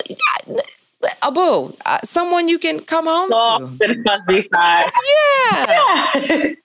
Abu, 1.22 1.74
uh, 1.86 2.00
someone 2.04 2.48
you 2.48 2.58
can 2.58 2.80
come 2.80 3.06
home 3.06 3.30
Soft 3.30 3.80
to. 3.80 3.90
and 3.90 4.06
fuzzy 4.06 4.42
side. 4.42 4.86
Yeah. 5.52 5.76
yeah. 6.30 6.54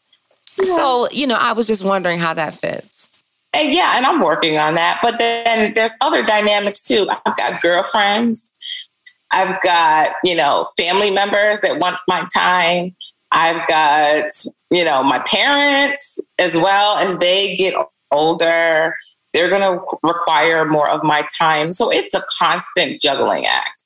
So, 0.63 1.07
you 1.13 1.27
know, 1.27 1.37
I 1.39 1.53
was 1.53 1.67
just 1.67 1.85
wondering 1.85 2.19
how 2.19 2.33
that 2.33 2.55
fits. 2.55 3.11
And 3.53 3.75
yeah, 3.75 3.97
and 3.97 4.07
I'm 4.07 4.21
working 4.21 4.59
on 4.59 4.73
that. 4.75 5.01
But 5.03 5.19
then 5.19 5.75
there's 5.75 5.95
other 6.01 6.23
dynamics 6.23 6.81
too. 6.87 7.07
I've 7.27 7.37
got 7.37 7.61
girlfriends. 7.61 8.55
I've 9.33 9.61
got, 9.61 10.13
you 10.25 10.35
know, 10.35 10.67
family 10.79 11.11
members 11.11 11.61
that 11.61 11.79
want 11.79 11.99
my 12.09 12.27
time. 12.35 12.97
I've 13.33 13.67
got, 13.69 14.31
you 14.71 14.85
know, 14.85 15.03
my 15.03 15.19
parents 15.21 16.33
as 16.39 16.57
well 16.57 16.99
as 16.99 17.19
they 17.19 17.57
get 17.57 17.75
older. 18.13 18.95
They're 19.33 19.51
going 19.51 19.61
to 19.61 19.85
require 20.03 20.65
more 20.65 20.89
of 20.89 21.03
my 21.03 21.27
time. 21.39 21.73
So 21.73 21.91
it's 21.91 22.15
a 22.15 22.23
constant 22.39 23.03
juggling 23.03 23.45
act. 23.45 23.85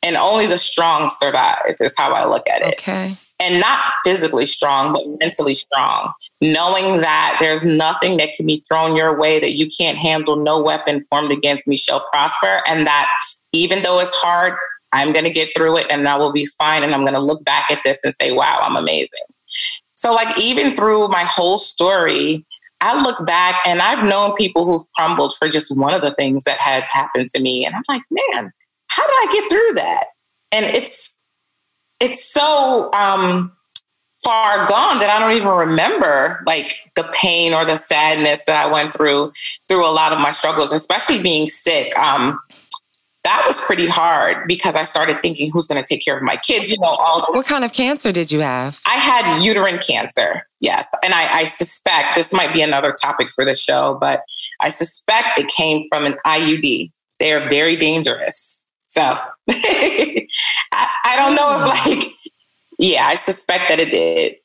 And 0.00 0.16
only 0.16 0.46
the 0.46 0.58
strong 0.58 1.08
survive, 1.08 1.58
is 1.80 1.94
how 1.98 2.12
I 2.12 2.24
look 2.24 2.48
at 2.48 2.62
it. 2.62 2.74
Okay 2.74 3.16
and 3.42 3.58
not 3.58 3.80
physically 4.04 4.46
strong, 4.46 4.92
but 4.92 5.02
mentally 5.18 5.54
strong, 5.54 6.12
knowing 6.40 7.00
that 7.00 7.36
there's 7.40 7.64
nothing 7.64 8.16
that 8.16 8.34
can 8.34 8.46
be 8.46 8.62
thrown 8.68 8.94
your 8.94 9.18
way 9.18 9.40
that 9.40 9.56
you 9.56 9.68
can't 9.68 9.98
handle, 9.98 10.36
no 10.36 10.62
weapon 10.62 11.00
formed 11.00 11.32
against 11.32 11.66
me 11.66 11.76
shall 11.76 12.06
prosper, 12.12 12.62
and 12.68 12.86
that 12.86 13.08
even 13.52 13.82
though 13.82 13.98
it's 13.98 14.14
hard, 14.14 14.54
I'm 14.92 15.12
going 15.12 15.24
to 15.24 15.30
get 15.30 15.48
through 15.56 15.78
it 15.78 15.86
and 15.90 16.08
I 16.08 16.16
will 16.16 16.32
be 16.32 16.46
fine. 16.46 16.82
And 16.82 16.94
I'm 16.94 17.00
going 17.00 17.14
to 17.14 17.20
look 17.20 17.44
back 17.44 17.70
at 17.70 17.80
this 17.82 18.04
and 18.04 18.12
say, 18.12 18.30
wow, 18.30 18.60
I'm 18.62 18.76
amazing. 18.76 19.20
So, 19.94 20.12
like, 20.12 20.38
even 20.38 20.74
through 20.74 21.08
my 21.08 21.24
whole 21.24 21.58
story, 21.58 22.44
I 22.80 23.00
look 23.00 23.24
back 23.26 23.56
and 23.64 23.80
I've 23.80 24.04
known 24.04 24.34
people 24.34 24.64
who've 24.64 24.82
crumbled 24.96 25.34
for 25.34 25.48
just 25.48 25.76
one 25.76 25.94
of 25.94 26.00
the 26.00 26.14
things 26.14 26.44
that 26.44 26.58
had 26.58 26.82
happened 26.88 27.28
to 27.30 27.40
me. 27.40 27.64
And 27.64 27.74
I'm 27.76 27.84
like, 27.88 28.02
man, 28.10 28.52
how 28.88 29.06
did 29.06 29.14
I 29.14 29.32
get 29.32 29.50
through 29.50 29.74
that? 29.74 30.04
And 30.50 30.66
it's 30.66 31.26
it's 32.00 32.24
so 32.24 32.90
um, 32.92 33.52
far 34.24 34.66
gone 34.66 34.98
that 34.98 35.10
I 35.10 35.20
don't 35.20 35.36
even 35.36 35.48
remember 35.48 36.42
like 36.46 36.76
the 36.96 37.08
pain 37.14 37.54
or 37.54 37.64
the 37.64 37.76
sadness 37.76 38.44
that 38.46 38.56
I 38.56 38.70
went 38.70 38.92
through 38.92 39.32
through 39.68 39.86
a 39.86 39.90
lot 39.90 40.12
of 40.12 40.18
my 40.18 40.32
struggles, 40.32 40.72
especially 40.72 41.22
being 41.22 41.48
sick. 41.48 41.96
Um, 41.96 42.40
that 43.24 43.44
was 43.46 43.60
pretty 43.60 43.86
hard 43.86 44.48
because 44.48 44.74
I 44.74 44.84
started 44.84 45.22
thinking, 45.22 45.50
who's 45.52 45.66
going 45.66 45.82
to 45.82 45.88
take 45.88 46.04
care 46.04 46.16
of 46.16 46.22
my 46.22 46.36
kids? 46.36 46.72
You 46.72 46.80
know, 46.80 46.88
all. 46.88 47.24
What 47.30 47.46
kind 47.46 47.64
of 47.64 47.72
cancer 47.72 48.10
did 48.10 48.32
you 48.32 48.40
have? 48.40 48.80
I 48.86 48.96
had 48.96 49.42
uterine 49.42 49.78
cancer. 49.78 50.46
Yes, 50.60 50.92
and 51.04 51.14
I, 51.14 51.32
I 51.32 51.44
suspect 51.44 52.14
this 52.16 52.32
might 52.32 52.52
be 52.52 52.62
another 52.62 52.92
topic 52.92 53.32
for 53.32 53.44
the 53.44 53.54
show, 53.54 53.96
but 54.00 54.22
I 54.60 54.70
suspect 54.70 55.38
it 55.38 55.48
came 55.48 55.86
from 55.88 56.04
an 56.04 56.16
IUD. 56.26 56.90
They 57.20 57.32
are 57.32 57.48
very 57.48 57.76
dangerous. 57.76 58.66
So 58.86 59.02
I, 59.48 60.26
I, 60.72 61.16
don't 61.16 61.34
know 61.34 61.56
if 61.56 61.86
like, 61.86 62.12
yeah, 62.78 63.06
I 63.06 63.14
suspect 63.14 63.68
that 63.68 63.80
it 63.80 63.90
did. 63.90 64.36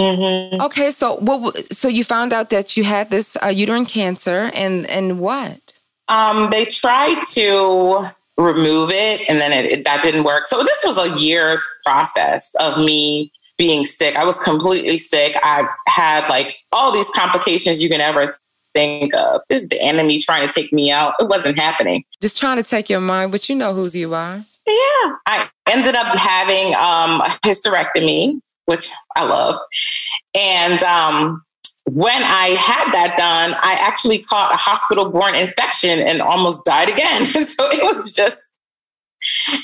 Mm-hmm. 0.00 0.60
Okay, 0.62 0.90
so 0.90 1.16
what? 1.16 1.72
So 1.72 1.86
you 1.86 2.02
found 2.02 2.32
out 2.32 2.50
that 2.50 2.76
you 2.76 2.84
had 2.84 3.10
this 3.10 3.36
uh, 3.42 3.48
uterine 3.48 3.86
cancer, 3.86 4.50
and 4.54 4.88
and 4.88 5.20
what? 5.20 5.60
Um, 6.08 6.50
they 6.50 6.64
tried 6.66 7.22
to 7.34 7.98
remove 8.36 8.90
it, 8.90 9.28
and 9.28 9.40
then 9.40 9.52
it, 9.52 9.66
it, 9.66 9.84
that 9.84 10.02
didn't 10.02 10.24
work. 10.24 10.48
So 10.48 10.62
this 10.62 10.82
was 10.84 10.98
a 10.98 11.18
year's 11.18 11.62
process 11.84 12.54
of 12.60 12.78
me 12.78 13.32
being 13.58 13.86
sick. 13.86 14.16
I 14.16 14.24
was 14.24 14.38
completely 14.38 14.98
sick. 14.98 15.36
I 15.42 15.66
had 15.86 16.28
like 16.28 16.56
all 16.72 16.92
these 16.92 17.10
complications 17.10 17.82
you 17.82 17.88
can 17.88 18.00
ever 18.00 18.28
think 18.74 19.14
of. 19.14 19.42
This 19.48 19.62
is 19.62 19.68
the 19.68 19.80
enemy 19.80 20.18
trying 20.18 20.48
to 20.48 20.52
take 20.52 20.72
me 20.72 20.90
out. 20.90 21.14
It 21.20 21.28
wasn't 21.28 21.58
happening. 21.58 22.04
Just 22.20 22.38
trying 22.38 22.56
to 22.56 22.62
take 22.62 22.88
your 22.88 23.00
mind, 23.00 23.30
but 23.30 23.48
you 23.48 23.54
know 23.54 23.74
whose 23.74 23.94
you 23.94 24.14
are. 24.14 24.44
Yeah. 24.66 25.12
I 25.26 25.48
ended 25.70 25.94
up 25.94 26.16
having 26.16 26.74
um, 26.74 27.20
a 27.20 27.38
hysterectomy, 27.44 28.40
which 28.66 28.90
I 29.16 29.24
love. 29.26 29.56
And 30.34 30.82
um, 30.84 31.44
when 31.86 32.22
I 32.22 32.48
had 32.58 32.92
that 32.92 33.16
done, 33.16 33.54
I 33.60 33.76
actually 33.80 34.18
caught 34.18 34.54
a 34.54 34.56
hospital 34.56 35.10
borne 35.10 35.34
infection 35.34 35.98
and 35.98 36.22
almost 36.22 36.64
died 36.64 36.90
again. 36.90 37.24
so 37.26 37.64
it 37.70 37.96
was 37.96 38.12
just 38.12 38.58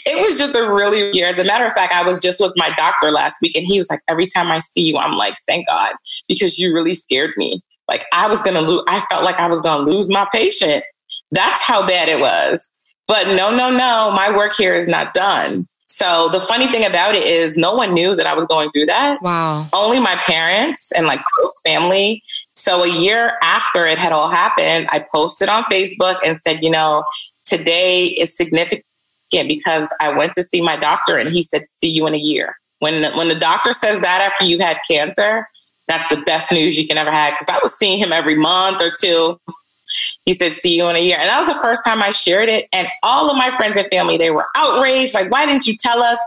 it 0.06 0.20
was 0.20 0.38
just 0.38 0.54
a 0.54 0.70
really 0.70 1.10
year. 1.16 1.26
As 1.26 1.38
a 1.38 1.44
matter 1.44 1.66
of 1.66 1.72
fact, 1.72 1.92
I 1.92 2.02
was 2.02 2.18
just 2.18 2.40
with 2.40 2.52
my 2.56 2.70
doctor 2.76 3.10
last 3.10 3.42
week 3.42 3.56
and 3.56 3.66
he 3.66 3.76
was 3.76 3.90
like, 3.90 4.00
every 4.06 4.26
time 4.26 4.50
I 4.50 4.60
see 4.60 4.82
you, 4.82 4.98
I'm 4.98 5.12
like, 5.12 5.34
thank 5.46 5.66
God, 5.66 5.94
because 6.28 6.58
you 6.58 6.72
really 6.72 6.94
scared 6.94 7.32
me. 7.36 7.60
Like 7.88 8.04
I 8.12 8.28
was 8.28 8.42
going 8.42 8.54
to 8.54 8.60
lose, 8.60 8.84
I 8.88 9.00
felt 9.10 9.24
like 9.24 9.40
I 9.40 9.48
was 9.48 9.60
going 9.60 9.84
to 9.84 9.90
lose 9.92 10.10
my 10.10 10.28
patient. 10.32 10.84
That's 11.32 11.62
how 11.62 11.86
bad 11.86 12.08
it 12.08 12.20
was. 12.20 12.72
But 13.08 13.28
no, 13.28 13.50
no, 13.50 13.70
no, 13.70 14.12
my 14.14 14.30
work 14.30 14.54
here 14.54 14.74
is 14.74 14.86
not 14.86 15.14
done. 15.14 15.66
So 15.90 16.28
the 16.28 16.40
funny 16.40 16.68
thing 16.68 16.84
about 16.84 17.14
it 17.14 17.26
is 17.26 17.56
no 17.56 17.72
one 17.72 17.94
knew 17.94 18.14
that 18.14 18.26
I 18.26 18.34
was 18.34 18.46
going 18.46 18.70
through 18.70 18.86
that. 18.86 19.20
Wow. 19.22 19.66
Only 19.72 19.98
my 19.98 20.16
parents 20.16 20.92
and 20.92 21.06
like 21.06 21.20
close 21.34 21.60
family. 21.62 22.22
So 22.52 22.84
a 22.84 22.88
year 22.88 23.38
after 23.42 23.86
it 23.86 23.98
had 23.98 24.12
all 24.12 24.28
happened, 24.28 24.86
I 24.90 25.04
posted 25.10 25.48
on 25.48 25.64
Facebook 25.64 26.18
and 26.24 26.38
said, 26.38 26.62
you 26.62 26.70
know, 26.70 27.04
today 27.46 28.06
is 28.06 28.36
significant 28.36 28.84
because 29.30 29.94
I 30.00 30.10
went 30.10 30.34
to 30.34 30.42
see 30.42 30.60
my 30.60 30.76
doctor 30.76 31.16
and 31.16 31.30
he 31.30 31.42
said, 31.42 31.66
see 31.66 31.88
you 31.88 32.06
in 32.06 32.14
a 32.14 32.18
year. 32.18 32.56
When 32.80 33.02
the, 33.02 33.10
when 33.12 33.28
the 33.28 33.34
doctor 33.34 33.72
says 33.72 34.02
that 34.02 34.20
after 34.20 34.44
you've 34.44 34.60
had 34.60 34.78
cancer, 34.88 35.48
that's 35.88 36.10
the 36.10 36.18
best 36.18 36.52
news 36.52 36.78
you 36.78 36.86
can 36.86 36.98
ever 36.98 37.10
have. 37.10 37.32
Because 37.32 37.48
I 37.48 37.58
was 37.62 37.74
seeing 37.74 37.98
him 37.98 38.12
every 38.12 38.36
month 38.36 38.82
or 38.82 38.90
two. 38.90 39.40
He 40.24 40.32
said, 40.32 40.52
see 40.52 40.76
you 40.76 40.86
in 40.88 40.96
a 40.96 41.00
year. 41.00 41.18
And 41.18 41.28
that 41.28 41.38
was 41.38 41.46
the 41.46 41.60
first 41.60 41.84
time 41.84 42.02
I 42.02 42.10
shared 42.10 42.48
it. 42.48 42.68
And 42.72 42.88
all 43.02 43.30
of 43.30 43.36
my 43.36 43.50
friends 43.50 43.78
and 43.78 43.86
family, 43.88 44.16
they 44.16 44.30
were 44.30 44.46
outraged. 44.56 45.14
Like, 45.14 45.30
why 45.30 45.46
didn't 45.46 45.66
you 45.66 45.76
tell 45.76 46.02
us? 46.02 46.18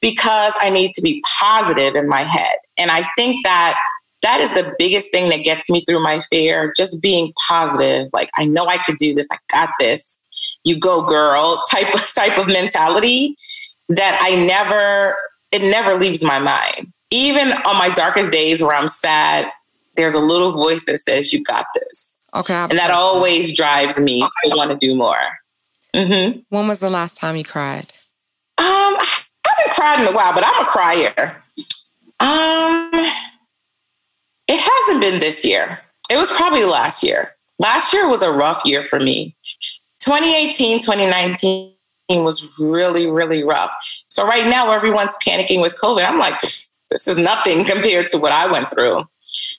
Because 0.00 0.54
I 0.60 0.70
need 0.70 0.92
to 0.92 1.02
be 1.02 1.22
positive 1.40 1.94
in 1.94 2.08
my 2.08 2.22
head. 2.22 2.56
And 2.76 2.90
I 2.90 3.02
think 3.16 3.44
that 3.44 3.78
that 4.22 4.40
is 4.40 4.54
the 4.54 4.74
biggest 4.78 5.10
thing 5.10 5.30
that 5.30 5.44
gets 5.44 5.68
me 5.70 5.84
through 5.86 6.02
my 6.02 6.20
fear, 6.20 6.72
just 6.76 7.02
being 7.02 7.32
positive. 7.48 8.08
Like, 8.12 8.30
I 8.36 8.46
know 8.46 8.66
I 8.66 8.78
could 8.78 8.96
do 8.96 9.14
this. 9.14 9.28
I 9.32 9.38
got 9.50 9.70
this. 9.78 10.24
You 10.64 10.78
go, 10.78 11.02
girl, 11.02 11.62
type 11.70 11.92
of 11.92 12.00
type 12.14 12.38
of 12.38 12.46
mentality 12.46 13.34
that 13.88 14.18
I 14.20 14.44
never, 14.46 15.16
it 15.50 15.62
never 15.62 15.98
leaves 15.98 16.24
my 16.24 16.38
mind 16.38 16.92
even 17.12 17.52
on 17.52 17.76
my 17.76 17.90
darkest 17.90 18.32
days 18.32 18.62
where 18.62 18.74
I'm 18.74 18.88
sad, 18.88 19.46
there's 19.96 20.14
a 20.14 20.20
little 20.20 20.52
voice 20.52 20.84
that 20.86 20.98
says, 20.98 21.32
You 21.32 21.42
got 21.44 21.66
this. 21.74 22.26
Okay. 22.34 22.54
And 22.54 22.78
that 22.78 22.90
always 22.90 23.56
drives 23.56 24.00
me 24.00 24.20
to 24.20 24.56
want 24.56 24.70
to 24.70 24.76
do 24.76 24.94
more. 24.94 25.16
Mm-hmm. 25.94 26.40
When 26.48 26.68
was 26.68 26.80
the 26.80 26.90
last 26.90 27.18
time 27.18 27.36
you 27.36 27.44
cried? 27.44 27.92
Um, 28.58 28.66
I 28.66 29.22
haven't 29.46 29.74
cried 29.74 30.00
in 30.00 30.08
a 30.08 30.16
while, 30.16 30.32
but 30.32 30.44
I'm 30.46 30.64
a 30.64 30.68
crier. 30.68 31.42
Um, 32.20 32.90
it 34.48 34.60
hasn't 34.60 35.00
been 35.00 35.20
this 35.20 35.44
year. 35.44 35.78
It 36.10 36.16
was 36.16 36.32
probably 36.32 36.64
last 36.64 37.02
year. 37.02 37.34
Last 37.58 37.92
year 37.92 38.08
was 38.08 38.22
a 38.22 38.32
rough 38.32 38.64
year 38.64 38.84
for 38.84 38.98
me. 39.00 39.36
2018, 40.00 40.80
2019 40.80 41.72
was 42.10 42.58
really, 42.58 43.10
really 43.10 43.44
rough. 43.44 43.74
So 44.08 44.26
right 44.26 44.46
now, 44.46 44.72
everyone's 44.72 45.16
panicking 45.24 45.62
with 45.62 45.78
COVID. 45.80 46.04
I'm 46.04 46.18
like, 46.18 46.40
this 46.40 47.08
is 47.08 47.18
nothing 47.18 47.64
compared 47.64 48.08
to 48.08 48.18
what 48.18 48.32
I 48.32 48.50
went 48.50 48.70
through. 48.70 49.04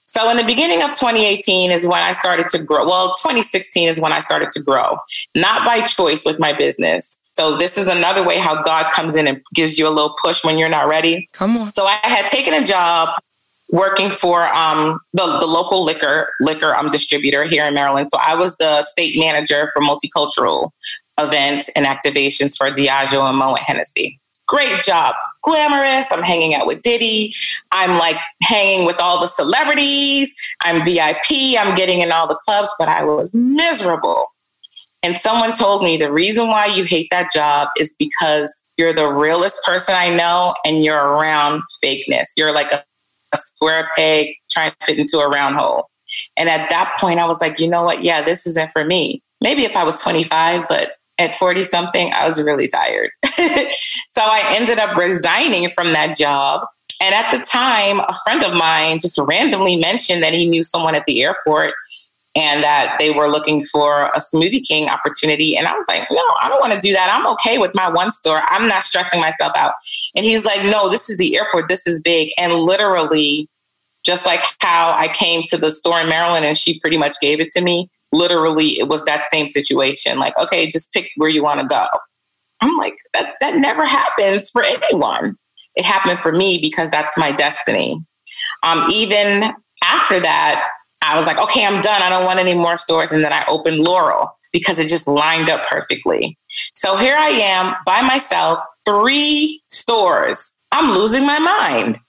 So 0.05 0.29
in 0.29 0.37
the 0.37 0.43
beginning 0.43 0.81
of 0.81 0.89
2018 0.91 1.71
is 1.71 1.87
when 1.87 2.03
I 2.03 2.13
started 2.13 2.49
to 2.49 2.63
grow. 2.63 2.85
Well, 2.85 3.15
2016 3.15 3.87
is 3.87 3.99
when 3.99 4.13
I 4.13 4.19
started 4.19 4.51
to 4.51 4.61
grow, 4.61 4.97
not 5.35 5.65
by 5.65 5.81
choice 5.81 6.25
with 6.25 6.39
my 6.39 6.53
business. 6.53 7.23
So 7.35 7.57
this 7.57 7.77
is 7.77 7.87
another 7.87 8.23
way 8.23 8.37
how 8.37 8.61
God 8.61 8.91
comes 8.91 9.15
in 9.15 9.27
and 9.27 9.41
gives 9.55 9.79
you 9.79 9.87
a 9.87 9.89
little 9.89 10.15
push 10.21 10.43
when 10.43 10.57
you're 10.57 10.69
not 10.69 10.87
ready. 10.87 11.27
Come 11.33 11.55
on. 11.57 11.71
So 11.71 11.85
I 11.85 11.97
had 12.03 12.27
taken 12.27 12.53
a 12.53 12.63
job 12.63 13.17
working 13.71 14.11
for 14.11 14.47
um, 14.53 14.99
the, 15.13 15.25
the 15.39 15.45
local 15.45 15.83
liquor 15.83 16.29
liquor 16.41 16.75
um, 16.75 16.89
distributor 16.89 17.45
here 17.45 17.65
in 17.65 17.73
Maryland. 17.73 18.09
So 18.11 18.19
I 18.21 18.35
was 18.35 18.57
the 18.57 18.81
state 18.83 19.19
manager 19.19 19.67
for 19.73 19.81
multicultural 19.81 20.69
events 21.17 21.69
and 21.75 21.85
activations 21.85 22.55
for 22.57 22.71
Diageo 22.71 23.27
and 23.27 23.37
Moet 23.37 23.59
Hennessy. 23.59 24.19
Great 24.53 24.81
job 24.83 25.15
glamorous. 25.43 26.11
I'm 26.11 26.23
hanging 26.23 26.55
out 26.55 26.65
with 26.65 26.81
Diddy. 26.81 27.33
I'm 27.71 27.97
like 27.99 28.17
hanging 28.41 28.85
with 28.85 28.99
all 28.99 29.21
the 29.21 29.27
celebrities. 29.27 30.35
I'm 30.61 30.83
VIP. 30.83 31.57
I'm 31.59 31.75
getting 31.75 32.01
in 32.01 32.11
all 32.11 32.27
the 32.27 32.39
clubs, 32.45 32.73
but 32.79 32.87
I 32.87 33.03
was 33.03 33.35
miserable. 33.35 34.27
And 35.03 35.17
someone 35.17 35.51
told 35.51 35.83
me 35.83 35.97
the 35.97 36.11
reason 36.11 36.47
why 36.47 36.65
you 36.65 36.85
hate 36.85 37.09
that 37.11 37.31
job 37.31 37.67
is 37.77 37.93
because 37.99 38.63
you're 38.77 38.93
the 38.93 39.07
realest 39.07 39.61
person 39.65 39.95
I 39.97 40.15
know 40.15 40.55
and 40.65 40.83
you're 40.83 40.97
around 40.97 41.61
fakeness. 41.83 42.29
You're 42.37 42.53
like 42.53 42.71
a, 42.71 42.83
a 43.33 43.37
square 43.37 43.89
peg 43.97 44.35
trying 44.49 44.71
to 44.71 44.85
fit 44.85 44.97
into 44.97 45.19
a 45.19 45.27
round 45.27 45.57
hole. 45.57 45.89
And 46.37 46.47
at 46.47 46.69
that 46.69 46.93
point, 46.99 47.19
I 47.19 47.25
was 47.25 47.41
like, 47.41 47.59
you 47.59 47.67
know 47.67 47.83
what? 47.83 48.03
Yeah, 48.03 48.21
this 48.21 48.47
isn't 48.47 48.71
for 48.71 48.85
me. 48.85 49.21
Maybe 49.41 49.65
if 49.65 49.75
I 49.75 49.83
was 49.83 50.01
25, 50.01 50.67
but 50.69 50.93
at 51.23 51.35
40 51.35 51.63
something, 51.63 52.13
I 52.13 52.25
was 52.25 52.41
really 52.41 52.67
tired. 52.67 53.11
so 53.25 54.21
I 54.21 54.43
ended 54.55 54.79
up 54.79 54.95
resigning 54.97 55.69
from 55.69 55.93
that 55.93 56.17
job. 56.17 56.65
And 57.01 57.15
at 57.15 57.31
the 57.31 57.39
time, 57.39 57.99
a 57.99 58.15
friend 58.23 58.43
of 58.43 58.53
mine 58.53 58.99
just 58.99 59.19
randomly 59.27 59.75
mentioned 59.75 60.23
that 60.23 60.33
he 60.33 60.47
knew 60.47 60.63
someone 60.63 60.95
at 60.95 61.05
the 61.05 61.23
airport 61.23 61.73
and 62.35 62.63
that 62.63 62.95
they 62.97 63.11
were 63.11 63.29
looking 63.29 63.63
for 63.63 64.05
a 64.05 64.19
Smoothie 64.19 64.65
King 64.65 64.89
opportunity. 64.89 65.55
And 65.55 65.67
I 65.67 65.73
was 65.73 65.85
like, 65.87 66.07
no, 66.09 66.23
I 66.41 66.49
don't 66.49 66.59
want 66.59 66.73
to 66.73 66.79
do 66.79 66.93
that. 66.93 67.11
I'm 67.13 67.27
okay 67.33 67.57
with 67.57 67.71
my 67.75 67.89
one 67.89 68.09
store. 68.09 68.41
I'm 68.47 68.67
not 68.67 68.83
stressing 68.83 69.21
myself 69.21 69.53
out. 69.55 69.73
And 70.15 70.25
he's 70.25 70.45
like, 70.45 70.63
no, 70.63 70.89
this 70.89 71.09
is 71.09 71.17
the 71.17 71.37
airport. 71.37 71.69
This 71.69 71.85
is 71.85 72.01
big. 72.01 72.31
And 72.37 72.53
literally, 72.53 73.49
just 74.03 74.25
like 74.25 74.41
how 74.61 74.93
I 74.97 75.07
came 75.09 75.43
to 75.43 75.57
the 75.57 75.69
store 75.69 76.01
in 76.01 76.09
Maryland 76.09 76.45
and 76.45 76.57
she 76.57 76.79
pretty 76.79 76.97
much 76.97 77.15
gave 77.21 77.39
it 77.39 77.49
to 77.51 77.61
me, 77.61 77.89
literally, 78.13 78.79
it 78.79 78.87
was 78.87 79.03
that 79.05 79.29
same 79.29 79.47
situation. 79.47 80.19
Like, 80.19 80.37
okay, 80.37 80.69
just 80.69 80.93
pick 80.93 81.09
where 81.17 81.29
you 81.29 81.43
want 81.43 81.61
to 81.61 81.67
go. 81.67 81.87
I'm 82.61 82.75
like, 82.77 82.95
that, 83.13 83.35
that 83.41 83.55
never 83.55 83.85
happens 83.85 84.49
for 84.49 84.63
anyone. 84.63 85.35
It 85.75 85.83
happened 85.83 86.19
for 86.19 86.31
me 86.31 86.59
because 86.61 86.89
that's 86.89 87.17
my 87.17 87.31
destiny. 87.31 88.01
Um, 88.61 88.89
even 88.91 89.53
after 89.83 90.19
that, 90.19 90.69
I 91.01 91.15
was 91.15 91.27
like, 91.27 91.37
okay, 91.37 91.65
I'm 91.65 91.81
done. 91.81 92.01
I 92.01 92.09
don't 92.09 92.25
want 92.25 92.39
any 92.39 92.53
more 92.53 92.77
stores. 92.77 93.11
And 93.11 93.23
then 93.23 93.33
I 93.33 93.43
opened 93.49 93.79
Laurel 93.79 94.31
because 94.53 94.79
it 94.79 94.87
just 94.87 95.07
lined 95.07 95.49
up 95.49 95.63
perfectly. 95.67 96.37
So 96.73 96.95
here 96.95 97.15
I 97.17 97.29
am 97.29 97.75
by 97.85 98.01
myself, 98.01 98.59
three 98.85 99.61
stores. 99.67 100.57
I'm 100.71 100.91
losing 100.91 101.25
my 101.25 101.39
mind. 101.39 101.99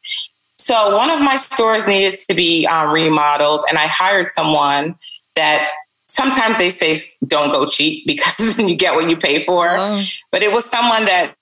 So 0.58 0.96
one 0.96 1.10
of 1.10 1.20
my 1.20 1.36
stores 1.36 1.88
needed 1.88 2.14
to 2.28 2.34
be 2.34 2.66
uh, 2.66 2.90
remodeled, 2.92 3.64
and 3.68 3.76
I 3.76 3.86
hired 3.86 4.28
someone 4.28 4.94
that 5.34 5.68
sometimes 6.14 6.58
they 6.58 6.70
say 6.70 6.96
don't 7.26 7.50
go 7.50 7.66
cheap 7.66 8.04
because 8.06 8.58
you 8.58 8.76
get 8.76 8.94
what 8.94 9.10
you 9.10 9.16
pay 9.16 9.38
for. 9.40 9.74
Oh. 9.76 10.02
But 10.30 10.42
it 10.42 10.52
was 10.52 10.64
someone 10.64 11.04
that, 11.04 11.34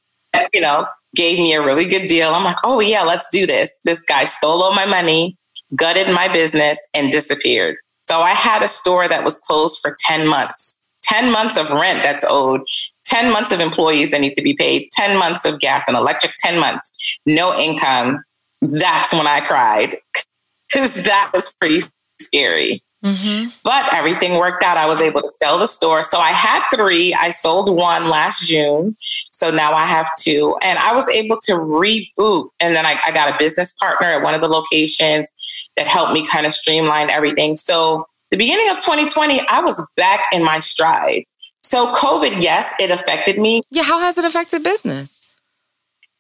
you 0.53 0.61
know, 0.61 0.87
gave 1.15 1.39
me 1.39 1.53
a 1.53 1.63
really 1.63 1.85
good 1.85 2.07
deal. 2.07 2.31
I'm 2.31 2.45
like, 2.45 2.57
oh, 2.65 2.81
yeah, 2.81 3.03
let's 3.03 3.29
do 3.31 3.47
this. 3.47 3.81
This 3.85 4.03
guy 4.03 4.25
stole 4.25 4.63
all 4.63 4.75
my 4.75 4.87
money, 4.87 5.37
gutted 5.77 6.09
my 6.09 6.27
business, 6.27 6.79
and 6.95 7.13
disappeared. 7.13 7.77
So 8.09 8.21
I 8.21 8.33
had 8.33 8.63
a 8.63 8.69
store 8.69 9.09
that 9.09 9.25
was 9.25 9.39
closed 9.39 9.81
for 9.81 9.95
10 10.07 10.27
months, 10.27 10.87
10 11.03 11.31
months 11.31 11.57
of 11.59 11.71
rent 11.71 12.03
that's 12.03 12.25
owed, 12.29 12.63
10 13.05 13.33
months 13.33 13.53
of 13.53 13.61
employees 13.61 14.11
that 14.11 14.21
need 14.21 14.33
to 14.33 14.43
be 14.43 14.55
paid, 14.55 14.89
10 14.93 15.19
months 15.19 15.45
of 15.45 15.61
gas 15.61 15.87
and 15.87 15.97
electric, 15.97 16.33
10 16.39 16.59
months, 16.59 17.19
no 17.27 17.55
income. 17.55 18.23
That's 18.63 19.13
when 19.13 19.27
I 19.27 19.41
cried 19.41 19.97
because 20.69 21.05
that 21.05 21.31
was 21.35 21.55
pretty 21.61 21.81
scary. 22.21 22.83
Mm-hmm. 23.03 23.51
But 23.65 23.93
everything 23.93 24.37
worked 24.37 24.63
out. 24.63 24.77
I 24.77 24.87
was 24.87 25.01
able 25.01 25.23
to 25.23 25.29
sell 25.29 25.59
the 25.59 25.67
store. 25.67 26.03
So 26.05 26.21
I 26.21 26.31
had 26.31 26.63
three. 26.73 27.13
I 27.15 27.31
sold 27.31 27.75
one 27.75 28.09
last 28.09 28.47
June. 28.47 28.97
So 29.33 29.51
now 29.51 29.75
I 29.75 29.85
have 29.85 30.09
two. 30.21 30.57
And 30.63 30.79
I 30.79 30.95
was 30.95 31.09
able 31.11 31.39
to 31.43 31.53
reboot. 31.53 32.49
And 32.61 32.77
then 32.77 32.87
I, 32.87 33.01
I 33.05 33.11
got 33.11 33.33
a 33.33 33.37
business 33.39 33.73
partner 33.73 34.09
at 34.09 34.23
one 34.23 34.35
of 34.35 34.41
the 34.41 34.49
locations 34.49 35.33
that 35.77 35.89
helped 35.89 36.13
me 36.13 36.27
kind 36.27 36.47
of 36.47 36.53
streamline 36.53 37.11
everything. 37.11 37.57
So 37.57 38.07
the 38.31 38.37
beginning 38.37 38.71
of 38.71 38.77
2020, 38.77 39.47
I 39.49 39.61
was 39.61 39.85
back 39.97 40.21
in 40.33 40.45
my 40.45 40.61
stride. 40.61 41.25
So 41.63 41.93
COVID, 41.95 42.41
yes, 42.41 42.75
it 42.79 42.91
affected 42.91 43.39
me. 43.39 43.63
Yeah. 43.71 43.83
How 43.83 44.01
has 44.01 44.17
it 44.17 44.25
affected 44.25 44.63
business? 44.63 45.21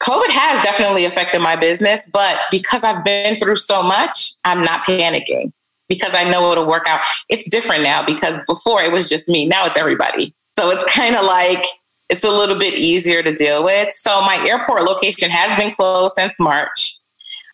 COVID 0.02 0.30
has 0.30 0.60
definitely 0.62 1.04
affected 1.04 1.40
my 1.40 1.54
business, 1.54 2.10
but 2.12 2.40
because 2.50 2.82
I've 2.82 3.04
been 3.04 3.38
through 3.38 3.54
so 3.54 3.84
much, 3.84 4.32
I'm 4.44 4.62
not 4.62 4.82
panicking 4.82 5.52
because 5.92 6.14
I 6.14 6.24
know 6.24 6.50
it'll 6.52 6.66
work 6.66 6.86
out. 6.88 7.00
It's 7.28 7.48
different 7.50 7.82
now 7.82 8.02
because 8.02 8.38
before 8.46 8.82
it 8.82 8.92
was 8.92 9.08
just 9.08 9.28
me. 9.28 9.44
Now 9.46 9.66
it's 9.66 9.76
everybody. 9.76 10.34
So 10.58 10.70
it's 10.70 10.84
kind 10.84 11.16
of 11.16 11.24
like 11.24 11.64
it's 12.08 12.24
a 12.24 12.30
little 12.30 12.58
bit 12.58 12.74
easier 12.74 13.22
to 13.22 13.34
deal 13.34 13.62
with. 13.62 13.92
So 13.92 14.20
my 14.22 14.42
airport 14.48 14.82
location 14.82 15.30
has 15.30 15.56
been 15.56 15.72
closed 15.72 16.14
since 16.16 16.40
March. 16.40 16.98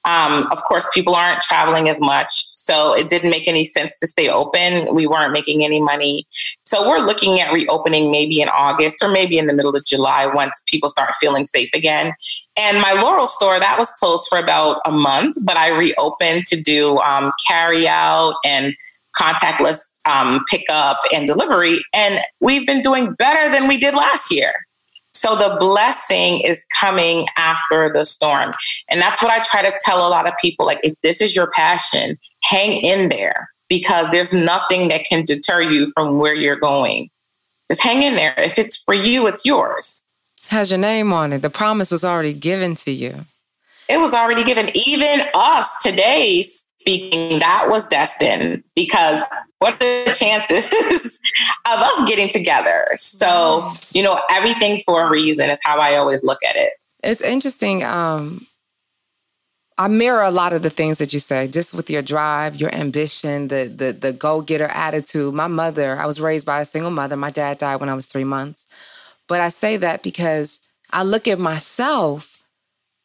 Um, 0.04 0.46
of 0.50 0.58
course, 0.64 0.88
people 0.94 1.14
aren't 1.14 1.42
traveling 1.42 1.88
as 1.88 2.00
much. 2.00 2.44
So 2.54 2.92
it 2.92 3.08
didn't 3.08 3.30
make 3.30 3.48
any 3.48 3.64
sense 3.64 3.98
to 3.98 4.06
stay 4.06 4.28
open. 4.28 4.94
We 4.94 5.06
weren't 5.06 5.32
making 5.32 5.64
any 5.64 5.80
money. 5.80 6.26
So 6.64 6.88
we're 6.88 7.00
looking 7.00 7.40
at 7.40 7.52
reopening 7.52 8.10
maybe 8.10 8.40
in 8.40 8.48
August 8.48 9.02
or 9.02 9.08
maybe 9.08 9.38
in 9.38 9.46
the 9.46 9.54
middle 9.54 9.74
of 9.74 9.84
July 9.84 10.26
once 10.26 10.62
people 10.66 10.88
start 10.88 11.14
feeling 11.14 11.46
safe 11.46 11.70
again. 11.74 12.12
And 12.56 12.80
my 12.80 12.92
Laurel 12.92 13.28
store, 13.28 13.58
that 13.58 13.78
was 13.78 13.90
closed 13.92 14.28
for 14.28 14.38
about 14.38 14.80
a 14.84 14.92
month, 14.92 15.36
but 15.42 15.56
I 15.56 15.68
reopened 15.68 16.44
to 16.46 16.60
do 16.60 16.98
um, 16.98 17.32
carry 17.46 17.88
out 17.88 18.34
and 18.44 18.74
contactless 19.16 19.98
um, 20.08 20.44
pickup 20.48 20.98
and 21.14 21.26
delivery. 21.26 21.80
And 21.94 22.20
we've 22.40 22.66
been 22.66 22.82
doing 22.82 23.14
better 23.14 23.50
than 23.50 23.68
we 23.68 23.78
did 23.78 23.94
last 23.94 24.32
year. 24.32 24.52
So 25.18 25.34
the 25.34 25.56
blessing 25.58 26.42
is 26.42 26.64
coming 26.66 27.26
after 27.36 27.92
the 27.92 28.04
storm. 28.04 28.52
And 28.88 29.00
that's 29.00 29.20
what 29.20 29.32
I 29.32 29.40
try 29.40 29.68
to 29.68 29.76
tell 29.84 30.06
a 30.06 30.08
lot 30.08 30.28
of 30.28 30.34
people 30.40 30.64
like, 30.64 30.78
if 30.84 30.94
this 31.02 31.20
is 31.20 31.34
your 31.34 31.50
passion, 31.50 32.16
hang 32.44 32.80
in 32.80 33.08
there 33.08 33.48
because 33.68 34.12
there's 34.12 34.32
nothing 34.32 34.86
that 34.88 35.04
can 35.06 35.24
deter 35.24 35.60
you 35.60 35.86
from 35.92 36.18
where 36.18 36.36
you're 36.36 36.54
going. 36.54 37.10
Just 37.68 37.82
hang 37.82 38.04
in 38.04 38.14
there. 38.14 38.32
If 38.38 38.60
it's 38.60 38.80
for 38.80 38.94
you, 38.94 39.26
it's 39.26 39.44
yours. 39.44 40.06
Has 40.50 40.70
your 40.70 40.78
name 40.78 41.12
on 41.12 41.32
it. 41.32 41.42
The 41.42 41.50
promise 41.50 41.90
was 41.90 42.04
already 42.04 42.32
given 42.32 42.76
to 42.76 42.92
you. 42.92 43.26
It 43.88 43.98
was 43.98 44.14
already 44.14 44.44
given. 44.44 44.70
Even 44.74 45.26
us 45.34 45.82
today 45.82 46.44
speaking, 46.80 47.38
that 47.40 47.66
was 47.68 47.86
destined 47.88 48.62
because 48.74 49.24
what 49.58 49.74
are 49.74 50.04
the 50.06 50.14
chances 50.14 51.20
of 51.66 51.80
us 51.80 52.08
getting 52.08 52.28
together? 52.28 52.86
So, 52.94 53.72
you 53.92 54.02
know, 54.02 54.20
everything 54.30 54.80
for 54.86 55.06
a 55.06 55.10
reason 55.10 55.50
is 55.50 55.60
how 55.62 55.78
I 55.78 55.96
always 55.96 56.24
look 56.24 56.38
at 56.48 56.56
it. 56.56 56.72
It's 57.02 57.20
interesting. 57.20 57.84
Um, 57.84 58.46
I 59.76 59.86
mirror 59.86 60.22
a 60.22 60.32
lot 60.32 60.52
of 60.52 60.62
the 60.62 60.70
things 60.70 60.98
that 60.98 61.12
you 61.12 61.20
say, 61.20 61.46
just 61.46 61.72
with 61.72 61.88
your 61.88 62.02
drive, 62.02 62.56
your 62.56 62.74
ambition, 62.74 63.46
the 63.48 63.72
the 63.72 63.92
the 63.92 64.12
go 64.12 64.40
getter 64.40 64.66
attitude. 64.66 65.34
My 65.34 65.46
mother, 65.46 65.96
I 65.96 66.06
was 66.06 66.20
raised 66.20 66.46
by 66.46 66.60
a 66.60 66.64
single 66.64 66.90
mother. 66.90 67.16
My 67.16 67.30
dad 67.30 67.58
died 67.58 67.78
when 67.78 67.88
I 67.88 67.94
was 67.94 68.06
three 68.06 68.24
months, 68.24 68.66
but 69.28 69.40
I 69.40 69.50
say 69.50 69.76
that 69.76 70.02
because 70.02 70.60
I 70.90 71.04
look 71.04 71.28
at 71.28 71.38
myself 71.38 72.42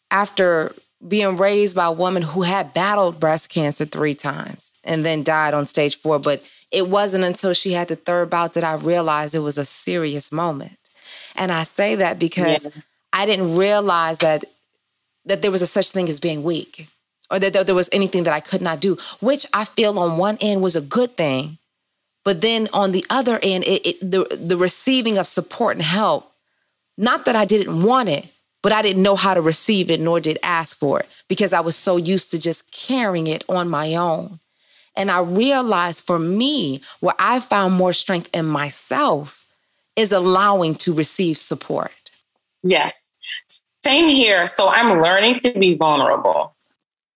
after 0.09 0.73
being 1.07 1.35
raised 1.35 1.75
by 1.75 1.85
a 1.85 1.91
woman 1.91 2.23
who 2.23 2.43
had 2.43 2.73
battled 2.73 3.19
breast 3.19 3.49
cancer 3.49 3.85
three 3.85 4.13
times 4.13 4.73
and 4.83 5.05
then 5.05 5.23
died 5.23 5.53
on 5.53 5.65
stage 5.65 5.97
four. 5.97 6.19
But 6.19 6.41
it 6.71 6.87
wasn't 6.87 7.23
until 7.23 7.53
she 7.53 7.73
had 7.73 7.87
the 7.87 7.95
third 7.95 8.29
bout 8.29 8.53
that 8.53 8.63
I 8.63 8.75
realized 8.75 9.35
it 9.35 9.39
was 9.39 9.57
a 9.57 9.65
serious 9.65 10.31
moment. 10.31 10.77
And 11.35 11.51
I 11.51 11.63
say 11.63 11.95
that 11.95 12.19
because 12.19 12.65
yeah. 12.65 12.81
I 13.11 13.25
didn't 13.25 13.57
realize 13.57 14.19
that 14.19 14.45
that 15.25 15.41
there 15.41 15.51
was 15.51 15.61
a 15.61 15.67
such 15.67 15.91
thing 15.91 16.09
as 16.09 16.19
being 16.19 16.43
weak 16.43 16.87
or 17.31 17.39
that 17.39 17.65
there 17.65 17.75
was 17.75 17.89
anything 17.91 18.23
that 18.23 18.33
I 18.33 18.39
could 18.39 18.61
not 18.61 18.79
do, 18.79 18.97
which 19.21 19.45
I 19.53 19.65
feel 19.65 19.97
on 19.97 20.17
one 20.17 20.37
end 20.41 20.61
was 20.61 20.75
a 20.75 20.81
good 20.81 21.15
thing. 21.15 21.57
But 22.25 22.41
then 22.41 22.69
on 22.73 22.91
the 22.91 23.05
other 23.09 23.39
end, 23.41 23.63
it, 23.65 23.85
it, 23.85 23.99
the, 23.99 24.37
the 24.39 24.57
receiving 24.57 25.17
of 25.17 25.27
support 25.27 25.75
and 25.75 25.81
help, 25.81 26.31
not 26.97 27.25
that 27.25 27.35
I 27.35 27.45
didn't 27.45 27.83
want 27.83 28.09
it, 28.09 28.27
but 28.63 28.71
I 28.71 28.81
didn't 28.81 29.03
know 29.03 29.15
how 29.15 29.35
to 29.35 29.41
receive 29.41 29.91
it 29.91 29.99
nor 29.99 30.19
did 30.19 30.39
ask 30.41 30.79
for 30.79 31.01
it 31.01 31.23
because 31.27 31.53
I 31.53 31.59
was 31.59 31.75
so 31.75 31.97
used 31.97 32.31
to 32.31 32.39
just 32.39 32.71
carrying 32.71 33.27
it 33.27 33.43
on 33.47 33.69
my 33.69 33.93
own. 33.93 34.39
And 34.95 35.11
I 35.11 35.21
realized 35.21 36.05
for 36.05 36.17
me, 36.17 36.81
where 36.99 37.15
I 37.19 37.39
found 37.39 37.75
more 37.75 37.93
strength 37.93 38.29
in 38.33 38.45
myself 38.45 39.45
is 39.95 40.11
allowing 40.11 40.75
to 40.75 40.93
receive 40.93 41.37
support. 41.37 41.91
Yes. 42.63 43.15
Same 43.83 44.07
here. 44.07 44.47
So 44.47 44.69
I'm 44.69 45.01
learning 45.01 45.39
to 45.39 45.51
be 45.59 45.75
vulnerable. 45.75 46.55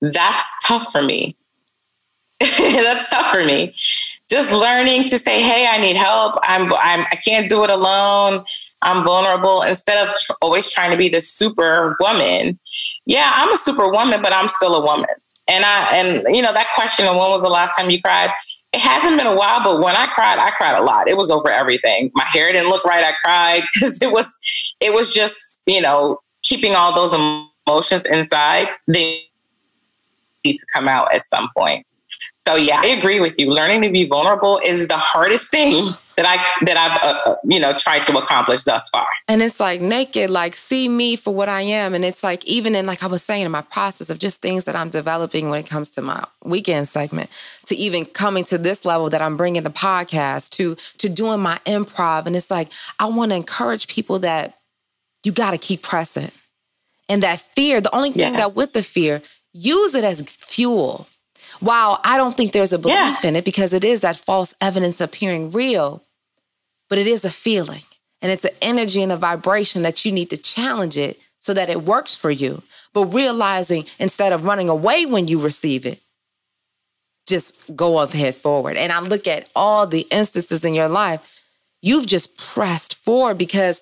That's 0.02 0.52
tough 0.66 0.92
for 0.92 1.02
me. 1.02 1.36
That's 2.40 3.10
tough 3.10 3.32
for 3.32 3.44
me. 3.44 3.74
Just 4.30 4.54
learning 4.54 5.06
to 5.06 5.18
say, 5.18 5.42
"Hey, 5.42 5.66
I 5.68 5.80
need 5.80 5.96
help. 5.96 6.36
I'm, 6.44 6.72
I'm 6.74 7.06
I 7.12 7.16
can't 7.16 7.50
do 7.50 7.64
it 7.64 7.70
alone. 7.70 8.46
I'm 8.82 9.04
vulnerable." 9.04 9.62
Instead 9.62 10.08
of 10.08 10.16
tr- 10.18 10.34
always 10.42 10.72
trying 10.72 10.92
to 10.92 10.98
be 10.98 11.10
the 11.10 11.22
super 11.22 11.98
woman. 12.00 12.60
Yeah, 13.06 13.32
I'm 13.36 13.52
a 13.52 13.58
super 13.58 13.90
woman, 13.90 14.22
but 14.22 14.34
I'm 14.34 14.48
still 14.48 14.76
a 14.76 14.82
woman. 14.82 15.10
And 15.48 15.66
I 15.66 15.96
and 15.96 16.36
you 16.36 16.42
know 16.42 16.54
that 16.54 16.68
question 16.76 17.08
of 17.08 17.16
when 17.16 17.30
was 17.30 17.44
the 17.44 17.50
last 17.50 17.76
time 17.76 17.90
you 17.90 18.02
cried? 18.02 18.32
It 18.74 18.82
hasn't 18.82 19.18
been 19.18 19.28
a 19.28 19.36
while, 19.36 19.64
but 19.64 19.82
when 19.82 19.96
I 19.96 20.08
cried, 20.08 20.40
I 20.40 20.52
cried 20.52 20.78
a 20.78 20.84
lot. 20.84 21.08
It 21.08 21.16
was 21.16 21.32
over 21.32 21.50
everything. 21.50 22.12
My 22.14 22.26
hair 22.34 22.52
didn't 22.52 22.70
look 22.70 22.84
right. 22.84 23.04
I 23.04 23.14
cried 23.24 23.62
because 23.74 24.02
it 24.02 24.12
was 24.12 24.76
it 24.80 24.94
was 24.94 25.14
just 25.14 25.64
you 25.66 25.82
know 25.82 26.20
keeping 26.44 26.76
all 26.76 26.94
those 26.94 27.14
emotions 27.14 28.06
inside. 28.08 28.68
They 28.88 29.22
need 30.44 30.58
to 30.58 30.66
come 30.74 30.88
out 30.88 31.14
at 31.14 31.24
some 31.24 31.50
point. 31.56 31.86
So 32.48 32.56
yeah, 32.56 32.80
I 32.82 32.88
agree 32.88 33.20
with 33.20 33.38
you. 33.38 33.52
Learning 33.52 33.82
to 33.82 33.90
be 33.90 34.06
vulnerable 34.06 34.62
is 34.64 34.88
the 34.88 34.96
hardest 34.96 35.52
thing 35.52 35.84
that 36.16 36.26
I 36.26 36.38
that 36.64 36.78
I've 36.78 37.04
uh, 37.04 37.32
uh, 37.32 37.36
you 37.44 37.60
know 37.60 37.74
tried 37.74 38.06
to 38.06 38.18
accomplish 38.18 38.64
thus 38.64 38.88
far. 38.88 39.06
And 39.28 39.42
it's 39.42 39.60
like 39.60 39.82
naked, 39.82 40.30
like 40.30 40.56
see 40.56 40.88
me 40.88 41.18
for 41.18 41.34
what 41.34 41.50
I 41.50 41.60
am. 41.64 41.94
And 41.94 42.06
it's 42.06 42.24
like 42.24 42.46
even 42.46 42.74
in 42.74 42.86
like 42.86 43.04
I 43.04 43.08
was 43.08 43.22
saying 43.22 43.44
in 43.46 43.52
my 43.52 43.64
process 43.64 44.10
of 44.10 44.20
just 44.20 44.42
things 44.42 44.64
that 44.64 44.78
I'm 44.78 44.88
developing 44.88 45.50
when 45.50 45.60
it 45.60 45.68
comes 45.70 45.90
to 45.92 46.02
my 46.02 46.24
weekend 46.46 46.88
segment, 46.88 47.30
to 47.66 47.76
even 47.76 48.06
coming 48.06 48.46
to 48.46 48.58
this 48.58 48.86
level 48.86 49.10
that 49.10 49.22
I'm 49.22 49.36
bringing 49.36 49.64
the 49.64 49.70
podcast 49.70 50.52
to 50.52 50.76
to 51.00 51.10
doing 51.10 51.42
my 51.42 51.58
improv. 51.66 52.28
And 52.28 52.36
it's 52.36 52.50
like 52.50 52.70
I 52.98 53.10
want 53.10 53.32
to 53.32 53.36
encourage 53.36 53.90
people 53.90 54.20
that 54.20 54.56
you 55.26 55.34
got 55.34 55.52
to 55.52 55.58
keep 55.58 55.82
pressing. 55.82 56.32
And 57.10 57.24
that 57.24 57.42
fear, 57.42 57.82
the 57.82 57.94
only 57.94 58.12
thing 58.12 58.36
yes. 58.36 58.54
that 58.54 58.58
with 58.58 58.72
the 58.72 58.84
fear, 58.84 59.22
use 59.52 59.96
it 59.96 60.06
as 60.06 60.22
fuel 60.22 61.08
While 61.60 62.00
I 62.04 62.18
don't 62.18 62.36
think 62.36 62.52
there's 62.52 62.74
a 62.74 62.80
belief 62.80 63.24
yeah. 63.24 63.30
in 63.30 63.36
it 63.36 63.46
because 63.46 63.74
it 63.74 63.84
is 63.84 64.02
that 64.02 64.18
false 64.18 64.54
evidence 64.62 65.02
appearing 65.02 65.52
real, 65.52 66.04
but 66.90 66.98
it 66.98 67.08
is 67.08 67.26
a 67.26 67.30
feeling 67.30 67.82
and 68.22 68.32
it's 68.32 68.46
an 68.46 68.56
energy 68.62 69.02
and 69.02 69.12
a 69.12 69.18
vibration 69.18 69.82
that 69.82 70.06
you 70.06 70.12
need 70.12 70.30
to 70.30 70.38
challenge 70.38 70.98
it 70.98 71.20
so 71.40 71.54
that 71.54 71.70
it 71.70 71.84
works 71.84 72.16
for 72.16 72.32
you. 72.32 72.62
But 72.94 73.14
realizing 73.14 73.86
instead 74.00 74.34
of 74.34 74.46
running 74.46 74.70
away 74.70 75.06
when 75.06 75.28
you 75.28 75.40
receive 75.40 75.86
it, 75.86 76.02
just 77.28 77.76
go 77.76 78.00
ahead 78.00 78.36
forward. 78.36 78.78
And 78.78 78.92
I 78.92 79.02
look 79.02 79.28
at 79.28 79.50
all 79.56 79.86
the 79.86 80.08
instances 80.12 80.66
in 80.66 80.74
your 80.74 80.88
life, 80.88 81.44
you've 81.82 82.08
just 82.08 82.38
pressed 82.56 82.96
forward 82.96 83.38
because 83.38 83.82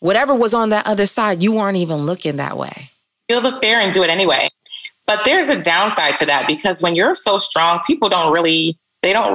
whatever 0.00 0.34
was 0.34 0.54
on 0.54 0.70
that 0.70 0.86
other 0.86 1.06
side, 1.06 1.42
you 1.42 1.52
weren't 1.52 1.76
even 1.76 1.96
looking 1.96 2.36
that 2.36 2.56
way. 2.56 2.90
Feel 3.28 3.40
the 3.40 3.52
fear 3.52 3.80
and 3.80 3.92
do 3.92 4.02
it 4.02 4.10
anyway. 4.10 4.48
But 5.08 5.24
there's 5.24 5.48
a 5.48 5.60
downside 5.60 6.18
to 6.18 6.26
that 6.26 6.46
because 6.46 6.82
when 6.82 6.94
you're 6.94 7.14
so 7.14 7.38
strong, 7.38 7.80
people 7.86 8.10
don't 8.10 8.30
really, 8.30 8.78
they 9.02 9.14
don't 9.14 9.34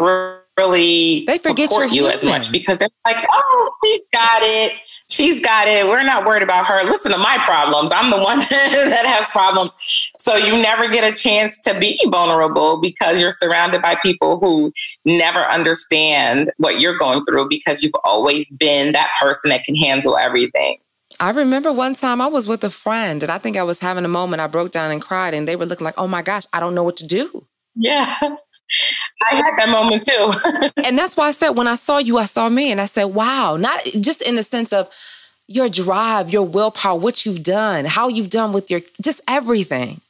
really 0.55 1.25
they 1.25 1.37
forget 1.39 1.71
support 1.71 1.91
you 1.91 2.07
as 2.07 2.23
much 2.23 2.51
because 2.51 2.77
they're 2.77 2.89
like, 3.07 3.25
oh, 3.31 3.71
she's 3.83 4.01
got 4.13 4.43
it. 4.43 4.73
She's 5.09 5.41
got 5.41 5.67
it. 5.67 5.87
We're 5.87 6.03
not 6.03 6.27
worried 6.27 6.43
about 6.43 6.67
her. 6.67 6.83
Listen 6.83 7.11
to 7.11 7.17
my 7.17 7.39
problems. 7.43 7.91
I'm 7.91 8.11
the 8.11 8.19
one 8.19 8.37
that 8.51 9.03
has 9.07 9.31
problems. 9.31 9.75
So 10.19 10.35
you 10.35 10.51
never 10.61 10.87
get 10.87 11.03
a 11.03 11.17
chance 11.17 11.59
to 11.61 11.77
be 11.79 11.99
vulnerable 12.11 12.79
because 12.79 13.19
you're 13.19 13.31
surrounded 13.31 13.81
by 13.81 13.95
people 13.95 14.39
who 14.39 14.71
never 15.05 15.39
understand 15.39 16.51
what 16.57 16.79
you're 16.79 16.99
going 16.99 17.25
through 17.25 17.49
because 17.49 17.83
you've 17.83 17.95
always 18.03 18.55
been 18.57 18.91
that 18.91 19.09
person 19.19 19.49
that 19.49 19.63
can 19.63 19.75
handle 19.75 20.17
everything. 20.17 20.77
I 21.19 21.31
remember 21.31 21.71
one 21.71 21.93
time 21.93 22.21
I 22.21 22.27
was 22.27 22.47
with 22.47 22.63
a 22.63 22.69
friend 22.69 23.23
and 23.23 23.31
I 23.31 23.37
think 23.37 23.57
I 23.57 23.63
was 23.63 23.79
having 23.79 24.05
a 24.05 24.09
moment. 24.09 24.41
I 24.41 24.47
broke 24.47 24.71
down 24.71 24.91
and 24.91 25.01
cried, 25.01 25.33
and 25.33 25.47
they 25.47 25.55
were 25.55 25.65
looking 25.65 25.85
like, 25.85 25.97
oh 25.97 26.07
my 26.07 26.21
gosh, 26.21 26.45
I 26.53 26.59
don't 26.59 26.75
know 26.75 26.83
what 26.83 26.97
to 26.97 27.07
do. 27.07 27.45
Yeah. 27.75 28.05
I 29.21 29.35
had 29.35 29.57
that 29.57 29.69
moment 29.69 30.05
too. 30.05 30.31
and 30.85 30.97
that's 30.97 31.15
why 31.15 31.27
I 31.27 31.31
said 31.31 31.51
when 31.51 31.67
I 31.67 31.75
saw 31.75 31.97
you, 31.97 32.17
I 32.17 32.25
saw 32.25 32.49
me 32.49 32.71
and 32.71 32.81
I 32.81 32.85
said, 32.85 33.05
wow, 33.05 33.57
not 33.57 33.83
just 33.99 34.21
in 34.21 34.35
the 34.35 34.43
sense 34.43 34.73
of 34.73 34.89
your 35.47 35.69
drive, 35.69 36.31
your 36.31 36.43
willpower, 36.43 36.97
what 36.97 37.25
you've 37.25 37.43
done, 37.43 37.85
how 37.85 38.07
you've 38.07 38.29
done 38.29 38.53
with 38.53 38.71
your 38.71 38.81
just 39.01 39.21
everything. 39.27 40.01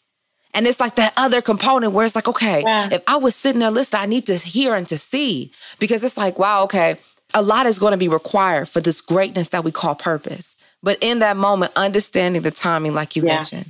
And 0.54 0.68
it's 0.68 0.80
like 0.80 0.95
that 0.95 1.14
other 1.18 1.41
component 1.41 1.93
where 1.93 2.06
it's 2.06 2.16
like, 2.16 2.28
okay, 2.28 2.62
yeah. 2.62 2.88
if 2.91 3.04
I 3.08 3.18
was 3.18 3.36
sitting 3.36 3.60
there 3.60 3.72
listening, 3.72 4.04
I 4.04 4.06
need 4.06 4.28
to 4.28 4.36
hear 4.36 4.76
and 4.76 4.88
to 4.88 4.97
see 4.97 5.51
because 5.80 6.04
it's 6.04 6.18
like, 6.18 6.38
wow, 6.38 6.64
okay, 6.66 6.97
a 7.34 7.41
lot 7.41 7.66
is 7.66 7.80
going 7.80 7.91
to 7.91 7.97
be 7.97 8.08
required 8.08 8.70
for 8.70 8.80
this 8.80 9.01
greatness 9.01 9.49
that 9.49 9.64
we 9.64 9.72
call 9.72 9.95
purpose. 9.95 10.56
But 10.84 10.98
in 11.02 11.20
that 11.20 11.38
moment, 11.38 11.72
understanding 11.76 12.42
the 12.42 12.52
timing, 12.52 12.94
like 12.94 13.16
you 13.16 13.24
yeah. 13.24 13.36
mentioned, 13.36 13.68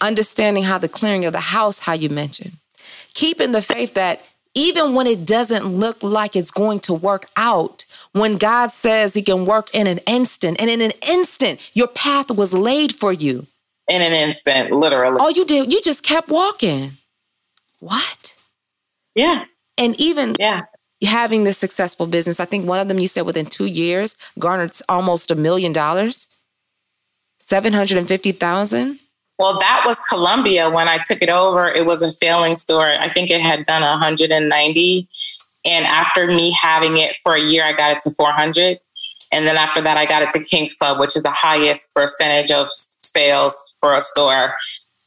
understanding 0.00 0.64
how 0.64 0.78
the 0.78 0.88
clearing 0.88 1.26
of 1.26 1.32
the 1.32 1.40
house, 1.40 1.78
how 1.80 1.92
you 1.92 2.08
mentioned, 2.08 2.54
keeping 3.14 3.52
the 3.52 3.62
faith 3.62 3.94
that 3.94 4.28
even 4.54 4.94
when 4.94 5.06
it 5.06 5.26
doesn't 5.26 5.66
look 5.66 6.02
like 6.02 6.34
it's 6.34 6.50
going 6.50 6.80
to 6.80 6.94
work 6.94 7.26
out, 7.36 7.84
when 8.12 8.36
God 8.36 8.70
says 8.70 9.14
He 9.14 9.22
can 9.22 9.44
work 9.44 9.70
in 9.74 9.86
an 9.86 9.98
instant, 10.06 10.60
and 10.60 10.68
in 10.68 10.80
an 10.80 10.92
instant, 11.08 11.70
your 11.74 11.88
path 11.88 12.30
was 12.36 12.52
laid 12.52 12.94
for 12.94 13.12
you. 13.12 13.46
In 13.88 14.02
an 14.02 14.12
instant, 14.12 14.70
literally. 14.70 15.18
All 15.20 15.30
you 15.30 15.44
did, 15.44 15.72
you 15.72 15.80
just 15.82 16.02
kept 16.02 16.28
walking. 16.28 16.92
What? 17.80 18.36
Yeah. 19.14 19.44
And 19.76 19.98
even 20.00 20.34
yeah. 20.38 20.62
Having 21.02 21.44
this 21.44 21.58
successful 21.58 22.06
business, 22.06 22.40
I 22.40 22.44
think 22.44 22.66
one 22.66 22.78
of 22.78 22.88
them 22.88 22.98
you 22.98 23.08
said 23.08 23.26
within 23.26 23.46
two 23.46 23.66
years 23.66 24.16
garnered 24.38 24.72
almost 24.88 25.30
a 25.30 25.34
million 25.34 25.72
dollars, 25.72 26.28
750,000. 27.40 28.98
Well, 29.38 29.58
that 29.58 29.82
was 29.84 29.98
Columbia 30.00 30.70
when 30.70 30.88
I 30.88 30.98
took 31.04 31.22
it 31.22 31.28
over. 31.28 31.68
It 31.68 31.86
was 31.86 32.02
a 32.02 32.10
failing 32.10 32.54
store. 32.54 32.86
I 32.86 33.08
think 33.08 33.30
it 33.30 33.40
had 33.40 33.66
done 33.66 33.82
190. 33.82 35.08
And 35.64 35.86
after 35.86 36.26
me 36.26 36.52
having 36.52 36.98
it 36.98 37.16
for 37.16 37.34
a 37.34 37.40
year, 37.40 37.64
I 37.64 37.72
got 37.72 37.92
it 37.92 38.00
to 38.00 38.10
400. 38.10 38.78
And 39.32 39.48
then 39.48 39.56
after 39.56 39.80
that, 39.80 39.96
I 39.96 40.06
got 40.06 40.22
it 40.22 40.30
to 40.30 40.44
King's 40.44 40.74
Club, 40.74 41.00
which 41.00 41.16
is 41.16 41.22
the 41.22 41.30
highest 41.30 41.92
percentage 41.94 42.52
of 42.52 42.68
sales 42.70 43.74
for 43.80 43.96
a 43.96 44.02
store 44.02 44.54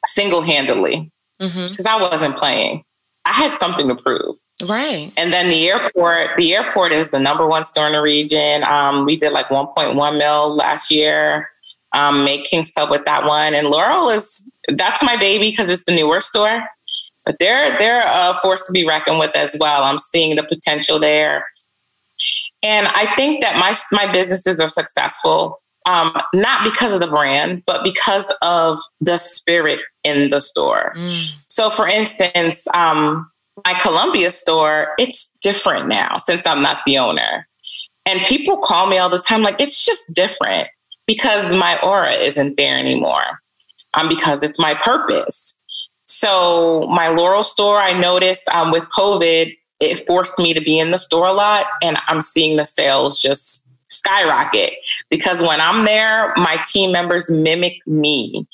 single 0.06 0.42
handedly 0.42 1.12
because 1.40 1.56
mm-hmm. 1.56 1.88
I 1.88 2.02
wasn't 2.02 2.36
playing. 2.36 2.84
I 3.26 3.32
had 3.32 3.58
something 3.58 3.88
to 3.88 3.96
prove. 3.96 4.38
Right. 4.66 5.12
And 5.18 5.34
then 5.34 5.50
the 5.50 5.68
airport, 5.70 6.38
the 6.38 6.54
airport 6.54 6.92
is 6.92 7.12
the 7.12 7.20
number 7.20 7.48
one 7.48 7.64
store 7.64 7.88
in 7.88 7.94
the 7.94 8.02
region. 8.02 8.64
Um, 8.64 9.06
we 9.06 9.16
did 9.16 9.32
like 9.34 9.48
1.1 9.48 10.18
mil 10.18 10.56
last 10.56 10.92
year 10.92 11.50
um, 11.96 12.26
make 12.26 12.44
King's 12.44 12.72
Club 12.72 12.92
with 12.92 13.06
that 13.06 13.26
one. 13.26 13.56
And 13.56 13.70
Laurel 13.70 14.10
is 14.10 14.54
that's 14.70 15.04
my 15.04 15.16
baby 15.16 15.50
because 15.50 15.70
it's 15.70 15.86
the 15.86 15.96
newer 15.96 16.20
store, 16.20 16.64
but 17.26 17.40
they're 17.40 17.78
they're 17.78 18.04
a 18.06 18.36
force 18.42 18.66
to 18.68 18.74
be 18.74 18.86
reckoned 18.86 19.20
with 19.20 19.36
as 19.36 19.56
well. 19.60 19.84
I'm 19.84 20.00
seeing 20.00 20.36
the 20.36 20.44
potential 20.44 21.00
there, 21.00 21.46
and 22.62 22.88
I 22.88 23.16
think 23.16 23.42
that 23.42 23.58
my 23.58 23.74
my 23.92 24.12
businesses 24.12 24.60
are 24.60 24.70
successful. 24.70 25.62
Um, 25.86 26.20
not 26.34 26.64
because 26.64 26.94
of 26.96 27.00
the 27.00 27.08
brand, 27.08 27.64
but 27.66 27.84
because 27.84 28.34
of 28.42 28.80
the 29.02 29.18
spirit 29.18 29.80
in 30.04 30.30
the 30.30 30.42
store. 30.42 30.94
Mm. 30.96 31.28
So, 31.48 31.70
for 31.70 31.88
instance, 31.88 32.68
um, 32.74 33.30
my 33.66 33.76
Columbia 33.76 34.32
store, 34.32 34.94
it's 34.98 35.38
different 35.42 35.88
now 35.88 36.18
since 36.18 36.48
I'm 36.48 36.62
not 36.62 36.80
the 36.86 36.98
owner. 36.98 37.48
And 38.08 38.22
people 38.22 38.58
call 38.58 38.88
me 38.88 38.98
all 38.98 39.10
the 39.10 39.20
time, 39.20 39.44
like, 39.44 39.60
it's 39.60 39.84
just 39.84 40.16
different 40.16 40.68
because 41.06 41.56
my 41.56 41.80
aura 41.82 42.14
isn't 42.14 42.58
there 42.58 42.78
anymore. 42.78 43.40
Um, 43.94 44.10
because 44.10 44.44
it's 44.44 44.60
my 44.60 44.74
purpose. 44.74 45.64
So 46.06 46.88
my 46.92 47.08
Laurel 47.08 47.44
store, 47.44 47.78
I 47.80 47.94
noticed 47.94 48.50
um, 48.50 48.72
with 48.72 48.90
COVID, 48.90 49.56
it 49.80 50.00
forced 50.00 50.38
me 50.38 50.54
to 50.54 50.62
be 50.62 50.80
in 50.80 50.92
the 50.92 50.98
store 50.98 51.28
a 51.28 51.34
lot, 51.34 51.68
and 51.82 51.98
I'm 52.08 52.22
seeing 52.22 52.58
the 52.58 52.66
sales 52.66 53.22
just 53.22 53.65
skyrocket 53.90 54.74
because 55.10 55.42
when 55.42 55.62
I'm 55.62 55.86
there, 55.86 56.34
my 56.38 56.58
team 56.66 56.92
members 56.92 57.32
mimic 57.32 57.76
me, 57.88 58.48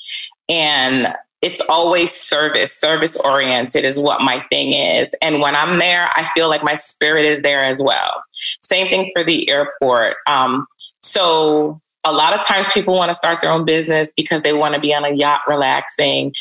and 0.48 1.14
it's 1.42 1.60
always 1.68 2.12
service, 2.12 2.72
service 2.72 3.20
oriented 3.20 3.84
is 3.84 4.00
what 4.00 4.20
my 4.20 4.38
thing 4.48 4.72
is. 4.72 5.14
And 5.20 5.40
when 5.40 5.56
I'm 5.56 5.80
there, 5.80 6.08
I 6.14 6.24
feel 6.34 6.48
like 6.48 6.62
my 6.62 6.76
spirit 6.76 7.24
is 7.24 7.42
there 7.42 7.64
as 7.64 7.82
well. 7.82 8.22
Same 8.62 8.88
thing 8.88 9.10
for 9.12 9.24
the 9.24 9.50
airport. 9.50 10.16
Um, 10.28 10.66
so 11.00 11.80
a 12.04 12.12
lot 12.12 12.32
of 12.32 12.46
times 12.46 12.68
people 12.72 12.94
want 12.94 13.10
to 13.10 13.14
start 13.14 13.40
their 13.40 13.50
own 13.50 13.64
business 13.64 14.12
because 14.16 14.42
they 14.42 14.52
want 14.52 14.74
to 14.74 14.80
be 14.80 14.94
on 14.94 15.04
a 15.04 15.10
yacht 15.10 15.40
relaxing. 15.48 16.32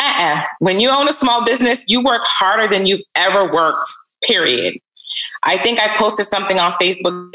Uh-uh. 0.00 0.42
When 0.58 0.80
you 0.80 0.88
own 0.88 1.08
a 1.08 1.12
small 1.12 1.44
business, 1.44 1.88
you 1.88 2.02
work 2.02 2.22
harder 2.24 2.66
than 2.66 2.86
you've 2.86 3.04
ever 3.14 3.50
worked, 3.50 3.86
period. 4.24 4.78
I 5.42 5.58
think 5.58 5.80
I 5.80 5.96
posted 5.96 6.26
something 6.26 6.58
on 6.58 6.72
Facebook 6.72 7.32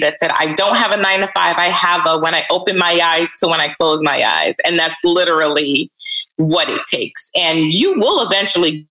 that 0.00 0.14
said, 0.18 0.30
I 0.30 0.52
don't 0.54 0.76
have 0.76 0.92
a 0.92 0.96
nine 0.96 1.20
to 1.20 1.28
five. 1.34 1.56
I 1.56 1.68
have 1.68 2.06
a 2.06 2.18
when 2.18 2.34
I 2.34 2.44
open 2.50 2.78
my 2.78 2.98
eyes 3.02 3.32
to 3.40 3.48
when 3.48 3.60
I 3.60 3.68
close 3.68 4.02
my 4.02 4.22
eyes. 4.22 4.56
And 4.64 4.78
that's 4.78 5.04
literally 5.04 5.90
what 6.36 6.68
it 6.68 6.82
takes. 6.90 7.30
And 7.36 7.72
you 7.72 7.98
will 7.98 8.26
eventually 8.26 8.86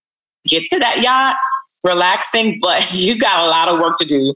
get 0.48 0.64
to 0.68 0.80
that 0.80 1.02
yacht 1.02 1.38
relaxing, 1.84 2.60
but 2.62 2.94
you 2.94 3.18
got 3.18 3.46
a 3.46 3.50
lot 3.50 3.70
of 3.70 3.80
work 3.80 3.98
to 3.98 4.06
do 4.06 4.34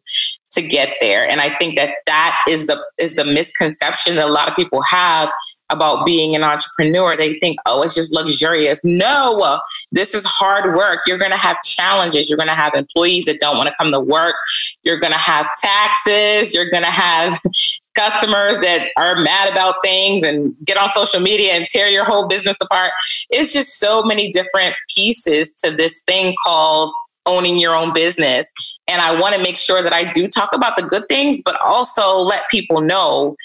to 0.51 0.61
get 0.61 0.95
there. 1.01 1.29
And 1.29 1.41
I 1.41 1.55
think 1.57 1.75
that 1.75 1.95
that 2.05 2.43
is 2.47 2.67
the 2.67 2.81
is 2.97 3.15
the 3.15 3.25
misconception 3.25 4.15
that 4.15 4.27
a 4.27 4.31
lot 4.31 4.49
of 4.49 4.55
people 4.55 4.81
have 4.83 5.29
about 5.69 6.05
being 6.05 6.35
an 6.35 6.43
entrepreneur. 6.43 7.15
They 7.15 7.33
think, 7.35 7.57
oh, 7.65 7.81
it's 7.81 7.95
just 7.95 8.13
luxurious. 8.13 8.83
No, 8.83 9.59
this 9.91 10.13
is 10.13 10.25
hard 10.25 10.75
work. 10.75 11.01
You're 11.07 11.17
going 11.17 11.31
to 11.31 11.37
have 11.37 11.57
challenges. 11.63 12.29
You're 12.29 12.37
going 12.37 12.49
to 12.49 12.55
have 12.55 12.73
employees 12.75 13.25
that 13.25 13.39
don't 13.39 13.57
want 13.57 13.69
to 13.69 13.75
come 13.79 13.91
to 13.91 13.99
work. 13.99 14.35
You're 14.83 14.99
going 14.99 15.13
to 15.13 15.19
have 15.19 15.47
taxes. 15.61 16.53
You're 16.53 16.69
going 16.69 16.83
to 16.83 16.91
have 16.91 17.37
customers 17.95 18.59
that 18.59 18.89
are 18.97 19.15
mad 19.15 19.51
about 19.51 19.75
things 19.83 20.23
and 20.23 20.53
get 20.65 20.77
on 20.77 20.91
social 20.93 21.19
media 21.19 21.53
and 21.53 21.65
tear 21.67 21.87
your 21.87 22.03
whole 22.03 22.27
business 22.27 22.57
apart. 22.61 22.91
It's 23.29 23.53
just 23.53 23.79
so 23.79 24.03
many 24.03 24.29
different 24.31 24.75
pieces 24.93 25.55
to 25.61 25.71
this 25.71 26.03
thing 26.03 26.35
called 26.45 26.91
owning 27.25 27.57
your 27.57 27.75
own 27.75 27.93
business. 27.93 28.51
And 28.87 29.01
I 29.01 29.19
want 29.19 29.35
to 29.35 29.41
make 29.41 29.57
sure 29.57 29.81
that 29.81 29.93
I 29.93 30.11
do 30.11 30.27
talk 30.27 30.49
about 30.53 30.77
the 30.77 30.83
good 30.83 31.07
things, 31.09 31.41
but 31.43 31.59
also 31.61 32.17
let 32.17 32.43
people 32.49 32.81
know 32.81 33.35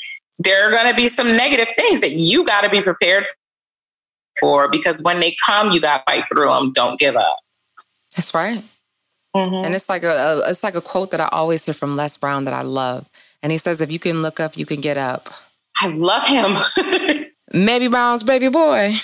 there 0.41 0.67
are 0.67 0.71
going 0.71 0.89
to 0.89 0.95
be 0.95 1.07
some 1.07 1.37
negative 1.37 1.69
things 1.77 2.01
that 2.01 2.13
you 2.13 2.45
got 2.45 2.63
to 2.63 2.71
be 2.71 2.81
prepared 2.81 3.27
for 4.41 4.69
because 4.69 5.03
when 5.03 5.21
they 5.21 5.37
come, 5.45 5.71
you 5.71 5.81
got 5.81 5.99
to 5.99 6.03
fight 6.07 6.25
through 6.33 6.49
them. 6.49 6.73
Don't 6.73 6.99
give 6.99 7.15
up. 7.15 7.37
That's 8.17 8.35
right. 8.35 8.65
Mm-hmm. 9.37 9.67
And 9.67 9.75
it's 9.75 9.89
like 9.89 10.03
a, 10.03 10.09
a, 10.09 10.51
it's 10.51 10.65
like 10.65 10.75
a 10.75 10.81
quote 10.81 11.11
that 11.11 11.21
I 11.21 11.29
always 11.31 11.65
hear 11.65 11.75
from 11.75 11.95
Les 11.95 12.17
Brown 12.17 12.45
that 12.45 12.55
I 12.55 12.63
love. 12.63 13.09
And 13.43 13.53
he 13.53 13.59
says, 13.59 13.81
if 13.81 13.93
you 13.93 13.99
can 13.99 14.23
look 14.23 14.41
up, 14.41 14.57
you 14.57 14.65
can 14.65 14.81
get 14.81 14.97
up. 14.97 15.29
I 15.81 15.89
love 15.89 16.27
him. 16.27 16.57
Maybe 17.53 17.89
Brown's 17.89 18.23
baby 18.23 18.49
boy. 18.49 18.95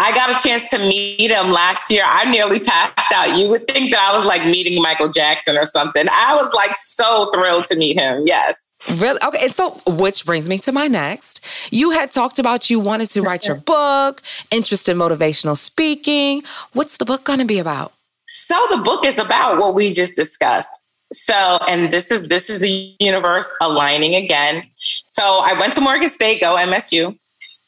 I 0.00 0.14
got 0.14 0.30
a 0.30 0.48
chance 0.48 0.68
to 0.70 0.78
meet 0.78 1.30
him 1.30 1.50
last 1.50 1.90
year. 1.90 2.04
I 2.06 2.30
nearly 2.30 2.60
passed 2.60 3.12
out. 3.12 3.36
You 3.36 3.48
would 3.48 3.66
think 3.66 3.90
that 3.90 4.00
I 4.00 4.14
was 4.14 4.24
like 4.24 4.44
meeting 4.44 4.80
Michael 4.80 5.08
Jackson 5.08 5.58
or 5.58 5.66
something. 5.66 6.06
I 6.12 6.36
was 6.36 6.54
like 6.54 6.76
so 6.76 7.28
thrilled 7.34 7.64
to 7.64 7.76
meet 7.76 7.98
him. 7.98 8.22
Yes. 8.24 8.72
Really? 8.96 9.18
Okay. 9.26 9.38
And 9.42 9.52
so, 9.52 9.70
which 9.86 10.24
brings 10.24 10.48
me 10.48 10.56
to 10.58 10.70
my 10.70 10.86
next. 10.86 11.44
You 11.72 11.90
had 11.90 12.12
talked 12.12 12.38
about 12.38 12.70
you 12.70 12.78
wanted 12.78 13.10
to 13.10 13.22
write 13.22 13.48
your 13.48 13.56
book, 13.56 14.22
interest 14.52 14.88
in 14.88 14.96
motivational 14.96 15.56
speaking. 15.56 16.42
What's 16.74 16.96
the 16.98 17.04
book 17.04 17.24
going 17.24 17.40
to 17.40 17.44
be 17.44 17.58
about? 17.58 17.92
So, 18.28 18.56
the 18.70 18.78
book 18.78 19.04
is 19.04 19.18
about 19.18 19.58
what 19.58 19.74
we 19.74 19.92
just 19.92 20.14
discussed. 20.14 20.70
So, 21.12 21.58
and 21.66 21.90
this 21.90 22.12
is 22.12 22.28
this 22.28 22.50
is 22.50 22.60
the 22.60 22.94
universe 23.00 23.52
aligning 23.60 24.14
again. 24.14 24.60
So, 25.08 25.40
I 25.42 25.58
went 25.58 25.74
to 25.74 25.80
Morgan 25.80 26.08
State, 26.08 26.40
go 26.40 26.54
MSU, 26.54 27.18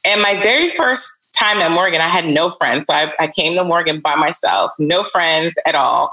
and 0.04 0.22
my 0.22 0.40
very 0.42 0.68
first 0.68 1.28
time 1.32 1.58
at 1.58 1.70
Morgan, 1.70 2.00
I 2.00 2.08
had 2.08 2.26
no 2.26 2.50
friends. 2.50 2.86
So 2.86 2.94
I, 2.94 3.12
I 3.18 3.28
came 3.28 3.56
to 3.56 3.64
Morgan 3.64 4.00
by 4.00 4.14
myself, 4.14 4.72
no 4.78 5.02
friends 5.02 5.54
at 5.66 5.74
all. 5.74 6.10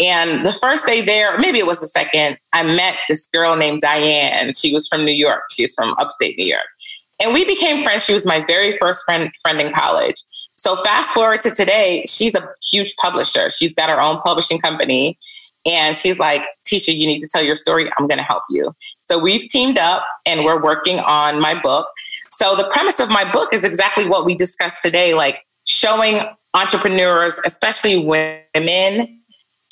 And 0.00 0.44
the 0.44 0.52
first 0.52 0.84
day 0.86 1.00
there, 1.00 1.38
maybe 1.38 1.58
it 1.58 1.66
was 1.66 1.80
the 1.80 1.86
second, 1.86 2.38
I 2.52 2.64
met 2.64 2.96
this 3.08 3.28
girl 3.28 3.56
named 3.56 3.80
Diane. 3.80 4.52
She 4.52 4.72
was 4.72 4.88
from 4.88 5.04
New 5.04 5.12
York. 5.12 5.42
She's 5.50 5.74
from 5.74 5.94
upstate 5.98 6.36
New 6.38 6.46
York. 6.46 6.66
And 7.20 7.32
we 7.32 7.44
became 7.44 7.84
friends. 7.84 8.04
She 8.04 8.12
was 8.12 8.26
my 8.26 8.44
very 8.46 8.76
first 8.78 9.04
friend 9.04 9.30
friend 9.42 9.60
in 9.60 9.72
college. 9.72 10.16
So 10.56 10.76
fast 10.76 11.12
forward 11.12 11.40
to 11.42 11.50
today, 11.50 12.04
she's 12.06 12.34
a 12.34 12.48
huge 12.70 12.96
publisher. 12.96 13.50
She's 13.50 13.74
got 13.74 13.90
her 13.90 14.00
own 14.00 14.20
publishing 14.20 14.58
company. 14.58 15.18
And 15.64 15.96
she's 15.96 16.18
like, 16.18 16.46
Tisha, 16.66 16.94
you 16.94 17.06
need 17.06 17.20
to 17.20 17.28
tell 17.32 17.42
your 17.42 17.56
story. 17.56 17.88
I'm 17.96 18.08
going 18.08 18.18
to 18.18 18.24
help 18.24 18.42
you. 18.50 18.74
So 19.02 19.18
we've 19.18 19.42
teamed 19.42 19.78
up 19.78 20.04
and 20.26 20.44
we're 20.44 20.60
working 20.60 20.98
on 20.98 21.40
my 21.40 21.58
book. 21.58 21.88
So 22.32 22.56
the 22.56 22.64
premise 22.64 22.98
of 22.98 23.10
my 23.10 23.30
book 23.30 23.52
is 23.52 23.62
exactly 23.62 24.06
what 24.06 24.24
we 24.24 24.34
discussed 24.34 24.80
today, 24.80 25.12
like 25.12 25.44
showing 25.66 26.22
entrepreneurs, 26.54 27.38
especially 27.44 27.98
women, 27.98 29.20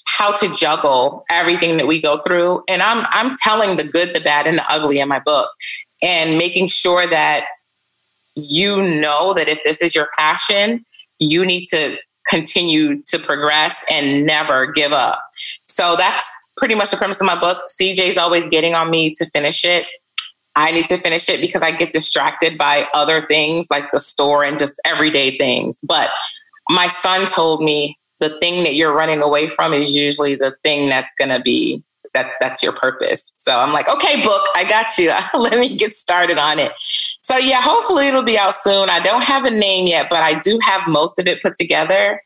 how 0.07 0.33
to 0.33 0.55
juggle 0.55 1.25
everything 1.31 1.79
that 1.79 1.87
we 1.87 2.03
go 2.03 2.21
through. 2.21 2.63
And 2.69 2.83
I'm 2.83 3.07
I'm 3.13 3.35
telling 3.37 3.79
the 3.79 3.85
good, 3.85 4.15
the 4.15 4.21
bad, 4.21 4.47
and 4.47 4.59
the 4.59 4.71
ugly 4.71 5.01
in 5.01 5.09
my 5.09 5.21
book 5.21 5.49
and 6.03 6.37
making 6.37 6.69
sure 6.69 7.07
that 7.07 7.47
you 8.35 8.83
know 8.83 9.33
that 9.33 9.49
if 9.49 9.59
this 9.65 9.83
is 9.83 9.97
your 9.97 10.09
passion, 10.19 10.85
you 11.19 11.47
need 11.47 11.65
to 11.67 11.97
continue 12.29 13.03
to 13.05 13.19
progress 13.19 13.87
and 13.91 14.27
never 14.27 14.71
give 14.71 14.93
up. 14.93 15.23
So 15.65 15.97
that's 15.97 16.31
pretty 16.59 16.75
much 16.75 16.91
the 16.91 16.99
premise 16.99 17.23
of 17.23 17.27
my 17.27 17.41
book. 17.41 17.65
CJ's 17.81 18.19
always 18.19 18.51
getting 18.51 18.75
on 18.75 18.91
me 18.91 19.15
to 19.15 19.25
finish 19.31 19.65
it. 19.65 19.89
I 20.57 20.73
need 20.73 20.87
to 20.87 20.97
finish 20.97 21.29
it 21.29 21.41
because 21.41 21.63
I 21.63 21.71
get 21.71 21.93
distracted 21.93 22.59
by 22.59 22.87
other 22.93 23.27
things 23.27 23.71
like 23.71 23.91
the 23.93 24.01
store 24.01 24.45
and 24.45 24.59
just 24.59 24.81
everyday 24.85 25.39
things. 25.39 25.81
But 25.87 26.11
my 26.69 26.89
son 26.89 27.27
told 27.27 27.63
me 27.63 27.99
the 28.19 28.39
thing 28.41 28.65
that 28.65 28.75
you're 28.75 28.93
running 28.93 29.23
away 29.23 29.49
from 29.49 29.73
is 29.73 29.95
usually 29.95 30.35
the 30.35 30.55
thing 30.63 30.89
that's 30.89 31.15
going 31.15 31.31
to 31.31 31.41
be 31.41 31.83
that 32.13 32.33
that's 32.41 32.63
your 32.63 32.73
purpose. 32.73 33.33
So 33.37 33.57
I'm 33.57 33.73
like, 33.73 33.89
okay, 33.89 34.23
book, 34.23 34.43
I 34.55 34.65
got 34.65 34.99
you. 34.99 35.13
Let 35.39 35.59
me 35.59 35.77
get 35.77 35.95
started 35.95 36.39
on 36.39 36.59
it. 36.59 36.73
So 37.23 37.37
yeah, 37.37 37.61
hopefully 37.63 38.09
it'll 38.09 38.23
be 38.23 38.39
out 38.39 38.55
soon. 38.55 38.91
I 38.91 39.01
don't 39.01 39.23
have 39.23 39.45
a 39.45 39.51
name 39.51 39.87
yet, 39.87 40.09
but 40.11 40.23
I 40.23 40.35
do 40.35 40.59
have 40.63 40.83
most 40.89 41.21
of 41.21 41.27
it 41.27 41.41
put 41.41 41.55
together. 41.55 42.21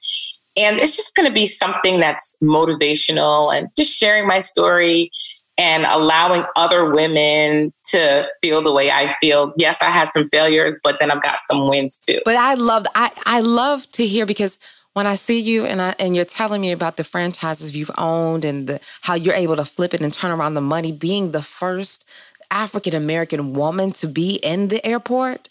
And 0.56 0.78
it's 0.78 0.96
just 0.96 1.16
going 1.16 1.28
to 1.28 1.34
be 1.34 1.46
something 1.46 2.00
that's 2.00 2.36
motivational 2.42 3.54
and 3.54 3.68
just 3.76 3.92
sharing 3.92 4.26
my 4.26 4.40
story 4.40 5.10
and 5.56 5.84
allowing 5.86 6.44
other 6.56 6.90
women 6.90 7.72
to 7.84 8.26
feel 8.42 8.62
the 8.62 8.72
way 8.72 8.90
I 8.90 9.10
feel. 9.14 9.52
Yes, 9.56 9.82
I 9.82 9.90
had 9.90 10.08
some 10.08 10.26
failures, 10.28 10.80
but 10.82 10.98
then 10.98 11.10
I've 11.10 11.22
got 11.22 11.40
some 11.40 11.68
wins 11.68 11.98
too. 11.98 12.20
But 12.24 12.36
I 12.36 12.54
love 12.54 12.86
I 12.94 13.10
I 13.26 13.40
love 13.40 13.90
to 13.92 14.06
hear 14.06 14.26
because 14.26 14.58
when 14.94 15.06
I 15.06 15.14
see 15.16 15.40
you 15.40 15.64
and 15.64 15.80
I 15.80 15.94
and 15.98 16.16
you're 16.16 16.24
telling 16.24 16.60
me 16.60 16.72
about 16.72 16.96
the 16.96 17.04
franchises 17.04 17.76
you've 17.76 17.90
owned 17.98 18.44
and 18.44 18.66
the, 18.66 18.80
how 19.02 19.14
you're 19.14 19.34
able 19.34 19.56
to 19.56 19.64
flip 19.64 19.94
it 19.94 20.00
and 20.00 20.12
turn 20.12 20.30
around 20.30 20.54
the 20.54 20.60
money, 20.60 20.92
being 20.92 21.30
the 21.30 21.42
first 21.42 22.08
African 22.50 22.94
American 22.94 23.52
woman 23.52 23.92
to 23.92 24.06
be 24.06 24.36
in 24.42 24.68
the 24.68 24.84
airport. 24.86 25.48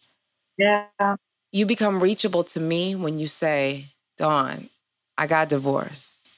Yeah. 0.58 0.86
You 1.52 1.66
become 1.66 2.02
reachable 2.02 2.44
to 2.46 2.60
me 2.60 2.96
when 2.96 3.20
you 3.20 3.28
say, 3.28 3.86
Dawn, 4.18 4.70
I 5.18 5.28
got 5.28 5.50
divorced. 5.50 6.30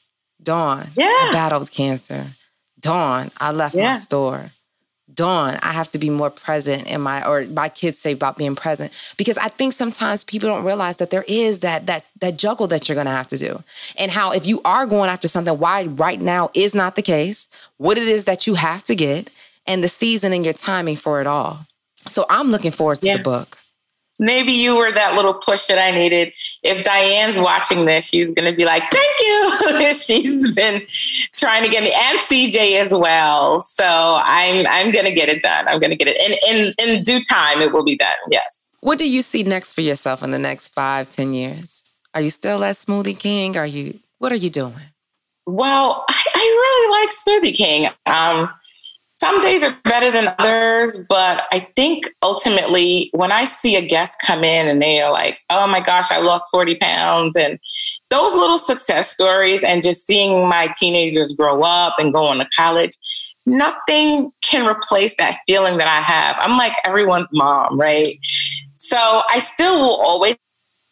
Dawn, 0.42 0.88
yeah. 0.98 1.06
I 1.06 1.30
battled 1.32 1.72
cancer. 1.72 2.28
Dawn, 2.86 3.32
I 3.40 3.52
left 3.52 3.76
yeah. 3.76 3.88
my 3.88 3.94
store. 3.94 4.52
Dawn, 5.14 5.58
I 5.62 5.72
have 5.72 5.90
to 5.92 6.00
be 6.00 6.10
more 6.10 6.30
present 6.30 6.88
in 6.88 7.00
my 7.00 7.26
or 7.26 7.46
my 7.46 7.70
kids 7.70 7.98
say 7.98 8.12
about 8.12 8.38
being 8.38 8.56
present 8.56 8.92
because 9.18 9.38
I 9.38 9.48
think 9.48 9.74
sometimes 9.74 10.24
people 10.24 10.50
don't 10.50 10.66
realize 10.66 10.98
that 10.98 11.10
there 11.10 11.24
is 11.28 11.60
that 11.60 11.86
that 11.86 12.06
that 12.22 12.38
juggle 12.38 12.68
that 12.68 12.88
you're 12.88 12.96
going 12.96 13.06
to 13.06 13.12
have 13.12 13.28
to 13.28 13.38
do. 13.38 13.64
And 13.98 14.12
how 14.12 14.32
if 14.32 14.46
you 14.46 14.62
are 14.66 14.86
going 14.86 15.10
after 15.10 15.28
something 15.28 15.58
why 15.58 15.86
right 15.86 16.20
now 16.20 16.50
is 16.54 16.76
not 16.76 16.96
the 16.96 17.02
case, 17.02 17.48
what 17.78 17.98
it 17.98 18.08
is 18.08 18.26
that 18.26 18.46
you 18.46 18.56
have 18.56 18.84
to 18.84 18.96
get 18.96 19.30
and 19.66 19.84
the 19.84 19.88
season 19.88 20.34
and 20.34 20.44
your 20.44 20.54
timing 20.54 20.96
for 20.96 21.22
it 21.22 21.28
all. 21.28 21.66
So 22.06 22.26
I'm 22.30 22.50
looking 22.50 22.72
forward 22.72 23.02
to 23.02 23.08
yeah. 23.08 23.18
the 23.18 23.24
book 23.24 23.58
maybe 24.20 24.52
you 24.52 24.76
were 24.76 24.92
that 24.92 25.16
little 25.16 25.34
push 25.34 25.68
that 25.68 25.80
I 25.80 25.92
needed. 25.92 26.34
If 26.64 26.86
Diane's 26.86 27.40
watching 27.40 27.86
this, 27.86 28.06
she's 28.06 28.34
going 28.34 28.50
to 28.50 28.56
be 28.56 28.66
like, 28.66 28.84
thank 28.92 29.20
you. 29.20 29.94
she's 29.94 30.56
been 30.56 30.84
trying 31.34 31.64
to 31.64 31.70
get 31.70 31.84
me 31.84 31.94
and 31.94 32.20
CJ 32.20 32.80
as 32.80 32.94
well. 32.94 33.62
So 33.62 34.20
I'm, 34.24 34.66
I'm 34.68 34.92
going 34.92 35.06
to 35.06 35.14
get 35.14 35.30
it 35.30 35.42
done. 35.42 35.68
I'm 35.68 35.80
going 35.80 35.92
to 35.92 35.96
get 35.96 36.08
it 36.08 36.18
in, 36.18 36.56
in, 36.56 36.74
in 36.80 37.04
due 37.04 37.24
time. 37.24 37.62
It 37.62 37.74
will 37.74 37.84
be 37.84 37.98
done. 37.98 38.16
Yes. 38.32 38.74
What 38.82 39.00
do 39.00 39.10
you 39.10 39.22
see 39.22 39.44
next 39.44 39.74
for 39.74 39.82
yourself 39.82 40.24
in 40.24 40.32
the 40.32 40.40
next 40.40 40.70
five, 40.70 41.10
ten 41.10 41.34
years? 41.34 41.84
Are 42.14 42.22
you 42.22 42.30
still 42.30 42.64
at 42.64 42.76
Smoothie 42.76 43.20
King? 43.20 43.58
Are 43.58 43.66
you, 43.66 44.00
what 44.20 44.32
are 44.32 44.38
you 44.38 44.50
doing? 44.50 44.74
Well, 45.46 46.06
I, 46.10 46.24
I 46.34 46.40
really 46.40 47.02
like 47.02 47.54
Smoothie 47.54 47.56
King. 47.56 47.88
Um, 48.06 48.50
some 49.26 49.42
days 49.42 49.64
are 49.64 49.76
better 49.84 50.12
than 50.12 50.36
others, 50.38 51.04
but 51.10 51.46
I 51.52 51.68
think 51.76 52.06
ultimately 52.22 53.10
when 53.14 53.32
I 53.32 53.46
see 53.46 53.76
a 53.76 53.82
guest 53.82 54.20
come 54.24 54.44
in 54.44 54.68
and 54.68 54.80
they 54.80 55.02
are 55.02 55.12
like, 55.12 55.40
oh 55.50 55.66
my 55.66 55.80
gosh, 55.80 56.12
I 56.12 56.20
lost 56.20 56.52
40 56.52 56.76
pounds, 56.76 57.36
and 57.36 57.58
those 58.12 58.36
little 58.36 58.60
success 58.60 59.10
stories, 59.10 59.64
and 59.64 59.82
just 59.82 60.06
seeing 60.06 60.48
my 60.48 60.70
teenagers 60.78 61.34
grow 61.34 61.64
up 61.64 61.96
and 61.98 62.14
go 62.14 62.28
on 62.28 62.38
to 62.38 62.48
college, 62.56 62.92
nothing 63.48 64.32
can 64.44 64.68
replace 64.68 65.18
that 65.18 65.38
feeling 65.48 65.78
that 65.78 65.88
I 65.88 66.02
have. 66.02 66.36
I'm 66.40 66.56
like 66.56 66.74
everyone's 66.86 67.34
mom, 67.34 67.80
right? 67.80 68.20
So 68.76 69.24
I 69.30 69.40
still 69.40 69.80
will 69.80 69.96
always 69.96 70.38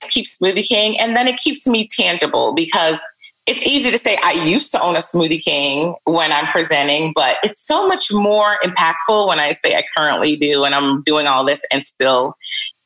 keep 0.02 0.26
Smoothie 0.26 0.68
King, 0.68 1.00
and 1.00 1.16
then 1.16 1.28
it 1.28 1.38
keeps 1.38 1.70
me 1.70 1.88
tangible 1.88 2.56
because 2.56 3.00
it's 3.46 3.66
easy 3.66 3.92
to 3.92 3.98
say 3.98 4.18
I 4.24 4.32
used 4.32 4.72
to 4.72 4.82
own 4.82 4.96
a 4.96 5.00
Smoothie 5.00 5.44
King 5.44 5.96
when 6.06 6.32
I'm 6.32 6.48
presenting, 6.48 7.12
but 7.14 7.38
it's 7.44 7.60
so 7.66 7.88
much 7.88 8.12
more 8.12 8.58
impactful 8.64 9.28
when 9.28 9.40
I 9.40 9.52
say 9.52 9.76
I 9.76 9.84
currently 9.96 10.38
do, 10.38 10.64
and 10.64 10.74
I'm 10.74 11.02
doing 11.04 11.28
all 11.28 11.44
this 11.44 11.62
and 11.72 11.84
still, 11.84 12.36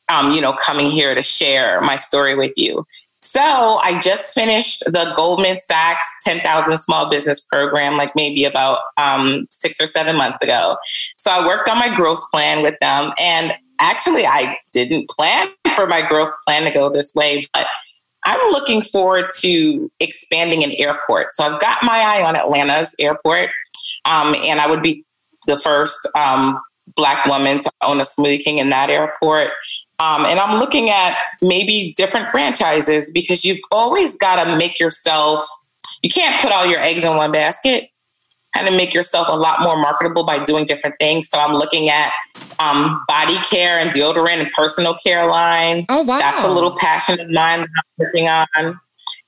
um, 0.08 0.32
you 0.32 0.40
know, 0.40 0.52
coming 0.52 0.90
here 0.90 1.14
to 1.14 1.22
share 1.22 1.80
my 1.80 1.96
story 1.96 2.34
with 2.34 2.54
you. 2.56 2.84
So 3.20 3.40
I 3.82 3.98
just 3.98 4.34
finished 4.34 4.84
the 4.86 5.12
Goldman 5.16 5.56
Sachs 5.56 6.08
10,000 6.24 6.76
Small 6.76 7.10
Business 7.10 7.40
Program, 7.40 7.96
like 7.96 8.14
maybe 8.14 8.44
about 8.44 8.80
um, 8.96 9.46
six 9.50 9.80
or 9.80 9.86
seven 9.86 10.16
months 10.16 10.42
ago. 10.42 10.76
So 11.16 11.32
I 11.32 11.44
worked 11.44 11.68
on 11.68 11.78
my 11.78 11.94
growth 11.94 12.22
plan 12.30 12.62
with 12.62 12.74
them, 12.80 13.12
and 13.20 13.54
actually, 13.80 14.26
I 14.26 14.56
didn't 14.72 15.08
plan 15.08 15.48
for 15.76 15.86
my 15.86 16.02
growth 16.02 16.32
plan 16.46 16.64
to 16.64 16.70
go 16.70 16.90
this 16.90 17.12
way, 17.14 17.46
but 17.54 17.66
I'm 18.24 18.40
looking 18.50 18.82
forward 18.82 19.30
to 19.40 19.90
expanding 20.00 20.64
an 20.64 20.72
airport. 20.78 21.34
So 21.34 21.44
I've 21.44 21.60
got 21.60 21.82
my 21.82 21.98
eye 21.98 22.22
on 22.22 22.36
Atlanta's 22.36 22.94
airport, 22.98 23.50
um, 24.04 24.34
and 24.44 24.60
I 24.60 24.66
would 24.68 24.82
be 24.82 25.04
the 25.46 25.58
first 25.58 26.08
um, 26.16 26.60
Black 26.96 27.24
woman 27.26 27.58
to 27.58 27.70
own 27.82 28.00
a 28.00 28.02
Smoothie 28.02 28.40
King 28.40 28.58
in 28.58 28.70
that 28.70 28.90
airport. 28.90 29.50
Um, 29.98 30.24
and 30.24 30.38
I'm 30.38 30.58
looking 30.58 30.90
at 30.90 31.16
maybe 31.42 31.92
different 31.96 32.28
franchises 32.28 33.10
because 33.12 33.44
you've 33.44 33.60
always 33.70 34.16
got 34.16 34.42
to 34.44 34.56
make 34.56 34.78
yourself, 34.78 35.44
you 36.02 36.10
can't 36.10 36.40
put 36.40 36.52
all 36.52 36.66
your 36.66 36.80
eggs 36.80 37.04
in 37.04 37.16
one 37.16 37.32
basket 37.32 37.90
kind 38.54 38.68
of 38.68 38.74
make 38.74 38.94
yourself 38.94 39.28
a 39.28 39.36
lot 39.36 39.60
more 39.60 39.76
marketable 39.76 40.24
by 40.24 40.42
doing 40.42 40.64
different 40.64 40.96
things. 40.98 41.28
So 41.28 41.38
I'm 41.38 41.52
looking 41.52 41.90
at 41.90 42.12
um, 42.58 43.02
body 43.06 43.36
care 43.38 43.78
and 43.78 43.90
deodorant 43.90 44.40
and 44.40 44.50
personal 44.50 44.94
care 44.94 45.26
line. 45.26 45.84
Oh, 45.88 46.02
wow. 46.02 46.18
That's 46.18 46.44
a 46.44 46.50
little 46.50 46.74
passion 46.76 47.20
of 47.20 47.30
mine 47.30 47.60
that 47.60 47.68
I'm 47.68 47.84
working 47.98 48.28
on. 48.28 48.80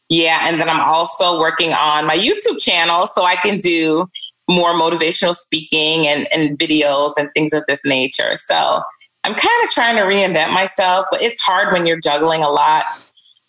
Yeah. 0.08 0.40
And 0.42 0.60
then 0.60 0.68
I'm 0.68 0.80
also 0.80 1.38
working 1.38 1.72
on 1.72 2.06
my 2.06 2.16
YouTube 2.16 2.60
channel 2.60 3.06
so 3.06 3.24
I 3.24 3.36
can 3.36 3.58
do 3.58 4.06
more 4.48 4.72
motivational 4.72 5.34
speaking 5.34 6.08
and, 6.08 6.26
and 6.32 6.58
videos 6.58 7.12
and 7.16 7.30
things 7.32 7.54
of 7.54 7.64
this 7.66 7.84
nature. 7.86 8.34
So 8.34 8.82
I'm 9.22 9.34
kind 9.34 9.64
of 9.64 9.70
trying 9.70 9.96
to 9.96 10.02
reinvent 10.02 10.52
myself, 10.52 11.06
but 11.10 11.22
it's 11.22 11.40
hard 11.40 11.72
when 11.72 11.86
you're 11.86 12.00
juggling 12.00 12.42
a 12.42 12.50
lot. 12.50 12.84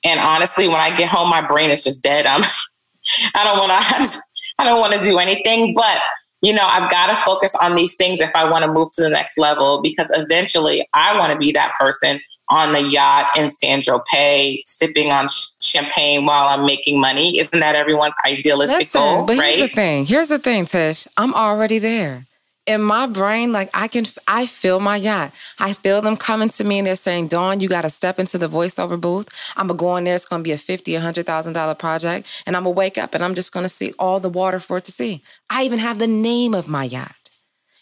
And 0.04 0.20
honestly, 0.20 0.68
when 0.68 0.78
I 0.78 0.96
get 0.96 1.10
home, 1.10 1.30
my 1.30 1.46
brain 1.46 1.72
is 1.72 1.84
just 1.84 2.04
dead. 2.04 2.26
I'm, 2.26 2.44
I 3.36 3.44
don't 3.44 3.58
want 3.58 4.06
to, 4.06 4.20
I 4.58 4.66
don't 4.66 4.80
want 4.80 4.94
to 4.94 5.00
do 5.00 5.20
anything, 5.20 5.74
but 5.74 6.02
you 6.42 6.54
know, 6.54 6.66
I've 6.66 6.90
got 6.90 7.08
to 7.08 7.16
focus 7.16 7.54
on 7.62 7.76
these 7.76 7.96
things 7.96 8.22
if 8.22 8.32
I 8.34 8.50
want 8.50 8.66
to 8.66 8.72
move 8.72 8.88
to 8.96 9.04
the 9.04 9.10
next 9.10 9.38
level 9.38 9.82
because 9.82 10.12
eventually 10.16 10.88
I 10.94 11.18
want 11.18 11.32
to 11.32 11.38
be 11.38 11.52
that 11.52 11.74
person 11.80 12.20
on 12.50 12.74
the 12.74 12.84
yacht 12.84 13.28
in 13.38 13.50
San 13.50 13.82
Tropez, 13.82 14.62
sipping 14.66 15.12
on 15.12 15.28
champagne 15.62 16.26
while 16.26 16.48
I'm 16.48 16.66
making 16.66 17.00
money. 17.00 17.40
Isn't 17.40 17.60
that 17.60 17.76
everyone's 17.76 18.16
idealistic 18.26 18.80
Listen, 18.80 19.02
goal? 19.02 19.26
But 19.26 19.38
right? 19.38 19.56
here's 19.56 19.70
the 19.70 19.76
thing. 19.76 20.06
Here's 20.06 20.30
the 20.30 20.40
thing, 20.40 20.66
Tish. 20.66 21.08
I'm 21.16 21.34
already 21.34 21.80
there. 21.80 22.26
In 22.72 22.82
my 22.82 23.06
brain, 23.06 23.52
like 23.52 23.70
I 23.74 23.88
can, 23.90 24.06
I 24.28 24.46
feel 24.46 24.80
my 24.80 24.96
yacht. 24.96 25.34
I 25.60 25.74
feel 25.74 26.02
them 26.02 26.16
coming 26.16 26.48
to 26.58 26.64
me 26.64 26.78
and 26.80 26.88
they're 26.88 26.96
saying, 26.96 27.28
"Dawn, 27.28 27.60
you 27.60 27.68
got 27.68 27.82
to 27.82 27.90
step 27.90 28.18
into 28.18 28.38
the 28.38 28.48
voiceover 28.48 29.00
booth. 29.00 29.28
I'm 29.58 29.68
gonna 29.68 29.78
go 29.78 29.98
in 29.98 30.06
there. 30.06 30.16
It's 30.16 30.24
gonna 30.32 30.42
be 30.44 30.54
a 30.54 30.58
fifty, 30.58 30.96
a 30.96 31.02
hundred 31.02 31.26
thousand 31.26 31.52
dollar 31.54 31.76
project, 31.76 32.44
and 32.46 32.56
I'm 32.56 32.64
gonna 32.64 32.80
wake 32.84 32.98
up 32.98 33.14
and 33.14 33.22
I'm 33.24 33.36
just 33.36 33.52
gonna 33.52 33.68
see 33.80 33.92
all 34.00 34.22
the 34.22 34.30
water 34.30 34.60
for 34.62 34.78
it 34.78 34.86
to 34.86 34.92
see. 34.94 35.22
I 35.50 35.64
even 35.66 35.80
have 35.80 36.00
the 36.00 36.08
name 36.08 36.54
of 36.54 36.70
my 36.70 36.86
yacht. 36.86 37.16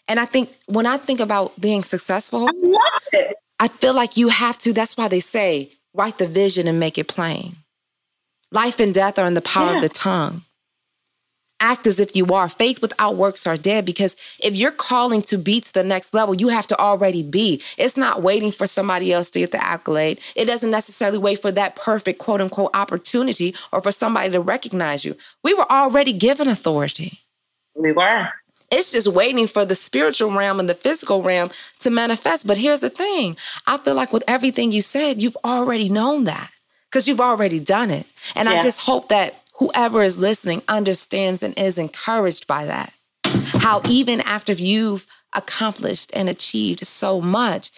And 0.07 0.19
I 0.19 0.25
think 0.25 0.49
when 0.65 0.87
I 0.87 0.97
think 0.97 1.19
about 1.19 1.59
being 1.61 1.83
successful, 1.83 2.47
I 2.49 2.51
love 2.79 3.07
it. 3.13 3.35
I 3.59 3.67
feel 3.67 3.93
like 3.93 4.17
you 4.17 4.29
have 4.29 4.57
to. 4.59 4.73
That's 4.73 4.97
why 4.97 5.07
they 5.07 5.19
say, 5.19 5.71
write 5.93 6.17
the 6.17 6.27
vision 6.27 6.67
and 6.67 6.79
make 6.79 6.97
it 6.97 7.07
plain. 7.07 7.53
Life 8.51 8.79
and 8.79 8.91
death 8.91 9.19
are 9.19 9.27
in 9.27 9.35
the 9.35 9.41
power 9.55 9.69
Yeah. 9.71 9.75
of 9.75 9.81
the 9.83 9.89
tongue. 9.89 10.41
Act 11.61 11.87
as 11.87 11.99
if 11.99 12.15
you 12.15 12.25
are. 12.27 12.47
Faith 12.47 12.81
without 12.81 13.15
works 13.15 13.45
are 13.45 13.57
dead 13.57 13.85
because 13.85 14.15
if 14.39 14.55
you're 14.55 14.71
calling 14.71 15.21
to 15.23 15.37
be 15.37 15.59
to 15.59 15.73
the 15.73 15.83
next 15.83 16.13
level, 16.13 16.33
you 16.33 16.47
have 16.47 16.67
to 16.67 16.79
already 16.79 17.21
be. 17.21 17.61
It's 17.77 17.97
not 17.97 18.21
waiting 18.21 18.51
for 18.51 18.67
somebody 18.67 19.11
else 19.11 19.29
to 19.31 19.39
get 19.39 19.51
the 19.51 19.63
accolade. 19.63 20.21
It 20.35 20.45
doesn't 20.45 20.71
necessarily 20.71 21.17
wait 21.17 21.41
for 21.41 21.51
that 21.51 21.75
perfect 21.75 22.19
quote 22.19 22.41
unquote 22.41 22.71
opportunity 22.73 23.55
or 23.73 23.81
for 23.81 23.91
somebody 23.91 24.29
to 24.31 24.41
recognize 24.41 25.03
you. 25.03 25.15
We 25.43 25.53
were 25.53 25.69
already 25.71 26.13
given 26.13 26.47
authority. 26.47 27.19
We 27.75 27.91
were. 27.91 28.29
It's 28.71 28.91
just 28.91 29.07
waiting 29.07 29.47
for 29.47 29.65
the 29.65 29.75
spiritual 29.75 30.31
realm 30.31 30.59
and 30.59 30.69
the 30.69 30.75
physical 30.75 31.23
realm 31.23 31.49
to 31.79 31.89
manifest. 31.89 32.45
But 32.45 32.57
here's 32.57 32.81
the 32.81 32.89
thing 32.89 33.35
I 33.67 33.77
feel 33.77 33.95
like 33.95 34.13
with 34.13 34.23
everything 34.27 34.71
you 34.71 34.81
said, 34.81 35.21
you've 35.21 35.37
already 35.43 35.89
known 35.89 36.25
that 36.25 36.51
because 36.89 37.07
you've 37.07 37.21
already 37.21 37.59
done 37.59 37.89
it. 37.89 38.05
And 38.35 38.47
I 38.47 38.59
just 38.59 38.81
hope 38.81 39.09
that 39.09 39.35
whoever 39.59 40.01
is 40.03 40.17
listening 40.17 40.61
understands 40.67 41.43
and 41.43 41.57
is 41.59 41.77
encouraged 41.77 42.47
by 42.47 42.65
that. 42.65 42.93
How 43.59 43.81
even 43.89 44.21
after 44.21 44.53
you've 44.53 45.05
accomplished 45.35 46.11
and 46.15 46.27
achieved 46.29 46.85
so 46.87 47.21
much, 47.21 47.69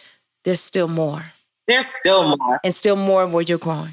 there's 0.45 0.61
still 0.61 0.87
more 0.87 1.23
There's 1.67 1.87
still 1.87 2.37
more. 2.37 2.59
and 2.63 2.73
still 2.73 2.95
more 2.95 3.27
where 3.27 3.43
you're 3.43 3.57
growing. 3.57 3.91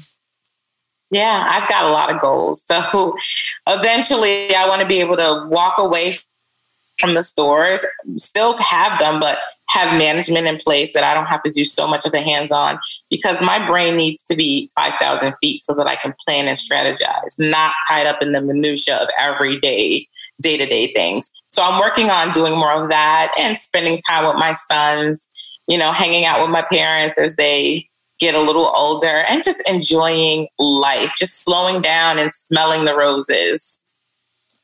Yeah, 1.11 1.45
I've 1.49 1.67
got 1.67 1.85
a 1.85 1.89
lot 1.89 2.13
of 2.13 2.21
goals. 2.21 2.63
So 2.63 3.15
eventually 3.67 4.55
I 4.55 4.67
want 4.67 4.81
to 4.81 4.87
be 4.87 4.99
able 5.01 5.17
to 5.17 5.47
walk 5.49 5.77
away 5.79 6.17
from 6.99 7.13
the 7.15 7.23
stores, 7.23 7.85
still 8.17 8.57
have 8.59 8.99
them, 8.99 9.19
but 9.19 9.39
have 9.69 9.97
management 9.97 10.47
in 10.47 10.57
place 10.57 10.93
that 10.93 11.03
I 11.03 11.13
don't 11.13 11.27
have 11.27 11.43
to 11.43 11.49
do 11.49 11.63
so 11.63 11.87
much 11.87 12.05
of 12.05 12.11
the 12.11 12.21
hands 12.21 12.51
on 12.51 12.79
because 13.09 13.41
my 13.41 13.65
brain 13.65 13.95
needs 13.95 14.25
to 14.25 14.35
be 14.35 14.69
5,000 14.75 15.33
feet 15.41 15.61
so 15.61 15.75
that 15.75 15.87
I 15.87 15.95
can 15.95 16.13
plan 16.25 16.47
and 16.47 16.57
strategize, 16.57 17.39
not 17.39 17.73
tied 17.87 18.07
up 18.07 18.21
in 18.21 18.31
the 18.31 18.41
minutia 18.41 18.97
of 18.97 19.09
everyday, 19.17 20.07
day 20.41 20.57
to 20.57 20.65
day 20.65 20.91
things. 20.93 21.31
So 21.49 21.63
I'm 21.63 21.79
working 21.79 22.09
on 22.09 22.31
doing 22.31 22.57
more 22.57 22.73
of 22.73 22.89
that 22.89 23.31
and 23.37 23.57
spending 23.57 23.99
time 24.09 24.25
with 24.25 24.35
my 24.35 24.53
sons, 24.53 25.31
you 25.67 25.77
know, 25.77 25.91
hanging 25.91 26.25
out 26.25 26.41
with 26.41 26.49
my 26.49 26.63
parents 26.71 27.19
as 27.19 27.35
they 27.35 27.87
get 28.19 28.35
a 28.35 28.41
little 28.41 28.71
older 28.75 29.23
and 29.29 29.43
just 29.43 29.67
enjoying 29.67 30.47
life, 30.57 31.13
just 31.17 31.43
slowing 31.43 31.81
down 31.81 32.19
and 32.19 32.33
smelling 32.33 32.85
the 32.85 32.95
roses. 32.95 33.85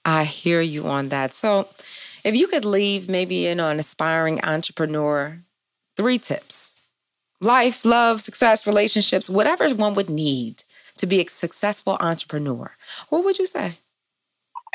I 0.03 0.23
hear 0.23 0.61
you 0.61 0.85
on 0.85 1.09
that. 1.09 1.33
So, 1.33 1.67
if 2.25 2.35
you 2.35 2.47
could 2.47 2.65
leave 2.65 3.07
maybe 3.07 3.35
you 3.35 3.55
know 3.55 3.69
an 3.69 3.79
aspiring 3.79 4.43
entrepreneur 4.43 5.39
three 5.95 6.17
tips 6.17 6.75
life 7.39 7.85
love 7.85 8.19
success 8.19 8.67
relationships 8.67 9.29
whatever 9.29 9.69
one 9.69 9.93
would 9.93 10.09
need 10.09 10.63
to 10.97 11.07
be 11.07 11.21
a 11.21 11.27
successful 11.27 11.97
entrepreneur 12.01 12.71
what 13.09 13.23
would 13.23 13.39
you 13.39 13.45
say 13.45 13.77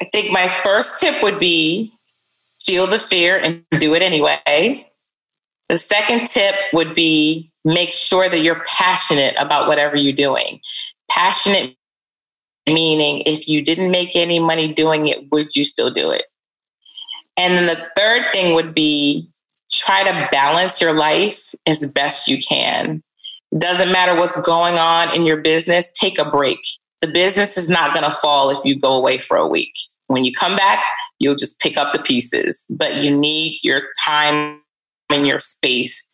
I 0.03 0.07
think 0.13 0.33
my 0.33 0.49
first 0.65 1.01
tip 1.01 1.23
would 1.23 1.39
be 1.39 1.93
feel 2.63 2.87
the 2.87 2.99
fear 2.99 3.37
and 3.37 3.65
do 3.79 3.95
it 3.95 4.03
anyway. 4.03 4.87
The 5.69 5.79
second 5.79 6.27
tip 6.27 6.55
would 6.73 6.95
be 6.95 7.51
make 7.65 7.93
sure 7.93 8.29
that 8.29 8.41
you're 8.41 8.65
passionate 8.67 9.35
about 9.39 9.69
whatever 9.69 9.97
you're 9.97 10.13
doing. 10.13 10.61
Passionate 11.11 11.77
meaning 12.67 13.23
if 13.27 13.49
you 13.49 13.63
didn't 13.63 13.91
make 13.91 14.17
any 14.17 14.39
money 14.39 14.73
doing 14.73 15.07
it, 15.07 15.31
would 15.31 15.55
you 15.55 15.65
still 15.65 15.91
do 15.91 16.11
it? 16.11 16.25
And 17.37 17.55
then 17.55 17.67
the 17.67 17.87
third 17.97 18.27
thing 18.33 18.55
would 18.55 18.75
be 18.75 19.29
try 19.73 20.03
to 20.03 20.29
balance 20.33 20.81
your 20.81 20.93
life 20.93 21.55
as 21.67 21.91
best 21.91 22.29
you 22.29 22.43
can. 22.43 23.03
Doesn't 23.57 23.93
matter 23.93 24.15
what's 24.15 24.41
going 24.41 24.79
on 24.79 25.15
in 25.15 25.25
your 25.25 25.37
business, 25.37 25.91
take 25.93 26.19
a 26.19 26.31
break. 26.31 26.59
The 27.01 27.09
business 27.09 27.57
is 27.57 27.71
not 27.71 27.95
going 27.95 28.05
to 28.05 28.17
fall 28.17 28.51
if 28.51 28.59
you 28.65 28.79
go 28.79 28.93
away 28.93 29.19
for 29.19 29.37
a 29.37 29.47
week. 29.47 29.73
When 30.09 30.25
you 30.25 30.33
come 30.33 30.57
back, 30.57 30.83
you'll 31.19 31.37
just 31.37 31.61
pick 31.61 31.77
up 31.77 31.93
the 31.93 32.03
pieces, 32.03 32.67
but 32.79 32.97
you 32.97 33.17
need 33.17 33.61
your 33.63 33.83
time 34.05 34.61
and 35.09 35.27
your 35.27 35.39
space 35.39 36.07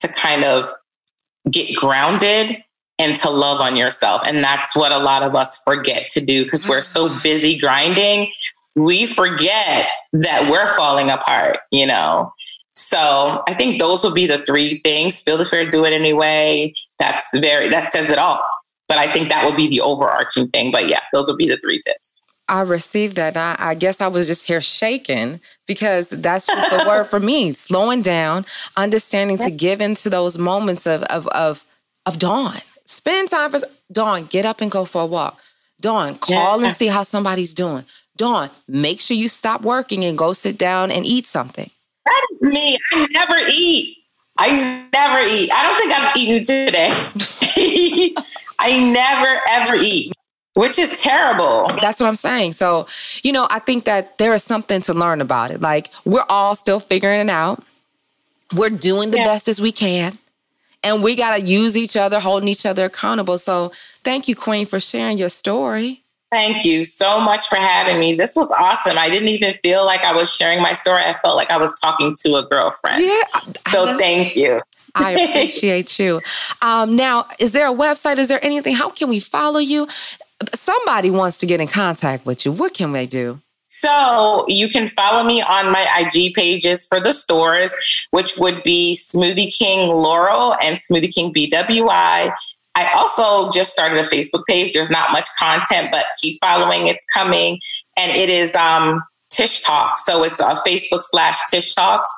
to 0.00 0.08
kind 0.08 0.44
of 0.44 0.68
get 1.50 1.74
grounded 1.76 2.62
and 2.98 3.16
to 3.18 3.30
love 3.30 3.60
on 3.60 3.76
yourself. 3.76 4.22
And 4.26 4.42
that's 4.42 4.76
what 4.76 4.92
a 4.92 4.98
lot 4.98 5.22
of 5.22 5.34
us 5.34 5.62
forget 5.62 6.08
to 6.10 6.24
do 6.24 6.44
because 6.44 6.68
we're 6.68 6.82
so 6.82 7.08
mm-hmm. 7.08 7.18
busy 7.22 7.58
grinding. 7.58 8.30
We 8.76 9.06
forget 9.06 9.86
that 10.12 10.50
we're 10.50 10.68
falling 10.68 11.10
apart, 11.10 11.58
you 11.70 11.86
know? 11.86 12.32
So 12.74 13.38
I 13.46 13.54
think 13.54 13.78
those 13.78 14.02
would 14.04 14.14
be 14.14 14.26
the 14.26 14.42
three 14.46 14.80
things. 14.82 15.20
Feel 15.22 15.36
the 15.36 15.44
fear, 15.44 15.68
do 15.68 15.84
it 15.84 15.92
anyway. 15.92 16.72
That's 16.98 17.36
very, 17.38 17.68
that 17.68 17.84
says 17.84 18.10
it 18.10 18.18
all. 18.18 18.42
But 18.88 18.98
I 18.98 19.12
think 19.12 19.28
that 19.28 19.44
would 19.44 19.56
be 19.56 19.68
the 19.68 19.80
overarching 19.80 20.48
thing. 20.48 20.72
But 20.72 20.88
yeah, 20.88 21.00
those 21.12 21.28
would 21.28 21.36
be 21.38 21.48
the 21.48 21.58
three 21.58 21.78
tips. 21.78 22.24
I 22.48 22.62
received 22.62 23.16
that. 23.16 23.36
I, 23.36 23.56
I 23.58 23.74
guess 23.74 24.00
I 24.00 24.08
was 24.08 24.26
just 24.26 24.46
here 24.46 24.60
shaking 24.60 25.40
because 25.66 26.10
that's 26.10 26.46
just 26.48 26.70
the 26.70 26.84
word 26.88 27.04
for 27.04 27.20
me. 27.20 27.52
Slowing 27.54 28.02
down, 28.02 28.44
understanding 28.76 29.38
to 29.38 29.50
give 29.50 29.80
into 29.80 30.10
those 30.10 30.36
moments 30.38 30.86
of 30.86 31.02
of 31.04 31.26
of 31.28 31.64
of 32.04 32.18
dawn. 32.18 32.56
Spend 32.84 33.30
time 33.30 33.50
for 33.52 33.60
dawn. 33.90 34.24
Get 34.26 34.44
up 34.44 34.60
and 34.60 34.70
go 34.70 34.84
for 34.84 35.02
a 35.02 35.06
walk. 35.06 35.40
Dawn, 35.80 36.16
call 36.16 36.58
Yeah. 36.60 36.66
and 36.66 36.74
see 36.74 36.88
how 36.88 37.02
somebody's 37.04 37.54
doing. 37.54 37.84
Dawn, 38.22 38.50
make 38.68 39.00
sure 39.00 39.16
you 39.16 39.26
stop 39.28 39.62
working 39.62 40.04
and 40.04 40.16
go 40.16 40.32
sit 40.32 40.56
down 40.56 40.92
and 40.92 41.04
eat 41.04 41.26
something. 41.26 41.68
That 42.04 42.26
is 42.30 42.42
me. 42.42 42.78
I 42.92 43.06
never 43.10 43.36
eat. 43.50 43.96
I 44.38 44.86
never 44.92 45.18
eat. 45.26 45.50
I 45.52 45.62
don't 45.64 45.76
think 45.76 45.92
I've 45.92 46.16
eaten 46.16 46.40
today. 46.40 48.14
I 48.60 48.78
never 48.92 49.40
ever 49.50 49.74
eat, 49.74 50.12
which 50.54 50.78
is 50.78 51.00
terrible. 51.02 51.66
That's 51.80 51.98
what 52.00 52.06
I'm 52.06 52.14
saying. 52.14 52.52
So, 52.52 52.86
you 53.24 53.32
know, 53.32 53.48
I 53.50 53.58
think 53.58 53.86
that 53.86 54.18
there 54.18 54.32
is 54.32 54.44
something 54.44 54.80
to 54.82 54.94
learn 54.94 55.20
about 55.20 55.50
it. 55.50 55.60
Like 55.60 55.90
we're 56.04 56.24
all 56.28 56.54
still 56.54 56.78
figuring 56.78 57.22
it 57.22 57.28
out. 57.28 57.60
We're 58.54 58.70
doing 58.70 59.10
the 59.10 59.18
Yeah. 59.18 59.24
best 59.24 59.48
as 59.48 59.60
we 59.60 59.72
can. 59.72 60.16
And 60.84 61.02
we 61.02 61.16
got 61.16 61.36
to 61.38 61.42
use 61.42 61.76
each 61.76 61.96
other, 61.96 62.20
holding 62.20 62.48
each 62.48 62.66
other 62.66 62.84
accountable. 62.84 63.36
So, 63.38 63.72
thank 64.04 64.28
you, 64.28 64.36
Queen, 64.36 64.64
for 64.66 64.78
sharing 64.78 65.18
your 65.18 65.28
story. 65.28 66.01
Thank 66.32 66.64
you 66.64 66.82
so 66.82 67.20
much 67.20 67.46
for 67.48 67.56
having 67.56 68.00
me. 68.00 68.14
This 68.14 68.34
was 68.34 68.50
awesome. 68.52 68.96
I 68.96 69.10
didn't 69.10 69.28
even 69.28 69.54
feel 69.62 69.84
like 69.84 70.02
I 70.02 70.14
was 70.14 70.34
sharing 70.34 70.62
my 70.62 70.72
story. 70.72 71.02
I 71.02 71.14
felt 71.20 71.36
like 71.36 71.50
I 71.50 71.58
was 71.58 71.78
talking 71.78 72.16
to 72.24 72.36
a 72.36 72.42
girlfriend. 72.42 73.02
Yeah. 73.02 73.22
So 73.68 73.94
thank 73.98 74.34
you. 74.34 74.62
I 74.94 75.10
appreciate 75.12 75.98
you. 75.98 76.22
Um, 76.62 76.96
now, 76.96 77.26
is 77.38 77.52
there 77.52 77.68
a 77.68 77.74
website? 77.74 78.16
Is 78.16 78.28
there 78.28 78.42
anything? 78.42 78.74
How 78.74 78.88
can 78.88 79.10
we 79.10 79.20
follow 79.20 79.60
you? 79.60 79.86
Somebody 80.54 81.10
wants 81.10 81.36
to 81.38 81.46
get 81.46 81.60
in 81.60 81.68
contact 81.68 82.24
with 82.24 82.46
you. 82.46 82.52
What 82.52 82.72
can 82.72 82.92
they 82.92 83.06
do? 83.06 83.38
So 83.68 84.44
you 84.48 84.68
can 84.68 84.88
follow 84.88 85.24
me 85.24 85.42
on 85.42 85.70
my 85.70 85.86
IG 85.98 86.34
pages 86.34 86.86
for 86.86 87.00
the 87.00 87.12
stores, 87.12 87.74
which 88.10 88.38
would 88.38 88.62
be 88.62 88.94
Smoothie 88.94 89.54
King 89.54 89.88
Laurel 89.88 90.54
and 90.62 90.76
Smoothie 90.76 91.14
King 91.14 91.32
BWI. 91.32 92.34
I 92.74 92.90
also 92.92 93.50
just 93.50 93.70
started 93.72 93.98
a 93.98 94.02
Facebook 94.02 94.44
page. 94.48 94.72
There's 94.72 94.90
not 94.90 95.12
much 95.12 95.28
content, 95.38 95.88
but 95.92 96.06
keep 96.20 96.38
following. 96.40 96.88
It's 96.88 97.04
coming. 97.06 97.60
And 97.96 98.10
it 98.12 98.30
is 98.30 98.56
um, 98.56 99.02
Tish 99.30 99.60
Talks. 99.60 100.04
So 100.04 100.22
it's 100.24 100.40
uh, 100.40 100.54
Facebook 100.66 101.02
slash 101.02 101.38
Tish 101.50 101.74
Talks. 101.74 102.10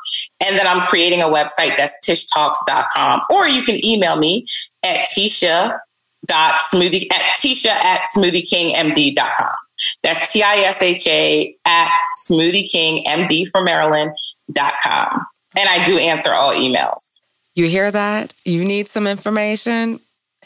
And 0.45 0.59
then 0.59 0.67
I'm 0.67 0.87
creating 0.87 1.23
a 1.23 1.27
website 1.27 1.77
that's 1.77 1.99
tishtalks.com. 2.09 3.23
Or 3.31 3.49
you 3.49 3.63
can 3.63 3.85
email 3.85 4.17
me 4.17 4.47
at 4.85 5.09
Tisha 5.09 5.79
dot 6.27 6.61
smoothie 6.61 7.13
at 7.13 7.39
Tisha 7.39 7.69
at 7.69 8.03
smoothieKingMD.com. 8.17 9.55
That's 10.03 10.33
T 10.33 10.43
I 10.43 10.57
S 10.57 10.83
H 10.83 11.07
A 11.09 11.55
at 11.65 11.91
Smoothie 12.29 12.71
King 12.71 13.05
MD 13.05 13.49
for 13.51 13.63
Maryland.com. 13.63 15.27
And 15.57 15.69
I 15.69 15.85
do 15.85 15.99
answer 15.99 16.33
all 16.33 16.53
emails. 16.53 17.23
You 17.55 17.69
hear 17.69 17.91
that? 17.91 18.35
You 18.45 18.65
need 18.65 18.89
some 18.89 19.07
information? 19.07 20.01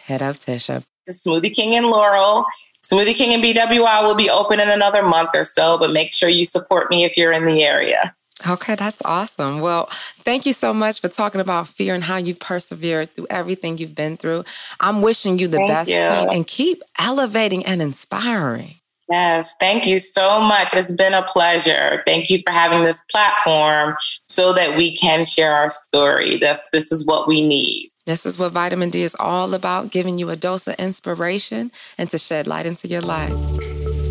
Head 0.09 0.23
up, 0.23 0.37
Tisha. 0.37 0.83
The 1.07 1.13
Smoothie 1.13 1.55
King 1.55 1.75
and 1.75 1.89
Laurel. 1.89 2.47
Smoothie 2.83 3.15
King 3.15 3.35
and 3.35 3.45
BWI 3.45 4.03
will 4.03 4.15
be 4.15 4.31
open 4.31 4.59
in 4.59 4.71
another 4.71 5.03
month 5.03 5.31
or 5.35 5.45
so, 5.45 5.77
but 5.77 5.93
make 5.93 6.15
sure 6.15 6.31
you 6.31 6.47
support 6.47 6.89
me 6.89 7.05
if 7.05 7.15
you're 7.19 7.31
in 7.31 7.45
the 7.45 7.63
area. 7.63 8.15
Okay, 8.49 8.75
that's 8.75 9.03
awesome. 9.05 9.61
Well, 9.61 9.91
thank 10.21 10.47
you 10.47 10.55
so 10.55 10.73
much 10.73 11.03
for 11.03 11.09
talking 11.09 11.43
about 11.43 11.69
fear 11.69 11.95
and 11.95 12.05
how 12.05 12.17
you 12.17 12.35
persevered 12.35 13.11
through 13.11 13.27
everything 13.29 13.77
you've 13.77 13.95
been 13.95 14.17
through. 14.17 14.45
I'm 14.81 15.03
wishing 15.03 15.39
you 15.39 15.47
the 15.47 15.59
Thank 15.59 15.71
best, 15.71 15.91
you. 15.91 15.99
And 15.99 16.47
keep 16.47 16.83
elevating 16.99 17.67
and 17.67 17.83
inspiring. 17.83 18.77
Yes, 19.11 19.57
thank 19.59 19.87
you 19.87 19.99
so 19.99 20.41
much. 20.41 20.75
It's 20.75 20.93
been 20.93 21.15
a 21.15 21.23
pleasure. 21.23 22.03
Thank 22.07 22.29
you 22.29 22.39
for 22.41 22.53
having 22.53 22.85
this 22.85 23.01
platform 23.11 23.97
so 24.27 24.53
that 24.53 24.77
we 24.77 24.97
can 24.97 25.25
share 25.25 25.53
our 25.53 25.71
story. 25.71 26.37
This 26.37 26.69
this 26.73 26.93
is 26.93 27.07
what 27.07 27.27
we 27.27 27.47
need. 27.47 27.89
This 28.05 28.27
is 28.27 28.39
what 28.39 28.53
vitamin 28.53 28.91
D 28.91 29.03
is 29.03 29.17
all 29.19 29.55
about 29.55 29.91
giving 29.91 30.19
you 30.19 30.29
a 30.29 30.37
dose 30.37 30.67
of 30.69 30.75
inspiration 30.77 31.73
and 31.97 32.11
to 32.11 32.19
shed 32.19 32.47
light 32.47 32.67
into 32.67 32.87
your 32.87 33.01
life. 33.01 33.33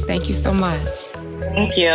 Thank 0.07 0.29
you 0.29 0.35
so 0.35 0.53
much. 0.53 1.09
Thank 1.53 1.77
you. 1.77 1.91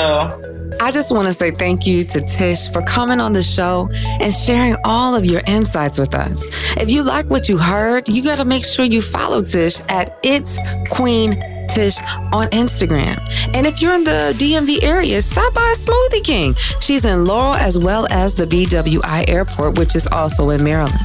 I 0.80 0.90
just 0.90 1.14
want 1.14 1.26
to 1.26 1.32
say 1.32 1.50
thank 1.50 1.86
you 1.86 2.02
to 2.04 2.20
Tish 2.20 2.70
for 2.70 2.82
coming 2.82 3.20
on 3.20 3.32
the 3.32 3.42
show 3.42 3.90
and 4.20 4.32
sharing 4.32 4.76
all 4.84 5.14
of 5.14 5.26
your 5.26 5.42
insights 5.46 5.98
with 5.98 6.14
us. 6.14 6.48
If 6.76 6.90
you 6.90 7.02
like 7.02 7.30
what 7.30 7.48
you 7.48 7.58
heard, 7.58 8.08
you 8.08 8.22
got 8.22 8.38
to 8.38 8.44
make 8.44 8.64
sure 8.64 8.84
you 8.84 9.02
follow 9.02 9.42
Tish 9.42 9.80
at 9.88 10.18
It's 10.22 10.58
Queen 10.90 11.32
Tish 11.68 11.98
on 12.32 12.48
Instagram. 12.48 13.18
And 13.54 13.66
if 13.66 13.80
you're 13.80 13.94
in 13.94 14.04
the 14.04 14.34
DMV 14.38 14.82
area, 14.82 15.22
stop 15.22 15.54
by 15.54 15.72
Smoothie 15.76 16.24
King. 16.24 16.54
She's 16.80 17.06
in 17.06 17.24
Laurel 17.24 17.54
as 17.54 17.78
well 17.78 18.06
as 18.10 18.34
the 18.34 18.44
BWI 18.44 19.28
Airport, 19.28 19.78
which 19.78 19.96
is 19.96 20.06
also 20.06 20.50
in 20.50 20.62
Maryland. 20.62 20.98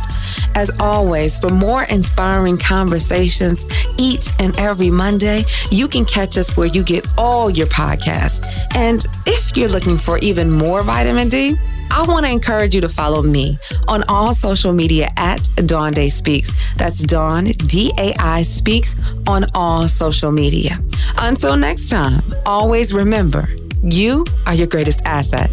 As 0.55 0.72
always, 0.80 1.38
for 1.38 1.49
more 1.49 1.84
inspiring 1.84 2.58
conversations 2.58 3.66
each 3.99 4.32
and 4.39 4.58
every 4.58 4.89
Monday, 4.89 5.43
you 5.72 5.88
can 5.88 6.03
catch 6.05 6.38
us 6.38 6.58
where 6.58 6.68
you 6.68 6.84
get 6.84 7.08
all 7.18 7.49
your 7.49 7.68
podcasts. 7.68 8.45
And 8.76 9.05
if 9.26 9.55
you're 9.55 9.70
looking 9.70 9.97
for 9.97 10.18
even 10.20 10.49
more 10.49 10.84
vitamin 10.84 11.30
D, 11.30 11.58
I 11.91 12.05
want 12.07 12.25
to 12.25 12.31
encourage 12.31 12.75
you 12.75 12.81
to 12.81 12.89
follow 12.89 13.21
me 13.21 13.57
on 13.88 14.03
all 14.07 14.33
social 14.33 14.73
media 14.73 15.11
at 15.17 15.49
Dawn 15.65 15.93
Day 15.93 16.09
Speaks. 16.09 16.51
That's 16.75 17.03
Dawn, 17.03 17.45
D 17.45 17.91
A 17.97 18.13
I 18.19 18.41
Speaks 18.41 18.95
on 19.25 19.45
all 19.53 19.88
social 19.88 20.31
media. 20.31 20.77
Until 21.19 21.57
next 21.57 21.89
time, 21.89 22.21
always 22.45 22.93
remember 22.93 23.47
you 23.83 24.25
are 24.45 24.53
your 24.53 24.67
greatest 24.67 25.05
asset. 25.05 25.51